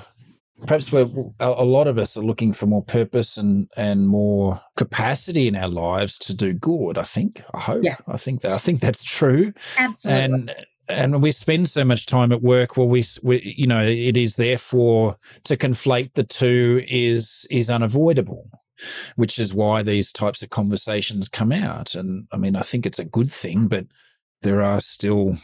Perhaps 0.67 0.91
we're, 0.91 1.09
a 1.39 1.65
lot 1.65 1.87
of 1.87 1.97
us 1.97 2.15
are 2.15 2.23
looking 2.23 2.53
for 2.53 2.67
more 2.67 2.83
purpose 2.83 3.37
and 3.37 3.67
and 3.75 4.07
more 4.07 4.61
capacity 4.77 5.47
in 5.47 5.55
our 5.55 5.67
lives 5.67 6.19
to 6.19 6.35
do 6.35 6.53
good. 6.53 6.97
I 6.97 7.03
think. 7.03 7.43
I 7.53 7.59
hope. 7.59 7.83
Yeah. 7.83 7.97
I 8.07 8.17
think 8.17 8.41
that. 8.41 8.51
I 8.51 8.59
think 8.59 8.79
that's 8.79 9.03
true. 9.03 9.53
Absolutely. 9.77 10.23
And 10.23 10.55
and 10.89 11.21
we 11.21 11.31
spend 11.31 11.69
so 11.69 11.85
much 11.85 12.05
time 12.05 12.31
at 12.31 12.41
work 12.41 12.75
well 12.75 12.87
we, 12.87 13.03
we 13.23 13.41
you 13.57 13.67
know 13.67 13.81
it 13.81 14.17
is 14.17 14.35
therefore 14.35 15.15
to 15.43 15.55
conflate 15.55 16.13
the 16.13 16.23
two 16.23 16.83
is 16.87 17.45
is 17.49 17.69
unavoidable 17.69 18.49
which 19.15 19.37
is 19.37 19.53
why 19.53 19.81
these 19.83 20.11
types 20.11 20.41
of 20.41 20.49
conversations 20.49 21.27
come 21.27 21.51
out 21.51 21.95
and 21.95 22.27
i 22.31 22.37
mean 22.37 22.55
i 22.55 22.61
think 22.61 22.85
it's 22.85 22.99
a 22.99 23.05
good 23.05 23.31
thing 23.31 23.67
but 23.67 23.85
there 24.41 24.61
are 24.61 24.81
still 24.81 25.35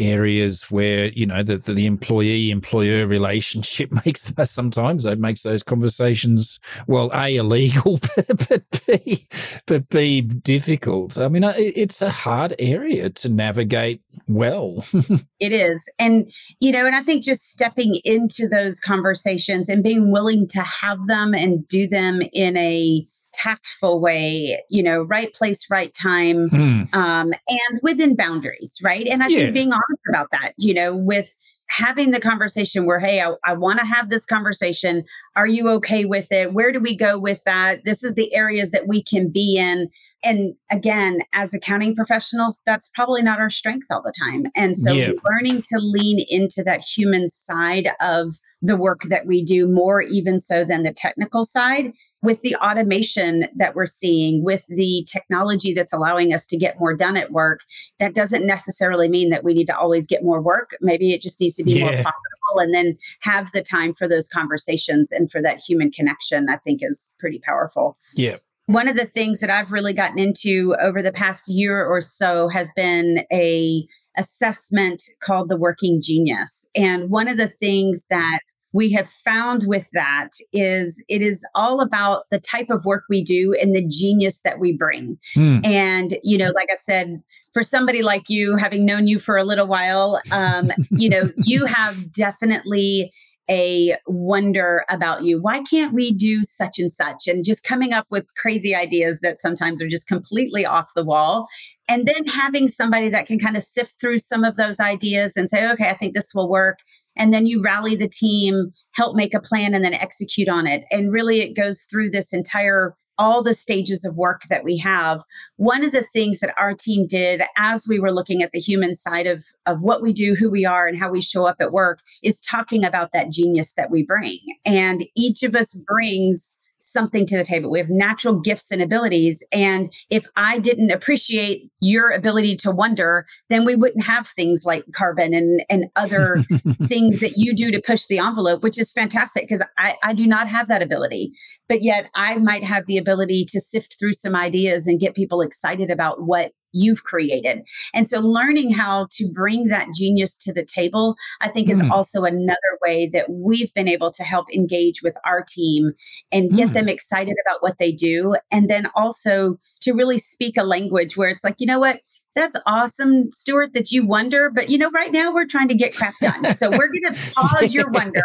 areas 0.00 0.70
where 0.70 1.08
you 1.08 1.26
know 1.26 1.42
the, 1.42 1.58
the, 1.58 1.72
the 1.74 1.86
employee 1.86 2.50
employer 2.50 3.06
relationship 3.06 3.90
makes 4.04 4.24
that 4.24 4.48
sometimes 4.48 5.04
it 5.06 5.18
makes 5.18 5.42
those 5.42 5.62
conversations 5.62 6.58
well 6.86 7.10
a 7.14 7.36
illegal 7.36 8.00
but, 8.16 8.48
but 8.48 8.86
b 8.86 9.28
but 9.66 9.88
b 9.88 10.20
difficult. 10.20 11.18
I 11.18 11.28
mean 11.28 11.44
it's 11.44 12.02
a 12.02 12.10
hard 12.10 12.54
area 12.58 13.10
to 13.10 13.28
navigate 13.28 14.02
well. 14.26 14.84
It 15.40 15.52
is. 15.52 15.90
And 15.98 16.30
you 16.60 16.70
know 16.70 16.86
and 16.86 16.94
i 16.94 17.02
think 17.02 17.24
just 17.24 17.50
stepping 17.50 17.94
into 18.04 18.46
those 18.48 18.78
conversations 18.78 19.68
and 19.68 19.82
being 19.82 20.12
willing 20.12 20.46
to 20.48 20.60
have 20.60 21.06
them 21.06 21.34
and 21.34 21.66
do 21.68 21.88
them 21.88 22.20
in 22.32 22.56
a 22.56 23.06
tactful 23.32 24.00
way, 24.00 24.60
you 24.68 24.82
know, 24.82 25.02
right 25.02 25.32
place, 25.34 25.70
right 25.70 25.92
time, 25.94 26.48
mm. 26.48 26.94
um, 26.94 27.32
and 27.48 27.80
within 27.82 28.16
boundaries, 28.16 28.78
right? 28.82 29.06
And 29.06 29.22
I 29.22 29.28
yeah. 29.28 29.38
think 29.40 29.54
being 29.54 29.72
honest 29.72 30.00
about 30.08 30.28
that, 30.32 30.52
you 30.58 30.74
know, 30.74 30.96
with 30.96 31.34
having 31.70 32.10
the 32.10 32.20
conversation 32.20 32.84
where, 32.84 32.98
hey, 32.98 33.20
I, 33.20 33.32
I 33.44 33.52
want 33.52 33.78
to 33.78 33.86
have 33.86 34.10
this 34.10 34.26
conversation. 34.26 35.04
Are 35.36 35.46
you 35.46 35.70
okay 35.70 36.04
with 36.04 36.30
it? 36.32 36.52
Where 36.52 36.72
do 36.72 36.80
we 36.80 36.96
go 36.96 37.16
with 37.16 37.42
that? 37.44 37.84
This 37.84 38.02
is 38.02 38.16
the 38.16 38.34
areas 38.34 38.72
that 38.72 38.88
we 38.88 39.02
can 39.02 39.30
be 39.30 39.56
in. 39.56 39.88
And 40.24 40.56
again, 40.72 41.20
as 41.32 41.54
accounting 41.54 41.94
professionals, 41.94 42.60
that's 42.66 42.90
probably 42.92 43.22
not 43.22 43.38
our 43.38 43.50
strength 43.50 43.86
all 43.88 44.02
the 44.02 44.12
time. 44.18 44.46
And 44.56 44.76
so 44.76 44.92
yeah. 44.92 45.12
learning 45.30 45.62
to 45.62 45.78
lean 45.78 46.24
into 46.28 46.64
that 46.64 46.80
human 46.80 47.28
side 47.28 47.88
of 48.00 48.32
the 48.60 48.76
work 48.76 49.02
that 49.02 49.26
we 49.26 49.44
do 49.44 49.68
more 49.68 50.02
even 50.02 50.40
so 50.40 50.64
than 50.64 50.82
the 50.82 50.92
technical 50.92 51.44
side 51.44 51.92
with 52.22 52.42
the 52.42 52.54
automation 52.56 53.46
that 53.56 53.74
we're 53.74 53.86
seeing, 53.86 54.44
with 54.44 54.66
the 54.68 55.06
technology 55.10 55.72
that's 55.72 55.92
allowing 55.92 56.34
us 56.34 56.46
to 56.46 56.58
get 56.58 56.78
more 56.78 56.94
done 56.94 57.16
at 57.16 57.32
work, 57.32 57.60
that 57.98 58.14
doesn't 58.14 58.46
necessarily 58.46 59.08
mean 59.08 59.30
that 59.30 59.44
we 59.44 59.54
need 59.54 59.66
to 59.66 59.76
always 59.76 60.06
get 60.06 60.22
more 60.22 60.40
work. 60.40 60.76
Maybe 60.80 61.12
it 61.12 61.22
just 61.22 61.40
needs 61.40 61.56
to 61.56 61.64
be 61.64 61.72
yeah. 61.72 61.84
more 61.84 61.92
profitable 61.92 62.14
and 62.56 62.74
then 62.74 62.98
have 63.20 63.50
the 63.52 63.62
time 63.62 63.94
for 63.94 64.06
those 64.06 64.28
conversations 64.28 65.12
and 65.12 65.30
for 65.30 65.40
that 65.40 65.60
human 65.60 65.90
connection, 65.90 66.48
I 66.50 66.56
think 66.56 66.80
is 66.82 67.14
pretty 67.18 67.38
powerful. 67.38 67.96
Yeah. 68.14 68.36
One 68.66 68.86
of 68.86 68.96
the 68.96 69.06
things 69.06 69.40
that 69.40 69.50
I've 69.50 69.72
really 69.72 69.92
gotten 69.92 70.18
into 70.18 70.76
over 70.80 71.02
the 71.02 71.12
past 71.12 71.48
year 71.48 71.84
or 71.84 72.00
so 72.00 72.48
has 72.48 72.70
been 72.76 73.24
a 73.32 73.84
assessment 74.16 75.02
called 75.20 75.48
the 75.48 75.56
working 75.56 76.00
genius. 76.02 76.68
And 76.76 77.10
one 77.10 77.28
of 77.28 77.36
the 77.36 77.48
things 77.48 78.04
that 78.10 78.40
we 78.72 78.92
have 78.92 79.08
found 79.08 79.64
with 79.66 79.88
that 79.92 80.30
is 80.52 81.02
it 81.08 81.22
is 81.22 81.44
all 81.54 81.80
about 81.80 82.24
the 82.30 82.38
type 82.38 82.70
of 82.70 82.84
work 82.84 83.04
we 83.08 83.22
do 83.22 83.56
and 83.60 83.74
the 83.74 83.86
genius 83.86 84.40
that 84.40 84.60
we 84.60 84.72
bring. 84.72 85.18
Mm. 85.36 85.66
And, 85.66 86.16
you 86.22 86.38
know, 86.38 86.52
like 86.54 86.68
I 86.70 86.76
said, 86.76 87.22
for 87.52 87.62
somebody 87.62 88.02
like 88.02 88.28
you, 88.28 88.56
having 88.56 88.84
known 88.84 89.08
you 89.08 89.18
for 89.18 89.36
a 89.36 89.44
little 89.44 89.66
while, 89.66 90.20
um, 90.30 90.70
you 90.90 91.08
know, 91.08 91.30
you 91.38 91.66
have 91.66 92.12
definitely 92.12 93.12
a 93.50 93.96
wonder 94.06 94.84
about 94.88 95.24
you. 95.24 95.42
Why 95.42 95.60
can't 95.62 95.92
we 95.92 96.12
do 96.12 96.44
such 96.44 96.78
and 96.78 96.90
such? 96.90 97.26
And 97.26 97.44
just 97.44 97.64
coming 97.64 97.92
up 97.92 98.06
with 98.10 98.34
crazy 98.36 98.74
ideas 98.74 99.20
that 99.20 99.40
sometimes 99.40 99.82
are 99.82 99.88
just 99.88 100.06
completely 100.06 100.64
off 100.64 100.94
the 100.94 101.04
wall. 101.04 101.48
And 101.88 102.06
then 102.06 102.24
having 102.26 102.68
somebody 102.68 103.08
that 103.08 103.26
can 103.26 103.38
kind 103.38 103.56
of 103.56 103.64
sift 103.64 104.00
through 104.00 104.18
some 104.18 104.44
of 104.44 104.56
those 104.56 104.78
ideas 104.78 105.36
and 105.36 105.50
say, 105.50 105.68
okay, 105.72 105.88
I 105.88 105.94
think 105.94 106.14
this 106.14 106.32
will 106.34 106.48
work 106.48 106.78
and 107.16 107.34
then 107.34 107.46
you 107.46 107.60
rally 107.62 107.94
the 107.94 108.08
team, 108.08 108.72
help 108.92 109.14
make 109.14 109.34
a 109.34 109.40
plan, 109.40 109.74
and 109.74 109.84
then 109.84 109.94
execute 109.94 110.48
on 110.48 110.66
it. 110.66 110.84
And 110.90 111.12
really, 111.12 111.40
it 111.40 111.54
goes 111.54 111.82
through 111.82 112.10
this 112.10 112.32
entire 112.32 112.96
all 113.20 113.42
the 113.42 113.52
stages 113.52 114.02
of 114.02 114.16
work 114.16 114.44
that 114.48 114.64
we 114.64 114.78
have. 114.78 115.22
One 115.56 115.84
of 115.84 115.92
the 115.92 116.04
things 116.04 116.40
that 116.40 116.54
our 116.56 116.72
team 116.74 117.06
did 117.06 117.42
as 117.58 117.86
we 117.86 118.00
were 118.00 118.14
looking 118.14 118.42
at 118.42 118.52
the 118.52 118.58
human 118.58 118.94
side 118.94 119.26
of, 119.26 119.44
of 119.66 119.82
what 119.82 120.00
we 120.00 120.14
do, 120.14 120.34
who 120.34 120.50
we 120.50 120.64
are, 120.64 120.88
and 120.88 120.98
how 120.98 121.10
we 121.10 121.20
show 121.20 121.44
up 121.44 121.56
at 121.60 121.70
work 121.70 122.00
is 122.22 122.40
talking 122.40 122.82
about 122.82 123.12
that 123.12 123.30
genius 123.30 123.72
that 123.74 123.90
we 123.90 124.02
bring. 124.02 124.38
And 124.64 125.04
each 125.14 125.42
of 125.42 125.54
us 125.54 125.74
brings 125.86 126.56
something 126.80 127.26
to 127.26 127.36
the 127.36 127.44
table. 127.44 127.70
We 127.70 127.78
have 127.78 127.90
natural 127.90 128.34
gifts 128.34 128.70
and 128.70 128.82
abilities. 128.82 129.44
And 129.52 129.92
if 130.10 130.26
I 130.36 130.58
didn't 130.58 130.90
appreciate 130.90 131.70
your 131.80 132.10
ability 132.10 132.56
to 132.56 132.70
wonder, 132.70 133.26
then 133.48 133.64
we 133.64 133.76
wouldn't 133.76 134.04
have 134.04 134.26
things 134.28 134.64
like 134.64 134.84
Karbon 134.92 135.36
and, 135.36 135.64
and 135.68 135.86
other 135.96 136.36
things 136.84 137.20
that 137.20 137.36
you 137.36 137.54
do 137.54 137.70
to 137.70 137.80
push 137.80 138.06
the 138.06 138.18
envelope, 138.18 138.62
which 138.62 138.78
is 138.78 138.90
fantastic 138.90 139.44
because 139.44 139.64
I, 139.78 139.94
I 140.02 140.14
do 140.14 140.26
not 140.26 140.48
have 140.48 140.68
that 140.68 140.82
ability. 140.82 141.32
But 141.68 141.82
yet 141.82 142.06
I 142.14 142.36
might 142.36 142.64
have 142.64 142.86
the 142.86 142.98
ability 142.98 143.44
to 143.50 143.60
sift 143.60 143.96
through 143.98 144.14
some 144.14 144.34
ideas 144.34 144.86
and 144.86 145.00
get 145.00 145.14
people 145.14 145.40
excited 145.40 145.90
about 145.90 146.22
what 146.22 146.52
you've 146.72 147.04
created. 147.04 147.62
And 147.94 148.08
so 148.08 148.20
learning 148.20 148.72
how 148.72 149.08
to 149.12 149.30
bring 149.32 149.68
that 149.68 149.88
genius 149.94 150.36
to 150.38 150.52
the 150.52 150.64
table, 150.64 151.16
I 151.40 151.48
think 151.48 151.68
is 151.68 151.82
mm. 151.82 151.90
also 151.90 152.24
another 152.24 152.56
way 152.82 153.08
that 153.12 153.30
we've 153.30 153.72
been 153.74 153.88
able 153.88 154.10
to 154.12 154.22
help 154.22 154.52
engage 154.52 155.02
with 155.02 155.16
our 155.24 155.44
team 155.46 155.92
and 156.32 156.54
get 156.54 156.70
mm. 156.70 156.74
them 156.74 156.88
excited 156.88 157.36
about 157.46 157.62
what 157.62 157.78
they 157.78 157.92
do. 157.92 158.36
And 158.50 158.68
then 158.68 158.88
also 158.94 159.58
to 159.80 159.92
really 159.92 160.18
speak 160.18 160.56
a 160.56 160.62
language 160.62 161.16
where 161.16 161.30
it's 161.30 161.44
like, 161.44 161.56
you 161.58 161.66
know 161.66 161.78
what? 161.78 162.00
That's 162.34 162.56
awesome, 162.66 163.32
Stuart, 163.32 163.72
that 163.74 163.90
you 163.90 164.06
wonder. 164.06 164.50
But 164.50 164.70
you 164.70 164.78
know, 164.78 164.90
right 164.90 165.12
now 165.12 165.32
we're 165.32 165.46
trying 165.46 165.68
to 165.68 165.74
get 165.74 165.94
crap 165.94 166.14
done. 166.20 166.54
So 166.54 166.70
we're 166.70 166.88
going 166.88 167.14
to 167.14 167.32
pause 167.34 167.74
your 167.74 167.90
wonder 167.90 168.22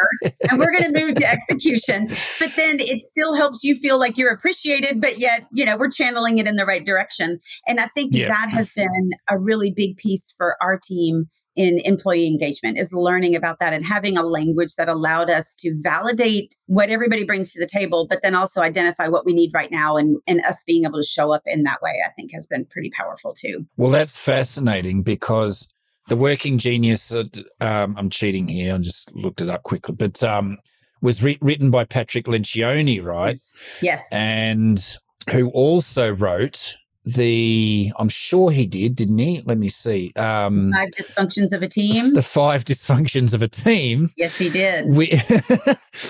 and 0.49 0.59
we're 0.59 0.71
going 0.71 0.93
to 0.93 1.05
move 1.05 1.15
to 1.15 1.29
execution. 1.29 2.07
But 2.39 2.51
then 2.55 2.77
it 2.79 3.03
still 3.03 3.33
helps 3.35 3.63
you 3.63 3.75
feel 3.75 3.97
like 3.97 4.17
you're 4.17 4.31
appreciated, 4.31 5.01
but 5.01 5.17
yet, 5.17 5.41
you 5.51 5.65
know, 5.65 5.77
we're 5.77 5.89
channeling 5.89 6.37
it 6.37 6.47
in 6.47 6.55
the 6.55 6.65
right 6.65 6.85
direction. 6.85 7.39
And 7.67 7.79
I 7.79 7.87
think 7.87 8.13
yeah. 8.13 8.27
that 8.27 8.49
has 8.49 8.71
been 8.71 9.11
a 9.29 9.37
really 9.37 9.71
big 9.71 9.97
piece 9.97 10.33
for 10.37 10.55
our 10.61 10.77
team 10.77 11.29
in 11.55 11.79
employee 11.85 12.27
engagement 12.27 12.77
is 12.77 12.93
learning 12.93 13.35
about 13.35 13.59
that 13.59 13.73
and 13.73 13.85
having 13.85 14.17
a 14.17 14.23
language 14.23 14.75
that 14.75 14.89
allowed 14.89 15.29
us 15.29 15.55
to 15.55 15.73
validate 15.81 16.55
what 16.67 16.89
everybody 16.89 17.23
brings 17.23 17.53
to 17.53 17.59
the 17.59 17.65
table, 17.65 18.05
but 18.07 18.21
then 18.21 18.35
also 18.35 18.61
identify 18.61 19.07
what 19.07 19.25
we 19.25 19.33
need 19.33 19.51
right 19.53 19.71
now 19.71 19.95
and, 19.95 20.17
and 20.27 20.41
us 20.45 20.63
being 20.65 20.83
able 20.83 20.99
to 20.99 21.07
show 21.07 21.33
up 21.33 21.43
in 21.45 21.63
that 21.63 21.81
way, 21.81 22.01
I 22.05 22.09
think 22.09 22.33
has 22.33 22.47
been 22.47 22.65
pretty 22.65 22.91
powerful 22.91 23.33
too. 23.33 23.65
Well, 23.77 23.91
that's 23.91 24.17
fascinating 24.17 25.01
because 25.01 25.67
the 26.09 26.17
working 26.17 26.57
genius, 26.57 27.13
um, 27.13 27.95
I'm 27.97 28.09
cheating 28.09 28.47
here, 28.47 28.75
I 28.75 28.77
just 28.77 29.13
looked 29.15 29.41
it 29.41 29.49
up 29.49 29.63
quickly, 29.63 29.95
but 29.95 30.21
um, 30.23 30.57
was 31.01 31.23
re- 31.23 31.39
written 31.41 31.71
by 31.71 31.85
Patrick 31.85 32.25
Lencioni, 32.25 33.03
right? 33.03 33.33
Yes. 33.33 33.79
yes. 33.81 34.09
And 34.11 34.97
who 35.29 35.49
also 35.51 36.13
wrote 36.13 36.75
the 37.05 37.91
I'm 37.97 38.09
sure 38.09 38.49
he 38.49 38.65
did, 38.65 38.95
didn't 38.95 39.19
he? 39.19 39.43
Let 39.45 39.59
me 39.59 39.69
see. 39.69 40.11
Um, 40.15 40.71
five 40.73 40.89
dysfunctions 40.91 41.53
of 41.53 41.61
a 41.61 41.67
team. 41.67 42.13
The 42.13 42.23
five 42.23 42.65
dysfunctions 42.65 43.33
of 43.33 43.43
a 43.43 43.47
team. 43.47 44.11
Yes, 44.17 44.37
he 44.37 44.49
did. 44.49 44.85
We, 44.95 45.11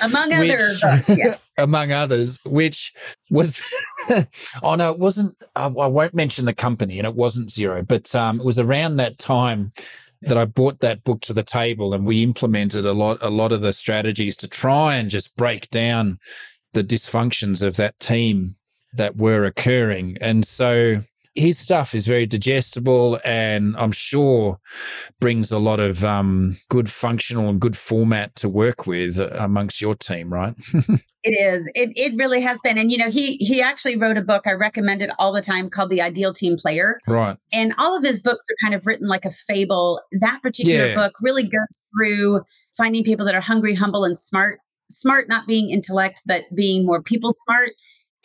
among 0.04 0.30
which, 0.38 0.84
other 0.84 1.04
yes. 1.08 1.52
among 1.58 1.92
others, 1.92 2.40
which 2.46 2.94
was 3.30 3.62
oh 4.64 4.76
no, 4.76 4.92
it 4.92 5.00
wasn't. 5.00 5.36
I, 5.56 5.66
I, 5.66 5.88
won't 5.88 6.14
mention 6.14 6.46
the 6.46 6.54
company, 6.54 7.00
and 7.00 7.08
it 7.08 7.16
wasn't 7.16 7.50
Xero, 7.50 7.86
but 7.86 8.14
um, 8.16 8.40
it 8.40 8.46
was 8.46 8.60
around 8.60 8.98
that 8.98 9.18
time 9.18 9.74
that 10.22 10.38
I 10.38 10.46
brought 10.46 10.80
that 10.80 11.04
book 11.04 11.22
to 11.22 11.34
the 11.34 11.44
table, 11.44 11.94
and 11.94 12.06
we 12.06 12.24
implemented 12.24 12.86
a 12.86 12.94
lot, 12.94 13.18
a 13.22 13.30
lot 13.30 13.52
of 13.52 13.62
the 13.62 13.74
strategies 13.74 14.36
to 14.38 14.48
try 14.48 14.96
and 14.96 15.10
just 15.10 15.36
break 15.36 15.70
down 15.72 16.20
the 16.74 16.84
dysfunctions 16.84 17.62
of 17.62 17.76
that 17.78 18.00
team 18.00 18.56
that 18.96 19.18
were 19.18 19.46
occurring. 19.46 20.18
And 20.22 20.46
so 20.46 21.02
his 21.36 21.60
stuff 21.60 21.94
is 21.94 22.08
very 22.08 22.26
digestible 22.26 23.20
and 23.26 23.76
I'm 23.78 23.92
sure 23.92 24.60
brings 25.20 25.52
a 25.52 25.60
lot 25.60 25.82
of 25.82 26.04
um, 26.04 26.58
good 26.70 26.90
functional 26.90 27.50
and 27.50 27.60
good 27.60 27.78
format 27.78 28.36
to 28.38 28.50
work 28.50 28.88
with 28.88 29.20
amongst 29.20 29.82
your 29.82 29.96
team, 29.96 30.32
right? 30.32 30.56
it 30.74 31.32
is. 31.32 31.70
It, 31.76 31.92
it 31.98 32.14
really 32.18 32.40
has 32.40 32.60
been. 32.64 32.78
And, 32.78 32.90
you 32.90 32.98
know, 32.98 33.10
he, 33.10 33.36
he 33.36 33.62
actually 33.62 33.98
wrote 33.98 34.18
a 34.18 34.22
book 34.22 34.48
I 34.48 34.54
recommend 34.54 35.02
it 35.02 35.10
all 35.20 35.34
the 35.34 35.42
time 35.42 35.70
called 35.70 35.90
The 35.90 36.02
Ideal 36.02 36.34
Team 36.34 36.56
Player. 36.56 37.02
Right. 37.06 37.38
And 37.52 37.76
all 37.78 37.98
of 37.98 38.04
his 38.04 38.22
books 38.22 38.46
are 38.50 38.66
kind 38.66 38.74
of 38.74 38.88
written 38.88 39.10
like 39.10 39.26
a 39.26 39.32
fable. 39.32 40.02
That 40.14 40.42
particular 40.42 40.88
yeah. 40.88 40.96
book 40.96 41.16
really 41.22 41.44
goes 41.44 41.82
through 41.94 42.44
finding 42.78 43.04
people 43.04 43.26
that 43.26 43.36
are 43.36 43.42
hungry, 43.42 43.76
humble, 43.76 44.06
and 44.06 44.18
smart. 44.18 44.60
Smart 44.90 45.28
not 45.28 45.48
being 45.48 45.72
intellect, 45.72 46.22
but 46.28 46.44
being 46.56 46.86
more 46.86 47.02
people 47.02 47.34
smart 47.34 47.72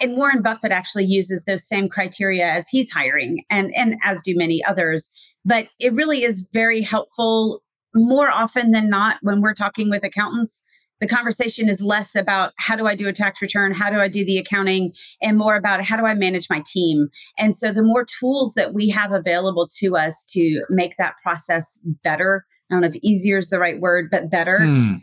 and 0.00 0.16
Warren 0.16 0.42
Buffett 0.42 0.72
actually 0.72 1.04
uses 1.04 1.44
those 1.44 1.66
same 1.66 1.88
criteria 1.88 2.46
as 2.46 2.68
he's 2.68 2.90
hiring 2.90 3.44
and 3.50 3.72
and 3.76 3.98
as 4.04 4.22
do 4.22 4.34
many 4.36 4.64
others 4.64 5.10
but 5.44 5.66
it 5.78 5.92
really 5.92 6.22
is 6.22 6.48
very 6.52 6.82
helpful 6.82 7.62
more 7.94 8.30
often 8.30 8.70
than 8.70 8.88
not 8.88 9.18
when 9.22 9.40
we're 9.40 9.54
talking 9.54 9.90
with 9.90 10.04
accountants 10.04 10.62
the 11.00 11.08
conversation 11.08 11.68
is 11.68 11.82
less 11.82 12.14
about 12.14 12.52
how 12.58 12.76
do 12.76 12.86
I 12.86 12.94
do 12.94 13.08
a 13.08 13.12
tax 13.12 13.40
return, 13.40 13.72
how 13.72 13.90
do 13.90 14.00
I 14.00 14.08
do 14.08 14.24
the 14.24 14.36
accounting, 14.36 14.92
and 15.22 15.38
more 15.38 15.56
about 15.56 15.82
how 15.82 15.96
do 15.96 16.04
I 16.04 16.14
manage 16.14 16.48
my 16.50 16.62
team. 16.66 17.08
And 17.38 17.54
so 17.54 17.72
the 17.72 17.82
more 17.82 18.04
tools 18.04 18.52
that 18.54 18.74
we 18.74 18.90
have 18.90 19.12
available 19.12 19.66
to 19.78 19.96
us 19.96 20.26
to 20.32 20.62
make 20.68 20.96
that 20.98 21.14
process 21.22 21.80
better, 22.04 22.44
I 22.70 22.74
don't 22.74 22.82
know 22.82 22.88
if 22.88 22.96
easier 22.96 23.38
is 23.38 23.48
the 23.48 23.58
right 23.58 23.80
word, 23.80 24.10
but 24.10 24.30
better. 24.30 24.62
Hmm. 24.62 24.96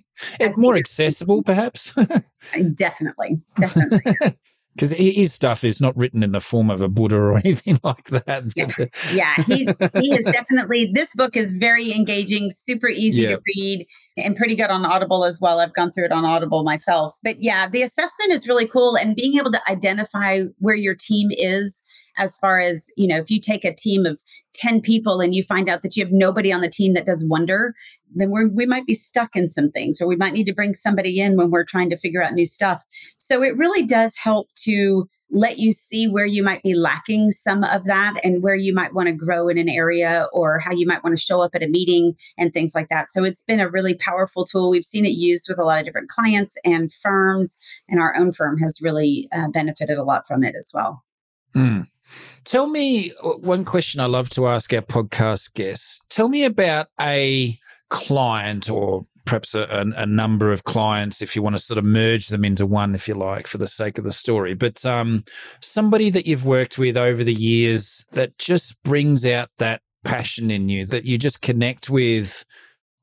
more 0.55 0.75
accessible, 0.75 1.43
perhaps. 1.43 1.93
definitely. 2.75 3.37
Definitely. 3.59 4.15
because 4.77 4.91
his 4.91 5.33
stuff 5.33 5.63
is 5.63 5.81
not 5.81 5.97
written 5.97 6.21
in 6.21 6.31
the 6.31 6.39
form 6.39 6.69
of 6.69 6.81
a 6.81 6.87
Buddha 6.87 7.15
or 7.15 7.37
anything 7.43 7.79
like 7.83 8.05
that. 8.09 8.45
Yeah, 8.55 8.67
uh, 8.79 8.85
yeah 9.11 9.33
he's, 9.43 9.67
he 10.01 10.13
is 10.13 10.23
definitely. 10.25 10.91
This 10.93 11.09
book 11.15 11.35
is 11.35 11.51
very 11.53 11.91
engaging, 11.93 12.51
super 12.51 12.87
easy 12.87 13.23
yeah. 13.23 13.29
to 13.31 13.41
read, 13.55 13.87
and 14.17 14.35
pretty 14.35 14.55
good 14.55 14.69
on 14.69 14.85
Audible 14.85 15.25
as 15.25 15.41
well. 15.41 15.59
I've 15.59 15.73
gone 15.73 15.91
through 15.91 16.05
it 16.05 16.11
on 16.11 16.25
Audible 16.25 16.63
myself. 16.63 17.17
But 17.23 17.37
yeah, 17.39 17.67
the 17.67 17.81
assessment 17.81 18.31
is 18.31 18.47
really 18.47 18.67
cool, 18.67 18.95
and 18.95 19.15
being 19.15 19.37
able 19.37 19.51
to 19.51 19.61
identify 19.69 20.43
where 20.59 20.75
your 20.75 20.95
team 20.95 21.29
is 21.31 21.83
as 22.17 22.37
far 22.37 22.59
as 22.59 22.89
you 22.97 23.07
know 23.07 23.17
if 23.17 23.29
you 23.29 23.39
take 23.39 23.63
a 23.63 23.73
team 23.73 24.05
of 24.05 24.21
10 24.55 24.81
people 24.81 25.21
and 25.21 25.33
you 25.33 25.43
find 25.43 25.69
out 25.69 25.83
that 25.83 25.95
you 25.95 26.03
have 26.03 26.11
nobody 26.11 26.51
on 26.51 26.61
the 26.61 26.69
team 26.69 26.93
that 26.93 27.05
does 27.05 27.25
wonder 27.27 27.73
then 28.15 28.31
we 28.31 28.45
we 28.45 28.65
might 28.65 28.85
be 28.85 28.93
stuck 28.93 29.35
in 29.35 29.49
some 29.49 29.71
things 29.71 30.01
or 30.01 30.07
we 30.07 30.15
might 30.15 30.33
need 30.33 30.45
to 30.45 30.53
bring 30.53 30.73
somebody 30.73 31.19
in 31.19 31.35
when 31.35 31.51
we're 31.51 31.63
trying 31.63 31.89
to 31.89 31.97
figure 31.97 32.21
out 32.21 32.33
new 32.33 32.45
stuff 32.45 32.83
so 33.17 33.43
it 33.43 33.55
really 33.57 33.85
does 33.85 34.15
help 34.17 34.47
to 34.55 35.07
let 35.29 35.57
you 35.57 35.71
see 35.71 36.07
where 36.07 36.25
you 36.25 36.41
might 36.41 36.63
be 36.63 36.73
lacking 36.73 37.31
some 37.31 37.63
of 37.63 37.83
that 37.83 38.15
and 38.23 38.41
where 38.41 38.55
you 38.55 38.73
might 38.73 38.93
want 38.93 39.07
to 39.07 39.13
grow 39.13 39.49
in 39.49 39.57
an 39.57 39.67
area 39.67 40.27
or 40.31 40.59
how 40.59 40.71
you 40.71 40.87
might 40.87 41.03
want 41.03 41.17
to 41.17 41.21
show 41.21 41.41
up 41.41 41.53
at 41.53 41.63
a 41.63 41.67
meeting 41.67 42.15
and 42.37 42.53
things 42.53 42.73
like 42.73 42.87
that. 42.89 43.09
So 43.09 43.23
it's 43.23 43.43
been 43.43 43.59
a 43.59 43.69
really 43.69 43.93
powerful 43.93 44.45
tool. 44.45 44.69
We've 44.69 44.85
seen 44.85 45.05
it 45.05 45.09
used 45.09 45.47
with 45.49 45.59
a 45.59 45.63
lot 45.63 45.79
of 45.79 45.85
different 45.85 46.09
clients 46.09 46.57
and 46.63 46.91
firms, 46.91 47.57
and 47.89 47.99
our 47.99 48.15
own 48.15 48.31
firm 48.31 48.57
has 48.59 48.81
really 48.81 49.27
uh, 49.33 49.49
benefited 49.49 49.97
a 49.97 50.03
lot 50.03 50.27
from 50.27 50.43
it 50.43 50.55
as 50.57 50.71
well. 50.73 51.03
Mm. 51.53 51.87
Tell 52.43 52.67
me 52.67 53.11
uh, 53.23 53.31
one 53.31 53.65
question 53.65 53.99
I 53.99 54.05
love 54.05 54.29
to 54.31 54.47
ask 54.47 54.73
our 54.73 54.81
podcast 54.81 55.53
guests. 55.53 56.01
Tell 56.09 56.29
me 56.29 56.43
about 56.43 56.87
a 56.99 57.59
client 57.89 58.69
or 58.69 59.05
perhaps 59.25 59.53
a, 59.53 59.63
a, 59.63 60.01
a, 60.01 60.05
number 60.05 60.51
of 60.51 60.63
clients 60.63 61.21
if 61.21 61.35
you 61.35 61.41
want 61.41 61.55
to 61.55 61.61
sort 61.61 61.77
of 61.77 61.83
merge 61.83 62.29
them 62.29 62.45
into 62.45 62.65
one 62.65 62.95
if 62.95 63.07
you 63.07 63.13
like 63.13 63.45
for 63.45 63.57
the 63.57 63.67
sake 63.67 63.97
of 63.97 64.03
the 64.03 64.11
story 64.11 64.53
but 64.53 64.85
um, 64.85 65.23
somebody 65.61 66.09
that 66.09 66.25
you've 66.25 66.45
worked 66.45 66.77
with 66.77 66.97
over 66.97 67.23
the 67.23 67.33
years 67.33 68.05
that 68.13 68.37
just 68.37 68.81
brings 68.83 69.25
out 69.25 69.49
that 69.57 69.81
passion 70.03 70.49
in 70.49 70.69
you 70.69 70.85
that 70.85 71.03
you 71.03 71.17
just 71.17 71.41
connect 71.41 71.89
with 71.89 72.45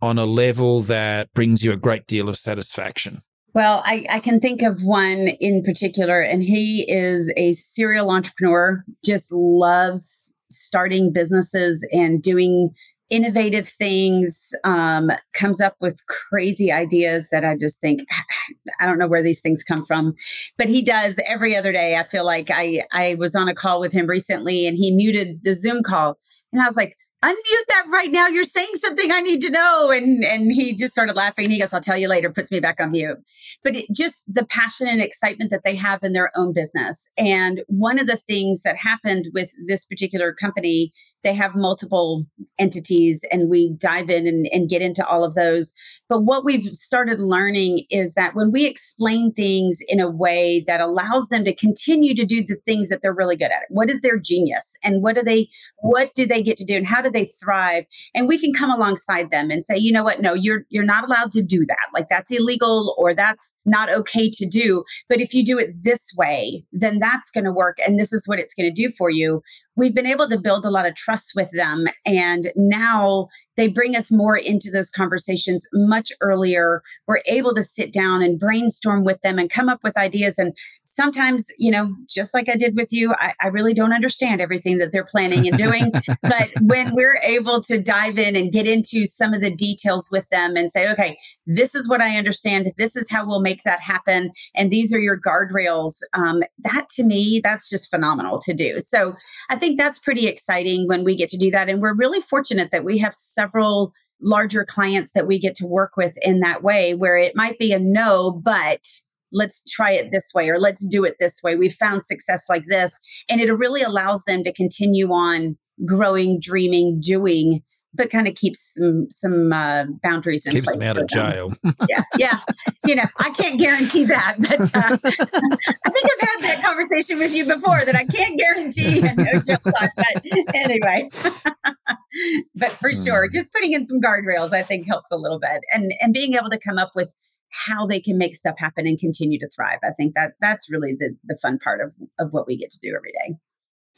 on 0.01 0.19
a 0.19 0.25
level 0.25 0.81
that 0.81 1.33
brings 1.35 1.63
you 1.63 1.73
a 1.73 1.77
great 1.77 2.07
deal 2.07 2.29
of 2.29 2.39
satisfaction 2.39 3.21
well, 3.55 3.83
I, 3.85 4.05
I, 4.11 4.21
can 4.21 4.41
think 4.41 4.63
of 4.63 4.83
one 4.83 5.29
in 5.41 5.63
particular, 5.63 6.21
and 6.21 6.43
he 6.43 6.85
is 6.91 7.33
a 7.37 7.53
serial 7.53 8.11
entrepreneur, 8.11 8.85
just 9.05 9.33
loves 9.33 10.35
starting 10.51 11.13
businesses 11.13 11.87
and 11.93 12.21
doing 12.21 12.75
innovative 13.11 13.69
things, 13.69 14.53
um, 14.65 15.11
comes 15.35 15.61
up 15.61 15.77
with 15.81 16.01
crazy 16.09 16.73
ideas 16.73 17.29
that 17.31 17.45
I 17.45 17.57
just 17.57 17.81
think, 17.81 18.01
I 18.81 18.87
don't 18.87 18.99
know 18.99 19.09
where 19.09 19.23
these 19.23 19.41
things 19.41 19.63
come 19.63 19.85
from. 19.85 20.15
But 20.59 20.69
he 20.69 20.83
does 20.83 21.21
every 21.27 21.57
other 21.57 21.71
day. 21.71 21.97
I 21.97 22.09
feel 22.09 22.27
like 22.27 22.51
I, 22.51 22.83
I 22.93 23.15
was 23.19 23.37
on 23.37 23.49
a 23.49 23.55
call 23.55 23.81
with 23.81 23.93
him 23.93 24.07
recently 24.07 24.67
and 24.67 24.77
he 24.77 24.95
muted 24.95 25.45
the 25.45 25.53
Zoom 25.53 25.83
call. 25.83 26.19
And 26.53 26.61
I 26.61 26.67
was 26.67 26.77
like, 26.77 26.97
unmute 27.25 27.67
that 27.69 27.87
right 27.91 28.11
now. 28.11 28.27
You're 28.27 28.45
saying 28.45 28.75
something 28.77 29.11
I 29.11 29.21
need 29.21 29.41
to 29.43 29.51
know. 29.51 29.91
And 29.91 30.25
and 30.25 30.53
he 30.53 30.75
just 30.75 30.93
started 30.93 31.17
laughing. 31.17 31.51
He 31.51 31.59
goes, 31.59 31.73
I'll 31.73 31.81
tell 31.81 31.97
you 31.97 32.09
later, 32.09 32.31
puts 32.31 32.51
me 32.51 32.61
back 32.61 32.81
on 32.81 32.93
mute. 32.93 33.19
But 33.63 33.77
it, 33.77 33.87
just 33.93 34.17
the 34.27 34.45
passion 34.45 34.87
and 34.89 35.01
excitement 35.01 35.51
that 35.51 35.63
they 35.65 35.77
have 35.77 36.03
in 36.03 36.13
their 36.13 36.31
own 36.37 36.53
business. 36.53 37.11
And 37.17 37.63
one 37.69 37.99
of 37.99 38.07
the 38.07 38.17
things 38.17 38.63
that 38.63 38.77
happened 38.77 39.29
with 39.33 39.53
this 39.67 39.85
particular 39.85 40.33
company, 40.33 40.93
they 41.25 41.35
have 41.35 41.55
multiple 41.55 42.27
entities 42.59 43.25
and 43.33 43.51
we 43.51 43.75
dive 43.79 44.11
in 44.11 44.27
and, 44.27 44.47
and 44.53 44.69
get 44.69 44.83
into 44.83 45.05
all 45.07 45.25
of 45.25 45.35
those. 45.35 45.75
But 46.09 46.23
what 46.23 46.45
we've 46.45 46.65
started 46.65 47.19
learning 47.19 47.85
is 47.91 48.15
that 48.15 48.35
when 48.35 48.53
we 48.53 48.67
explain 48.67 49.33
things 49.33 49.79
in 49.89 50.01
a 50.01 50.11
way 50.11 50.63
that 50.67 50.81
allows 50.81 51.29
them 51.29 51.45
to 51.45 51.55
continue 51.55 52.15
to 52.15 52.25
do 52.25 52.43
the 52.43 52.57
things 52.65 52.89
that 52.91 53.01
they're 53.03 53.15
really 53.15 53.37
good 53.37 53.51
at, 53.51 53.65
what 53.71 53.91
is 53.91 54.01
their 54.03 54.19
genius 54.19 54.77
and 54.85 55.03
what 55.03 55.17
do 55.17 55.23
they 55.23 55.49
what 55.79 56.15
do 56.15 56.27
they 56.27 56.43
get 56.43 56.57
to 56.59 56.65
do 56.65 56.77
and 56.77 56.87
how 56.87 57.01
do 57.01 57.11
they 57.11 57.25
thrive? 57.25 57.85
And 58.15 58.29
we 58.29 58.39
can 58.39 58.53
come 58.53 58.71
alongside 58.71 59.31
them 59.31 59.51
and 59.51 59.65
say, 59.65 59.77
you 59.77 59.93
know 59.93 60.05
what, 60.05 60.21
no, 60.21 60.35
you're 60.35 60.65
you're 60.69 60.85
not 60.85 61.05
allowed 61.05 61.33
to 61.33 61.43
do 61.43 61.65
that. 61.67 61.89
Like 61.95 62.09
that's 62.09 62.31
illegal 62.31 62.95
or 62.99 63.15
that's 63.15 63.57
not 63.65 63.91
okay 63.91 64.31
to 64.31 64.47
do. 64.47 64.85
But 65.09 65.21
if 65.21 65.33
you 65.33 65.45
do 65.45 65.59
it 65.59 65.71
this 65.83 66.13
way, 66.17 66.65
then 66.73 66.99
that's 66.99 67.31
going 67.31 67.45
to 67.45 67.53
work 67.53 67.79
and 67.87 67.99
this 67.99 68.13
is 68.13 68.29
what 68.29 68.39
it's 68.39 68.55
going 68.55 68.73
to 68.73 68.83
do 68.83 68.93
for 68.93 69.09
you. 69.09 69.43
We've 69.77 69.95
been 69.95 70.07
able 70.07 70.29
to 70.29 70.39
build 70.39 70.65
a 70.65 70.71
lot 70.71 70.87
of 70.87 70.95
trust 70.95 71.33
with 71.35 71.51
them. 71.53 71.87
And 72.07 72.53
now 72.57 73.29
they 73.57 73.69
bring 73.69 73.97
us 73.97 74.11
more 74.11 74.37
into 74.37 74.71
those 74.71 74.91
conversations 74.91 75.67
much 75.73 76.13
earlier. 76.21 76.83
We're 77.07 77.21
able 77.27 77.55
to 77.55 77.63
sit 77.63 77.93
down 77.93 78.23
and 78.23 78.39
brainstorm 78.39 79.05
with 79.05 79.21
them 79.23 79.39
and 79.39 79.49
come 79.51 79.69
up 79.69 79.81
with 79.85 79.97
ideas. 79.97 80.39
And 80.39 80.57
sometimes, 80.85 81.47
you 81.59 81.71
know, 81.71 81.95
just 82.09 82.35
like 82.35 82.49
I 82.49 82.57
did 82.57 82.75
with 82.77 82.93
you, 82.93 83.15
I, 83.19 83.35
I 83.41 83.49
really 83.49 83.75
don't 83.75 83.93
understand 83.93 84.41
everything 84.41 84.79
that 84.79 84.93
they're 84.93 85.05
planning 85.05 85.47
and 85.47 85.57
doing. 85.57 85.93
but 86.23 86.51
when 86.61 86.95
we're 86.95 87.19
able 87.23 87.61
to 87.63 87.81
dive 87.81 88.19
in 88.19 88.37
and 88.37 88.53
get 88.53 88.67
into 88.67 89.07
some 89.07 89.35
of 89.35 89.41
the 89.41 89.55
details 89.55 90.09
with 90.11 90.29
them 90.31 90.57
and 90.57 90.71
say, 90.71 90.91
okay, 90.91 91.17
this 91.47 91.75
is 91.75 91.89
what 91.89 92.01
I 92.01 92.17
understand, 92.17 92.73
this 92.77 92.97
is 92.97 93.09
how 93.11 93.27
we'll 93.27 93.41
make 93.41 93.63
that 93.65 93.81
happen, 93.81 94.31
and 94.55 94.71
these 94.71 94.93
are 94.93 94.99
your 94.99 95.21
guardrails, 95.21 95.99
um, 96.15 96.43
that 96.61 96.89
to 96.91 97.05
me, 97.05 97.41
that's 97.43 97.69
just 97.69 97.91
phenomenal 97.91 98.39
to 98.41 98.55
do. 98.55 98.81
So 98.81 99.15
I 99.51 99.57
think 99.57 99.64
that's 99.77 99.99
pretty 99.99 100.27
exciting 100.27 100.87
when 100.89 101.05
we 101.05 101.17
get 101.17 101.29
to 101.31 101.39
do 101.39 101.51
that. 101.51 101.69
And 101.69 101.81
we're 101.81 101.95
really 101.95 102.21
fortunate 102.21 102.71
that 102.71 102.85
we 102.85 102.99
have 102.99 103.15
several 103.15 103.93
larger 104.21 104.65
clients 104.65 105.11
that 105.13 105.27
we 105.27 105.39
get 105.39 105.55
to 105.57 105.67
work 105.67 105.97
with 105.97 106.17
in 106.23 106.41
that 106.41 106.63
way 106.63 106.95
where 106.95 107.17
it 107.17 107.37
might 107.37 107.59
be 107.59 107.73
a 107.73 107.79
no, 107.79 108.31
but 108.31 108.87
let's 109.33 109.69
try 109.71 109.91
it 109.91 110.13
this 110.13 110.33
way 110.35 110.49
or 110.49 110.59
let's 110.59 110.87
do 110.87 111.05
it 111.05 111.17
this 111.19 111.43
way. 111.43 111.57
We've 111.57 111.73
found 111.73 112.05
success 112.05 112.49
like 112.49 112.65
this. 112.67 112.99
And 113.29 113.41
it 113.41 113.53
really 113.53 113.83
allows 113.83 114.25
them 114.25 114.45
to 114.45 114.53
continue 114.53 115.11
on 115.13 115.59
growing, 115.85 116.39
dreaming, 116.41 117.01
doing 117.01 117.63
but 117.95 118.11
kind 118.11 118.27
of 118.27 118.35
keeps 118.35 118.75
some 118.75 119.07
some 119.11 119.53
uh, 119.53 119.85
boundaries 120.03 120.47
in 120.47 120.53
keeps 120.53 120.65
place. 120.65 120.75
Keeps 120.75 120.83
them 120.83 120.91
out 120.91 120.99
of 120.99 121.09
jail. 121.09 121.53
yeah, 121.89 122.03
yeah. 122.17 122.41
You 122.87 122.97
know, 122.97 123.07
I 123.17 123.31
can't 123.31 123.59
guarantee 123.59 124.05
that, 124.05 124.37
but 124.39 124.61
uh, 124.61 124.99
I 125.05 125.91
think 125.91 126.05
I've 126.05 126.29
had 126.29 126.43
that 126.43 126.61
conversation 126.63 127.19
with 127.19 127.35
you 127.35 127.47
before 127.47 127.83
that 127.83 127.97
I 127.97 128.05
can't 128.05 128.39
guarantee 128.39 129.01
no 129.01 129.41
jail 129.41 129.57
time. 129.57 129.89
But 129.97 130.55
anyway, 130.55 131.09
but 132.55 132.73
for 132.73 132.91
mm. 132.91 133.05
sure, 133.05 133.27
just 133.33 133.55
putting 133.55 133.73
in 133.73 133.87
some 133.87 134.03
guardrails, 134.03 134.53
I 134.53 134.63
think 134.63 134.87
helps 134.87 135.11
a 135.11 135.17
little 135.17 135.39
bit, 135.39 135.63
and 135.73 135.95
and 136.03 136.13
being 136.13 136.35
able 136.35 136.51
to 136.51 136.59
come 136.59 136.77
up 136.77 136.93
with 136.95 137.11
how 137.49 137.87
they 137.87 138.01
can 138.01 138.19
make 138.19 138.37
stuff 138.37 138.57
happen 138.59 138.87
and 138.87 138.99
continue 138.99 139.39
to 139.39 139.49
thrive. 139.49 139.79
I 139.83 139.93
think 139.93 140.15
that 140.15 140.33
that's 140.43 140.71
really 140.71 140.95
the 140.99 141.17
the 141.25 141.39
fun 141.41 141.59
part 141.59 141.81
of 141.81 141.93
of 142.19 142.35
what 142.35 142.47
we 142.47 142.59
get 142.59 142.71
to 142.71 142.79
do 142.83 142.95
every 142.95 143.13
day. 143.13 143.37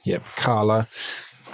Yep, 0.05 0.25
Carla. 0.37 0.87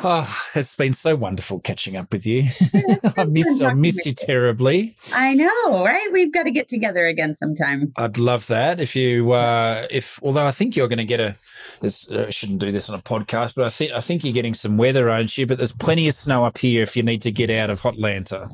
Oh, 0.05 0.43
it's 0.55 0.75
been 0.75 0.93
so 0.93 1.15
wonderful 1.15 1.61
catching 1.61 1.97
up 1.97 2.13
with 2.13 2.27
you. 2.27 2.49
I 3.17 3.25
miss 3.25 3.61
I 3.61 3.75
miss 3.75 4.05
you 4.05 4.13
terribly. 4.13 4.97
I 5.15 5.35
know, 5.35 5.85
right? 5.85 6.09
We've 6.13 6.33
got 6.33 6.45
to 6.45 6.51
get 6.51 6.69
together 6.69 7.07
again 7.07 7.35
sometime. 7.35 7.93
I'd 7.97 8.19
love 8.19 8.47
that. 8.49 8.81
If 8.81 8.97
you, 8.97 9.33
uh, 9.33 9.87
if 9.91 10.19
although 10.23 10.47
I 10.47 10.51
think 10.51 10.77
you're 10.77 10.89
going 10.89 10.99
to 10.99 11.05
get 11.05 11.21
a, 11.21 11.37
this 11.81 12.09
uh, 12.11 12.31
shouldn't 12.31 12.59
do 12.59 12.73
this 12.73 12.91
on 12.91 12.99
a 12.99 13.03
podcast, 13.03 13.55
but 13.55 13.65
I 13.65 13.71
think 13.71 13.93
I 13.93 14.01
think 14.01 14.25
you're 14.25 14.33
getting 14.33 14.55
some 14.55 14.77
weather, 14.77 15.11
aren't 15.11 15.37
you? 15.37 15.47
But 15.47 15.59
there's 15.59 15.73
plenty 15.73 16.09
of 16.09 16.15
snow 16.15 16.45
up 16.45 16.59
here 16.59 16.83
if 16.83 16.97
you 16.97 17.03
need 17.03 17.23
to 17.23 17.31
get 17.31 17.51
out 17.51 17.71
of 17.71 17.81
Hotlanta. 17.81 18.51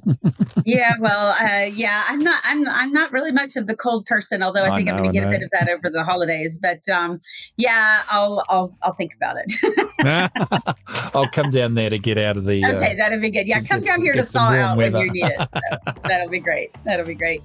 yeah, 0.65 0.95
well, 1.01 1.35
uh, 1.41 1.67
yeah, 1.75 2.05
I'm 2.09 2.21
not, 2.21 2.41
I'm, 2.45 2.69
I'm 2.69 2.93
not 2.93 3.13
really 3.13 3.33
much 3.33 3.57
of 3.57 3.67
the 3.67 3.77
cold 3.77 4.07
person, 4.07 4.43
although 4.43 4.65
I 4.65 4.77
think 4.77 4.89
I 4.89 4.93
am 4.93 4.99
going 4.99 5.13
to 5.13 5.19
get 5.19 5.27
a 5.27 5.31
bit 5.31 5.43
of 5.43 5.51
that 5.53 5.69
over 5.69 5.89
the 5.91 6.05
holidays. 6.05 6.59
But 6.61 6.89
um, 6.89 7.21
yeah, 7.57 8.03
I'll, 8.11 8.45
I'll, 8.49 8.77
I'll 8.83 8.95
think 8.95 9.15
about 9.15 9.37
it. 9.39 9.88
I'll 11.15 11.29
come 11.31 11.51
down 11.51 11.75
there 11.75 11.91
to 11.91 11.99
get 11.99 12.19
out 12.19 12.37
of 12.37 12.45
the. 12.45 12.65
Uh, 12.65 12.73
okay, 12.75 12.93
uh, 12.93 12.97
that'll 12.97 13.21
be 13.21 13.31
good. 13.31 13.47
Yeah, 13.47 13.61
come 13.61 13.81
down 13.81 14.01
here 14.01 14.15
to 14.15 14.23
thaw 14.23 14.53
out 14.53 14.77
weather. 14.77 14.99
when 14.99 15.07
you 15.07 15.13
need 15.13 15.33
it. 15.33 15.49
So 15.53 15.93
that'll 16.05 16.29
be 16.29 16.41
great. 16.41 16.71
That'll 16.85 17.07
be 17.07 17.15
great. 17.15 17.43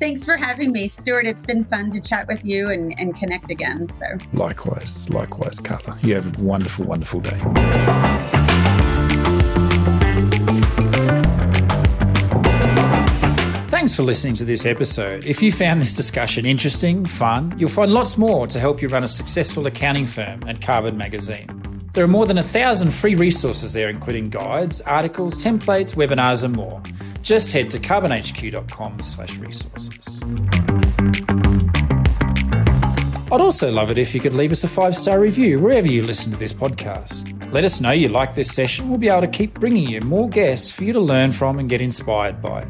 Thanks 0.00 0.24
for 0.24 0.36
having 0.36 0.70
me, 0.70 0.86
Stuart. 0.86 1.26
It's 1.26 1.44
been 1.44 1.64
fun 1.64 1.90
to 1.90 2.00
chat 2.00 2.28
with 2.28 2.44
you 2.44 2.70
and, 2.70 2.98
and 3.00 3.16
connect 3.16 3.50
again. 3.50 3.92
So 3.92 4.06
likewise, 4.32 5.10
likewise, 5.10 5.58
Carla. 5.58 5.98
You 6.02 6.14
have 6.14 6.38
a 6.38 6.42
wonderful, 6.42 6.84
wonderful 6.84 7.20
day. 7.20 7.38
Thanks 13.68 13.94
for 13.94 14.02
listening 14.02 14.34
to 14.34 14.44
this 14.44 14.66
episode. 14.66 15.24
If 15.24 15.42
you 15.42 15.50
found 15.50 15.80
this 15.80 15.94
discussion 15.94 16.44
interesting, 16.44 17.04
fun, 17.04 17.54
you'll 17.58 17.68
find 17.68 17.92
lots 17.92 18.18
more 18.18 18.46
to 18.46 18.60
help 18.60 18.82
you 18.82 18.88
run 18.88 19.04
a 19.04 19.08
successful 19.08 19.66
accounting 19.66 20.06
firm 20.06 20.42
at 20.48 20.60
Karbon 20.60 20.96
Magazine. 20.96 21.67
There 21.98 22.04
are 22.04 22.06
more 22.06 22.26
than 22.26 22.38
a 22.38 22.44
thousand 22.44 22.90
free 22.90 23.16
resources 23.16 23.72
there, 23.72 23.88
including 23.88 24.28
guides, 24.28 24.80
articles, 24.82 25.34
templates, 25.42 25.96
webinars, 25.96 26.44
and 26.44 26.54
more. 26.54 26.80
Just 27.22 27.52
head 27.52 27.70
to 27.70 27.80
karbonhq.com 27.80 29.00
slash 29.00 29.36
resources. 29.38 30.20
I'd 33.32 33.40
also 33.40 33.72
love 33.72 33.90
it 33.90 33.98
if 33.98 34.14
you 34.14 34.20
could 34.20 34.32
leave 34.32 34.52
us 34.52 34.62
a 34.62 34.68
five 34.68 34.94
star 34.94 35.18
review 35.18 35.58
wherever 35.58 35.88
you 35.88 36.04
listen 36.04 36.30
to 36.30 36.38
this 36.38 36.52
podcast. 36.52 37.52
Let 37.52 37.64
us 37.64 37.80
know 37.80 37.90
you 37.90 38.10
like 38.10 38.36
this 38.36 38.54
session. 38.54 38.88
We'll 38.88 38.98
be 38.98 39.08
able 39.08 39.22
to 39.22 39.26
keep 39.26 39.54
bringing 39.54 39.88
you 39.88 40.00
more 40.02 40.28
guests 40.28 40.70
for 40.70 40.84
you 40.84 40.92
to 40.92 41.00
learn 41.00 41.32
from 41.32 41.58
and 41.58 41.68
get 41.68 41.80
inspired 41.80 42.40
by. 42.40 42.62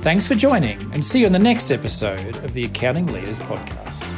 Thanks 0.00 0.26
for 0.26 0.36
joining, 0.36 0.80
and 0.94 1.04
see 1.04 1.20
you 1.20 1.26
in 1.26 1.32
the 1.32 1.38
next 1.38 1.70
episode 1.70 2.36
of 2.36 2.54
the 2.54 2.64
Accounting 2.64 3.08
Leaders 3.08 3.38
Podcast. 3.40 4.11